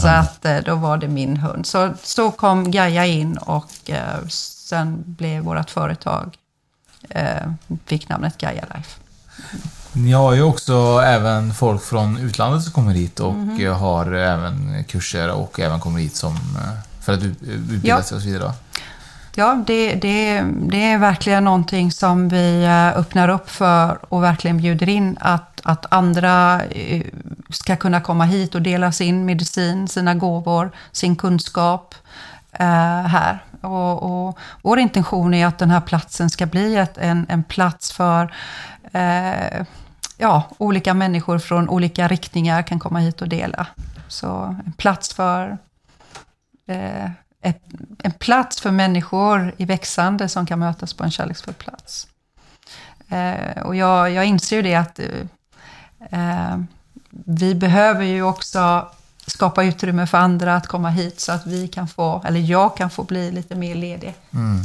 Så 0.03 0.09
att 0.09 0.45
eh, 0.45 0.59
då 0.59 0.75
var 0.75 0.97
det 0.97 1.09
min 1.09 1.37
hund. 1.37 1.67
Så, 1.67 1.95
så 2.03 2.31
kom 2.31 2.71
Gaia 2.71 3.07
in 3.07 3.37
och 3.37 3.91
eh, 3.91 4.27
sen 4.29 5.05
blev 5.07 5.43
vårt 5.43 5.71
företag, 5.71 6.37
fick 7.87 8.09
namnet 8.09 8.39
Gaia 8.39 8.65
Life. 8.75 9.01
Ni 9.97 10.13
har 10.13 10.35
ju 10.35 10.43
också 10.43 11.01
även 11.07 11.55
folk 11.55 11.83
från 11.83 12.19
utlandet 12.19 12.63
som 12.63 12.73
kommer 12.73 12.93
hit 12.93 13.21
och 13.21 13.35
Mhm. 13.35 13.67
eh, 13.67 13.79
har 13.79 14.13
även 14.13 14.85
kurser 14.89 15.31
och 15.31 15.61
även 15.61 15.81
kommer 15.81 15.99
hit 16.01 16.17
som, 16.17 16.33
eh, 16.35 17.03
för 17.05 17.13
att 17.13 17.23
ut- 17.23 17.43
utbilda 17.43 17.89
Ja. 17.89 18.03
sig 18.03 18.17
och 18.17 18.23
så 18.23 18.29
vidare. 18.29 18.53
Ja, 19.35 19.63
det, 19.67 19.95
det, 19.95 20.43
det 20.69 20.85
är 20.93 20.99
verkligen 20.99 21.45
någonting 21.45 21.93
som 21.93 22.29
vi 22.29 22.65
eh, 22.65 22.99
öppnar 22.99 23.29
upp 23.29 23.51
för 23.51 23.99
och 24.09 24.23
verkligen 24.23 24.57
bjuder 24.59 24.89
in 24.89 25.17
att, 25.21 25.61
att 25.65 25.87
andra 25.93 26.61
ska 27.51 27.77
kunna 27.77 28.01
komma 28.01 28.25
hit 28.25 28.55
och 28.55 28.63
dela 28.63 28.93
sin 28.93 29.25
medicin, 29.25 29.89
sina 29.89 30.15
gåvor, 30.15 30.71
sin 30.93 31.17
kunskap 31.17 31.95
här. 33.09 33.45
Och, 33.61 34.03
och 34.29 34.39
vår 34.63 34.79
intention 34.79 35.35
är 35.35 35.47
att 35.47 35.59
den 35.59 35.71
här 35.71 35.81
platsen 35.81 36.31
ska 36.31 36.47
bli 36.47 36.77
ett, 36.77 36.99
en, 36.99 37.27
en 37.29 37.45
plats 37.45 37.93
för 37.93 38.35
eh, 38.93 39.67
ja, 40.17 40.43
olika 40.59 40.95
människor 40.95 41.39
från 41.39 41.69
olika 41.69 42.09
riktningar 42.09 42.63
kan 42.63 42.79
komma 42.79 42.99
hit 42.99 43.23
och 43.23 43.29
dela. 43.29 43.67
Så 44.09 44.57
en 44.67 44.73
plats 44.73 45.15
för 45.15 45.59
eh, 46.67 47.11
ett, 47.41 47.63
en 48.03 48.13
plats 48.13 48.61
för 48.61 48.71
människor 48.71 49.55
i 49.57 49.65
växande 49.65 50.29
som 50.29 50.47
kan 50.47 50.59
mötas 50.59 50.95
på 50.95 51.05
en 51.05 51.11
kärleksfull 51.11 51.55
plats. 51.55 52.09
Eh, 53.09 53.63
och 53.63 53.77
jag, 53.77 54.11
jag 54.11 54.25
inser 54.25 54.57
ju 54.57 54.63
det 54.63 54.75
att 54.75 54.99
eh, 54.99 55.07
eh, 56.11 56.59
vi 57.11 57.55
behöver 57.55 58.05
ju 58.05 58.23
också 58.23 58.89
skapa 59.27 59.65
utrymme 59.65 60.07
för 60.07 60.19
andra 60.19 60.57
att 60.57 60.67
komma 60.67 60.91
hit 60.91 61.21
så 61.21 61.33
att 61.33 61.47
vi 61.47 61.69
kan 61.69 61.89
få, 61.89 62.23
eller 62.27 62.41
jag 62.41 62.77
kan 62.77 62.91
få 62.91 63.03
bli 63.03 63.31
lite 63.31 63.55
mer 63.55 63.75
ledig. 63.75 64.15
Mm. 64.31 64.61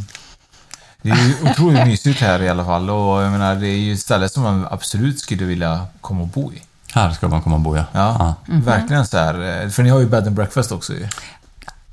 Det 1.02 1.10
är 1.10 1.16
ju 1.16 1.36
otroligt 1.52 1.88
mysigt 1.88 2.22
här 2.22 2.42
i 2.42 2.50
alla 2.50 2.66
fall 2.66 2.90
och 2.90 3.22
jag 3.22 3.32
menar 3.32 3.56
det 3.56 3.68
är 3.68 3.78
ju 3.78 3.94
ett 3.94 4.00
ställe 4.00 4.30
som 4.30 4.44
man 4.44 4.68
absolut 4.72 5.20
skulle 5.20 5.46
vilja 5.46 5.86
komma 6.02 6.22
och 6.22 6.28
bo 6.28 6.54
i. 6.54 6.62
Här 6.94 7.12
ska 7.12 7.28
man 7.28 7.42
komma 7.42 7.56
och 7.56 7.62
bo, 7.62 7.76
ja. 7.78 7.84
Ja, 7.92 8.36
Mhm. 8.48 8.62
verkligen 8.62 9.06
så 9.06 9.18
här. 9.18 9.70
För 9.70 9.84
ni 9.84 9.90
har 9.90 10.00
ju 10.00 10.06
bed 10.06 10.28
and 10.28 10.36
breakfast 10.36 10.72
också 10.72 10.94
ju. 10.94 11.08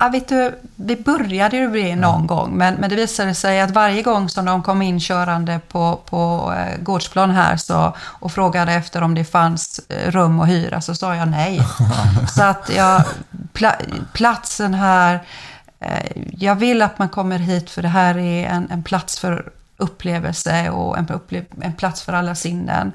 Ja, 0.01 0.09
vet 0.09 0.27
du, 0.27 0.59
vi 0.75 0.95
började 0.95 1.57
ju 1.57 1.71
det 1.71 1.95
någon 1.95 2.27
gång, 2.27 2.51
men, 2.57 2.73
men 2.73 2.89
det 2.89 2.95
visade 2.95 3.35
sig 3.35 3.61
att 3.61 3.71
varje 3.71 4.01
gång 4.01 4.29
som 4.29 4.45
de 4.45 4.63
kom 4.63 4.81
in 4.81 4.99
körande 4.99 5.59
på, 5.67 5.99
på 6.09 6.53
eh, 6.57 6.81
gårdsplan 6.83 7.31
här 7.31 7.57
så, 7.57 7.95
och 7.99 8.31
frågade 8.31 8.71
efter 8.73 9.01
om 9.03 9.15
det 9.15 9.25
fanns 9.25 9.79
eh, 9.89 10.11
rum 10.11 10.39
att 10.39 10.49
hyra 10.49 10.81
så 10.81 10.95
sa 10.95 11.15
jag 11.15 11.27
nej. 11.27 11.61
så 12.35 12.43
att 12.43 12.69
jag, 12.75 13.03
pla, 13.53 13.75
platsen 14.13 14.73
här, 14.73 15.13
eh, 15.15 15.19
jag 16.31 16.55
vill 16.55 16.81
att 16.81 16.99
man 16.99 17.09
kommer 17.09 17.39
hit 17.39 17.69
för 17.69 17.81
det 17.81 17.87
här 17.87 18.17
är 18.17 18.47
en, 18.47 18.71
en 18.71 18.83
plats 18.83 19.19
för 19.19 19.51
upplevelse 19.77 20.69
och 20.69 20.97
en, 20.97 21.09
upple 21.09 21.45
en 21.61 21.73
plats 21.73 22.01
för 22.01 22.13
alla 22.13 22.35
sinnen. 22.35 22.91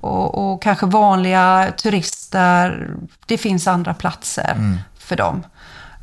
Och, 0.00 0.52
och 0.52 0.62
kanske 0.62 0.86
vanliga 0.86 1.72
turister, 1.76 2.90
det 3.26 3.38
finns 3.38 3.66
andra 3.66 3.94
platser 3.94 4.52
Mm. 4.56 4.78
för 4.98 5.16
dem. 5.16 5.42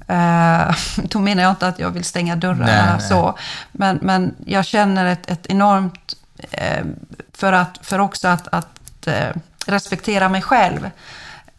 Eh, 0.08 0.76
då 1.04 1.20
menar 1.20 1.44
jag 1.44 1.52
inte 1.52 1.68
att 1.68 1.80
jag 1.80 1.90
vill 1.90 2.04
stänga 2.04 2.36
dörrarna 2.36 2.66
Nej, 2.66 2.86
nej. 3.00 3.10
så. 3.10 3.38
Men, 3.72 4.00
men 4.02 4.36
jag 4.46 4.66
känner 4.66 5.06
ett, 5.06 5.32
ett 5.32 5.46
enormt, 5.46 6.16
eh, 6.52 6.86
för, 7.34 7.54
att, 7.54 7.80
för 7.82 8.00
också 8.00 8.28
att, 8.28 8.48
att 8.52 9.08
eh, 9.08 9.30
respektera 9.68 10.30
mig 10.30 10.42
själv. 10.42 10.90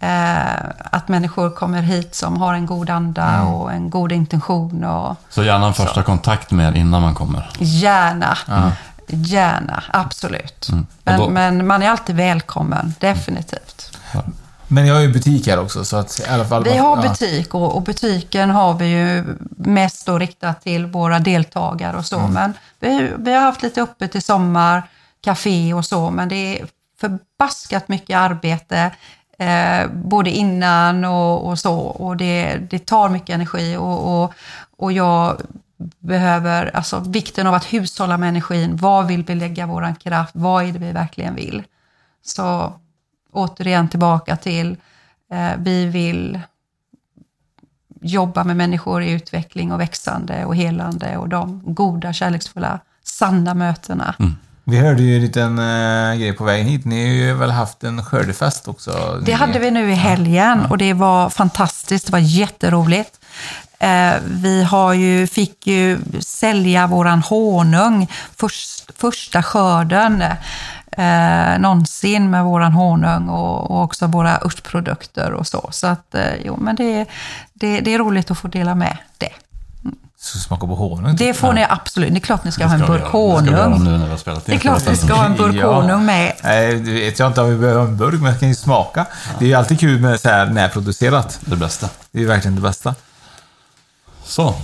Eh, 0.01 0.65
att 0.91 1.09
människor 1.09 1.51
kommer 1.51 1.83
hit 1.83 2.15
som 2.15 2.37
har 2.37 2.55
en 2.55 2.67
god 2.67 2.91
anda 2.91 3.29
Mm. 3.29 3.47
och 3.47 3.73
en 3.73 3.91
god 3.91 4.13
intention. 4.13 4.85
Och 4.85 5.17
Så 5.29 5.45
gärna 5.45 5.67
en 5.67 5.75
första 5.75 6.03
kontakt 6.03 6.51
med 6.51 6.69
er 6.77 6.81
innan 6.81 7.03
man 7.03 7.15
kommer. 7.15 7.51
gärna, 7.59 8.39
Ja. 8.47 8.73
gärna, 9.07 9.83
absolut. 9.93 10.69
Mm. 10.73 10.87
Men, 11.05 11.21
då- 11.21 11.29
men 11.31 11.67
man 11.67 11.83
är 11.83 11.91
alltid 11.91 12.17
välkommen, 12.17 12.95
definitivt. 12.99 13.99
Men 14.71 14.87
jag 14.87 14.95
har 14.95 15.01
ju 15.03 15.13
butik 15.13 15.47
här 15.47 15.59
också 15.61 15.85
så 15.85 15.97
att 15.97 16.21
i 16.21 16.29
alla 16.31 16.45
fall... 16.45 16.65
Vi 16.65 16.77
har 16.77 16.97
ja. 16.97 17.03
butik 17.09 17.55
och, 17.55 17.77
och 17.77 17.83
butiken 17.83 18.51
har 18.51 18.75
vi 18.75 18.87
ju 18.87 19.25
mest 19.57 20.07
då 20.07 20.19
riktat 20.19 20.63
till 20.63 20.87
våra 20.87 21.19
deltagare 21.19 21.97
och 21.97 22.07
så. 22.07 22.19
Mm. 22.19 22.33
Men 22.33 22.53
vi, 22.81 23.13
vi 23.19 23.35
har 23.35 23.41
haft 23.43 23.63
lite 23.63 23.83
öppet 23.83 24.15
i 24.15 24.21
sommar, 24.21 24.83
café 25.25 25.75
och 25.75 25.85
så, 25.85 26.11
men 26.11 26.29
det 26.29 26.35
är 26.61 26.67
förbaskat 27.01 27.89
mycket 27.89 28.17
arbete. 28.17 28.91
Eh, 29.39 29.91
både 29.91 30.31
innan 30.31 31.05
och, 31.05 31.49
och 31.49 31.59
så. 31.59 31.75
Och 31.79 32.17
det, 32.17 32.57
det 32.71 32.79
tar 32.79 33.09
mycket 33.09 33.35
energi 33.35 33.77
och, 33.77 34.23
och, 34.23 34.35
och 34.77 34.93
jag 34.93 35.41
behöver, 35.99 36.77
alltså 36.77 37.01
vikten 37.01 37.47
av 37.47 37.55
att 37.55 37.73
hushålla 37.73 38.17
med 38.17 38.29
energin. 38.29 38.77
vad 38.77 39.07
vill 39.07 39.25
vi 39.25 39.35
lägga 39.35 39.67
vår 39.67 40.01
kraft? 40.01 40.31
Vad 40.35 40.65
är 40.65 40.73
det 40.73 40.79
vi 40.79 40.93
verkligen 40.93 41.35
vill? 41.35 41.63
Så 42.25 42.73
återigen 43.33 43.89
tillbaka 43.89 44.37
till, 44.37 44.77
eh, 45.31 45.51
vi 45.59 45.87
vill 45.87 46.41
jobba 48.01 48.45
med 48.45 48.57
människor 48.57 49.03
i 49.03 49.11
utveckling 49.11 49.73
och 49.73 49.81
växande 49.81 50.45
och 50.45 50.57
helande 50.57 51.17
och 51.17 51.29
de 51.29 51.63
goda, 51.67 52.13
kärleksfulla, 52.13 52.81
sanna 53.03 53.55
mötena. 53.55 54.15
Mm. 54.19 54.37
Vi 54.71 54.77
hörde 54.77 55.03
ju 55.03 55.17
en 55.17 55.23
liten 55.23 55.59
uh, 55.59 56.17
grej 56.19 56.33
på 56.33 56.45
vägen 56.45 56.67
hit. 56.67 56.85
Ni 56.85 57.07
har 57.07 57.15
ju 57.15 57.35
väl 57.35 57.51
haft 57.51 57.85
en 57.85 58.05
skördefest 58.05 58.69
också? 58.69 59.23
Det 59.27 59.33
hade 59.33 59.59
vi 59.59 59.71
nu 59.71 59.91
i 59.91 59.95
helgen 59.95 60.67
och 60.71 60.79
det 60.79 60.93
var 60.93 61.31
fantastiskt. 61.31 62.07
Det 62.07 62.13
var 62.13 62.19
jätteroligt. 62.19 63.21
Eh, 63.79 64.15
vi 64.25 64.63
har 64.63 64.93
ju, 64.93 65.27
fick 65.27 65.67
ju 65.67 65.99
sälja 66.21 66.87
våran 66.87 67.23
honung, 67.23 68.09
först, 68.37 68.91
första 68.99 69.43
skörden 69.43 70.23
eh, 70.93 71.59
någonsin 71.59 72.31
med 72.31 72.45
våran 72.45 72.73
honung 72.73 73.29
och, 73.29 73.71
och 73.71 73.83
också 73.83 74.07
våra 74.07 74.41
örtprodukter 74.41 75.33
och 75.33 75.47
så. 75.47 75.69
Så 75.71 75.87
att, 75.87 76.15
eh, 76.15 76.35
jo, 76.45 76.57
men 76.57 76.77
det, 76.77 77.07
det, 77.53 77.81
det 77.81 77.95
är 77.95 77.99
roligt 77.99 78.31
att 78.31 78.39
få 78.39 78.49
dela 78.49 78.75
med 78.75 78.97
det. 79.19 79.33
Så 80.21 80.39
smaka 80.39 80.67
på 80.67 80.75
honung? 80.75 81.17
Det 81.17 81.35
får 81.35 81.53
ni 81.53 81.67
absolut. 81.69 82.11
Det 82.11 82.19
är 82.19 82.21
klart 82.21 82.45
ni 82.45 82.53
ska 82.53 82.67
ha 82.67 82.75
en 82.75 82.81
burk. 82.81 83.03
Det 83.03 83.09
honung. 83.09 83.85
Det 84.45 84.55
är 84.55 84.59
klart 84.59 84.83
vi 84.89 84.97
ska 84.97 85.15
ha 85.15 85.25
en 85.25 85.37
burk 85.37 85.63
honung 85.63 86.05
med. 86.07 86.33
Nej, 86.43 86.75
det 86.75 86.93
vet 86.93 87.19
jag 87.19 87.27
inte 87.29 87.41
om 87.41 87.51
vi 87.51 87.57
behöver 87.57 87.81
en 87.85 87.97
burk, 87.97 88.15
men 88.21 88.31
jag 88.31 88.41
kan 88.41 88.49
ju 88.49 88.55
smaka. 88.55 89.07
Det 89.39 89.45
är 89.45 89.49
ju 89.49 89.55
alltid 89.55 89.81
kul 89.81 90.01
med 90.01 90.21
så 90.21 90.29
här 90.29 90.47
närproducerat. 90.47 91.39
Det 91.45 91.57
bästa. 91.57 91.89
Det 92.13 92.19
är 92.19 92.23
ju 92.23 92.29
verkligen 92.29 92.55
det 92.55 92.61
bästa. 92.61 92.95
Så. 94.25 94.55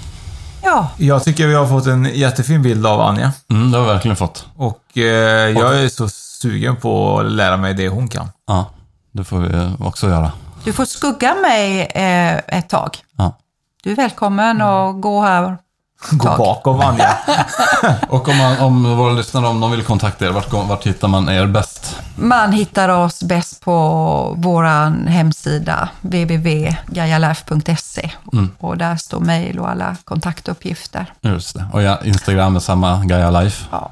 Ja, 0.63 0.91
Jag 0.97 1.25
tycker 1.25 1.47
vi 1.47 1.55
har 1.55 1.67
fått 1.67 1.87
en 1.87 2.05
jättefin 2.05 2.63
bild 2.63 2.87
av 2.87 3.01
Anja. 3.01 3.33
Mm, 3.51 3.71
det 3.71 3.79
har 3.79 3.85
vi 3.87 3.93
verkligen 3.93 4.17
fått. 4.17 4.47
Och 4.57 4.99
eh, 4.99 5.03
jag 5.51 5.81
är 5.81 5.89
så 5.89 6.09
sugen 6.09 6.77
på 6.77 7.19
att 7.21 7.33
lära 7.33 7.57
mig 7.57 7.75
det 7.75 7.89
hon 7.89 8.09
kan. 8.09 8.29
Ja, 8.47 8.71
det 9.13 9.25
får 9.25 9.39
vi 9.39 9.71
också 9.85 10.09
göra. 10.09 10.33
du 10.65 10.73
får 10.73 10.85
skugga 10.85 11.35
mig 11.35 11.81
eh, 11.81 12.59
ett 12.59 12.69
tag. 12.69 12.97
Ja. 13.19 13.39
Du 13.85 13.91
är 13.91 13.97
välkommen 13.97 14.63
att 14.63 15.01
gå 15.01 15.23
här. 15.23 15.59
Gå 16.11 16.29
Tack. 16.29 16.39
bakom 16.39 16.81
Anja. 16.81 17.17
Och 18.09 18.29
om, 18.29 18.37
man, 18.39 18.59
om 18.61 18.97
våra 18.97 19.13
lyssnare, 19.13 19.47
om 19.47 19.61
de 19.61 19.71
vill 19.71 19.83
kontakta 19.85 20.27
er, 20.27 20.31
vart, 20.31 20.53
vart 20.53 20.87
hittar 20.87 21.09
man 21.09 21.29
er 21.29 21.47
bäst? 21.47 22.01
Man 22.17 22.53
hittar 22.53 22.89
oss 22.89 23.23
bäst 23.23 23.61
på 23.65 24.35
vår 24.39 24.65
hemsida 25.09 25.89
www.gaialife.se 26.01 28.11
Mm. 28.33 28.51
och 28.59 28.79
där 28.79 28.97
står 28.97 29.21
mejl 29.21 29.59
och 29.59 29.71
alla 29.71 29.97
kontaktuppgifter. 30.05 31.07
Just 31.21 31.55
det. 31.57 31.67
Och 31.73 31.83
ja, 31.83 31.99
Instagram 32.05 32.57
är 32.57 32.61
samma 32.61 33.05
Gaia 33.05 33.31
Life. 33.31 33.67
Ja. 33.71 33.91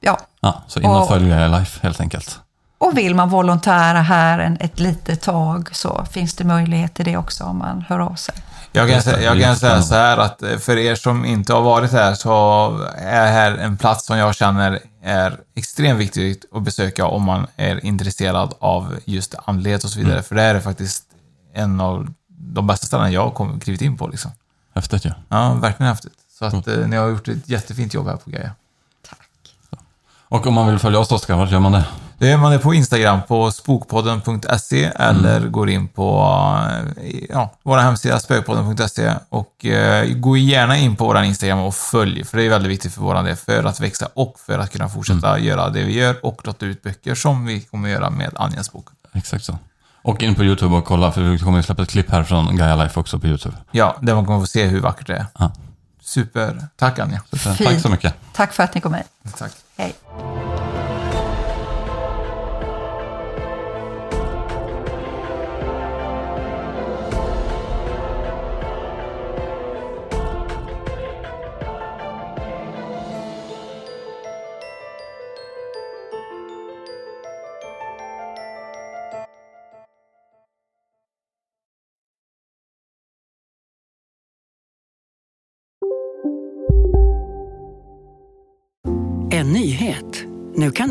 Ja. 0.00 0.18
Ja, 0.40 0.62
så 0.66 0.80
in 0.80 0.86
och 0.86 1.02
Och- 1.02 1.08
följ 1.08 1.28
Gaia 1.28 1.48
Life 1.48 1.80
helt 1.82 2.00
enkelt. 2.00 2.38
Och 2.78 2.98
vill 2.98 3.14
man 3.14 3.28
volontära 3.28 4.00
här 4.00 4.38
en, 4.38 4.56
ett 4.60 4.80
litet 4.80 5.22
tag 5.22 5.68
så 5.72 6.04
finns 6.10 6.34
det 6.34 6.44
möjlighet 6.44 6.94
till 6.94 7.04
det 7.04 7.16
också 7.16 7.44
om 7.44 7.58
man 7.58 7.84
hör 7.88 7.98
av 7.98 8.14
sig. 8.14 8.34
Jag 8.76 8.88
kan, 8.88 9.02
säga, 9.02 9.22
jag 9.34 9.42
kan 9.42 9.56
säga 9.56 9.82
så 9.82 9.94
här 9.94 10.18
att 10.18 10.42
eh, 10.42 10.58
för 10.58 10.76
er 10.76 10.94
som 10.94 11.24
inte 11.24 11.52
har 11.52 11.62
varit 11.62 11.92
här 11.92 12.14
så 12.14 12.30
är 12.96 13.32
här 13.32 13.52
en 13.52 13.76
plats 13.76 14.06
som 14.06 14.18
jag 14.18 14.34
känner 14.34 14.80
är 15.02 15.40
extremt 15.54 16.00
viktigt 16.00 16.44
att 16.52 16.62
besöka 16.62 17.06
om 17.06 17.22
man 17.22 17.46
är 17.56 17.84
intresserad 17.84 18.54
av 18.58 18.96
just 19.04 19.34
andlighet 19.44 19.84
och 19.84 19.90
så 19.90 19.98
vidare. 19.98 20.22
För 20.22 20.34
det 20.34 20.40
här 20.40 20.54
är 20.54 20.60
faktiskt 20.60 21.04
en 21.54 21.80
av 21.80 22.08
de 22.28 22.66
bästa 22.66 22.86
ställena 22.86 23.10
jag 23.10 23.30
har 23.30 23.60
klivit 23.60 23.82
in 23.82 23.96
på. 23.96 24.08
Liksom. 24.08 24.30
Häftigt 24.74 25.06
ju. 25.06 25.10
Ja, 25.28 25.54
verkligen 25.54 25.88
häftigt. 25.88 26.12
Så 26.38 26.44
att 26.44 26.68
eh, 26.68 26.76
ni 26.76 26.96
har 26.96 27.08
gjort 27.08 27.28
ett 27.28 27.48
jättefint 27.48 27.94
jobb 27.94 28.06
här 28.06 28.16
på 28.16 28.30
Gaia. 28.30 28.50
Och 30.28 30.46
om 30.46 30.54
man 30.54 30.66
vill 30.66 30.78
följa 30.78 30.98
oss 30.98 31.12
Oskar, 31.12 31.36
vart 31.36 31.50
gör 31.50 31.60
man 31.60 31.72
det? 31.72 31.84
Det 32.18 32.28
gör 32.28 32.36
man 32.36 32.52
det 32.52 32.58
på 32.58 32.74
Instagram 32.74 33.20
på 33.28 33.50
spokpodden.se 33.50 34.84
eller 34.84 35.40
går 35.40 35.70
in 35.70 35.88
på 35.88 36.36
eh, 37.02 37.24
ja, 37.28 37.54
vår 37.62 37.78
hemsida 37.78 38.18
spökpodden.se 38.18 39.12
och 39.28 39.64
eh, 39.64 40.06
gå 40.14 40.36
gärna 40.36 40.76
in 40.76 40.96
på 40.96 41.04
vår 41.04 41.22
Instagram 41.22 41.58
och 41.58 41.74
följ, 41.74 42.24
för 42.24 42.38
det 42.38 42.44
är 42.44 42.50
väldigt 42.50 42.72
viktigt 42.72 42.94
för 42.94 43.00
vår 43.00 43.22
del, 43.22 43.36
för 43.36 43.64
att 43.64 43.80
växa 43.80 44.08
och 44.14 44.40
för 44.46 44.58
att 44.58 44.72
kunna 44.72 44.88
fortsätta 44.88 45.38
göra 45.38 45.68
det 45.68 45.82
vi 45.82 45.92
gör 45.92 46.26
och 46.26 46.40
låta 46.44 46.66
ut 46.66 46.82
böcker 46.82 47.14
som 47.14 47.46
vi 47.46 47.60
kommer 47.60 47.88
göra 47.88 48.10
med 48.10 48.30
Anjas 48.36 48.72
bok. 48.72 48.88
Exakt 49.12 49.44
så. 49.44 49.58
Och 50.02 50.22
in 50.22 50.34
på 50.34 50.44
YouTube 50.44 50.76
och 50.76 50.84
kolla, 50.84 51.12
för 51.12 51.20
vi 51.20 51.38
kommer 51.38 51.62
släppa 51.62 51.82
ett 51.82 51.90
klipp 51.90 52.10
här 52.10 52.24
från 52.24 52.56
Gaia 52.56 52.76
Life 52.76 53.00
också 53.00 53.18
på 53.18 53.26
YouTube. 53.26 53.56
Ja, 53.70 53.96
där 54.00 54.14
man 54.14 54.26
kommer 54.26 54.40
få 54.40 54.46
se 54.46 54.66
hur 54.66 54.80
vackert 54.80 55.06
det 55.06 55.14
är. 55.14 55.26
Ja. 55.38 55.52
Super. 56.02 56.68
Tack 56.76 56.98
Anja. 56.98 57.22
Så, 57.30 57.54
tack 57.64 57.80
så 57.80 57.88
mycket. 57.88 58.14
Tack 58.32 58.52
för 58.52 58.62
att 58.62 58.74
ni 58.74 58.80
kom 58.80 58.94
hit. 58.94 59.06
Tack. 59.38 59.52
Hej. 59.76 59.94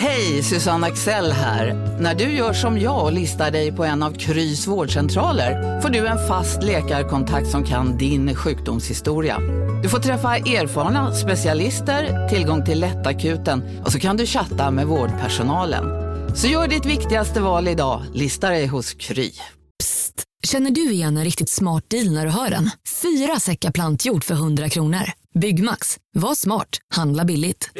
Hej, 0.00 0.42
Susanne 0.42 0.86
Axel 0.86 1.32
här. 1.32 1.74
När 2.00 2.14
du 2.14 2.24
gör 2.24 2.52
som 2.52 2.80
jag 2.80 3.04
och 3.04 3.12
listar 3.12 3.50
dig 3.50 3.72
på 3.72 3.84
en 3.84 4.02
av 4.02 4.12
Krys 4.12 4.66
vårdcentraler 4.66 5.80
får 5.80 5.88
du 5.88 6.06
en 6.06 6.28
fast 6.28 6.62
läkarkontakt 6.62 7.48
som 7.48 7.64
kan 7.64 7.98
din 7.98 8.34
sjukdomshistoria. 8.34 9.38
Du 9.82 9.88
får 9.88 9.98
träffa 9.98 10.36
erfarna 10.36 11.14
specialister, 11.14 12.28
tillgång 12.28 12.64
till 12.64 12.80
lättakuten 12.80 13.82
och 13.84 13.92
så 13.92 14.00
kan 14.00 14.16
du 14.16 14.26
chatta 14.26 14.70
med 14.70 14.86
vårdpersonalen. 14.86 15.84
Så 16.36 16.46
gör 16.46 16.68
ditt 16.68 16.86
viktigaste 16.86 17.40
val 17.40 17.68
idag, 17.68 18.02
lista 18.14 18.50
dig 18.50 18.66
hos 18.66 18.94
Kry. 18.94 19.30
Känner 20.46 20.70
du 20.70 20.90
igen 20.90 21.16
en 21.16 21.24
riktigt 21.24 21.50
smart 21.50 21.84
deal 21.90 22.10
när 22.12 22.24
du 22.24 22.30
hör 22.30 22.50
den? 22.50 22.70
Fyra 23.02 23.40
säckar 23.40 23.70
plantjord 23.70 24.24
för 24.24 24.34
100 24.34 24.68
kronor. 24.68 25.10
Byggmax. 25.40 25.96
Var 26.14 26.34
smart. 26.34 26.68
Handla 26.94 27.24
billigt. 27.24 27.70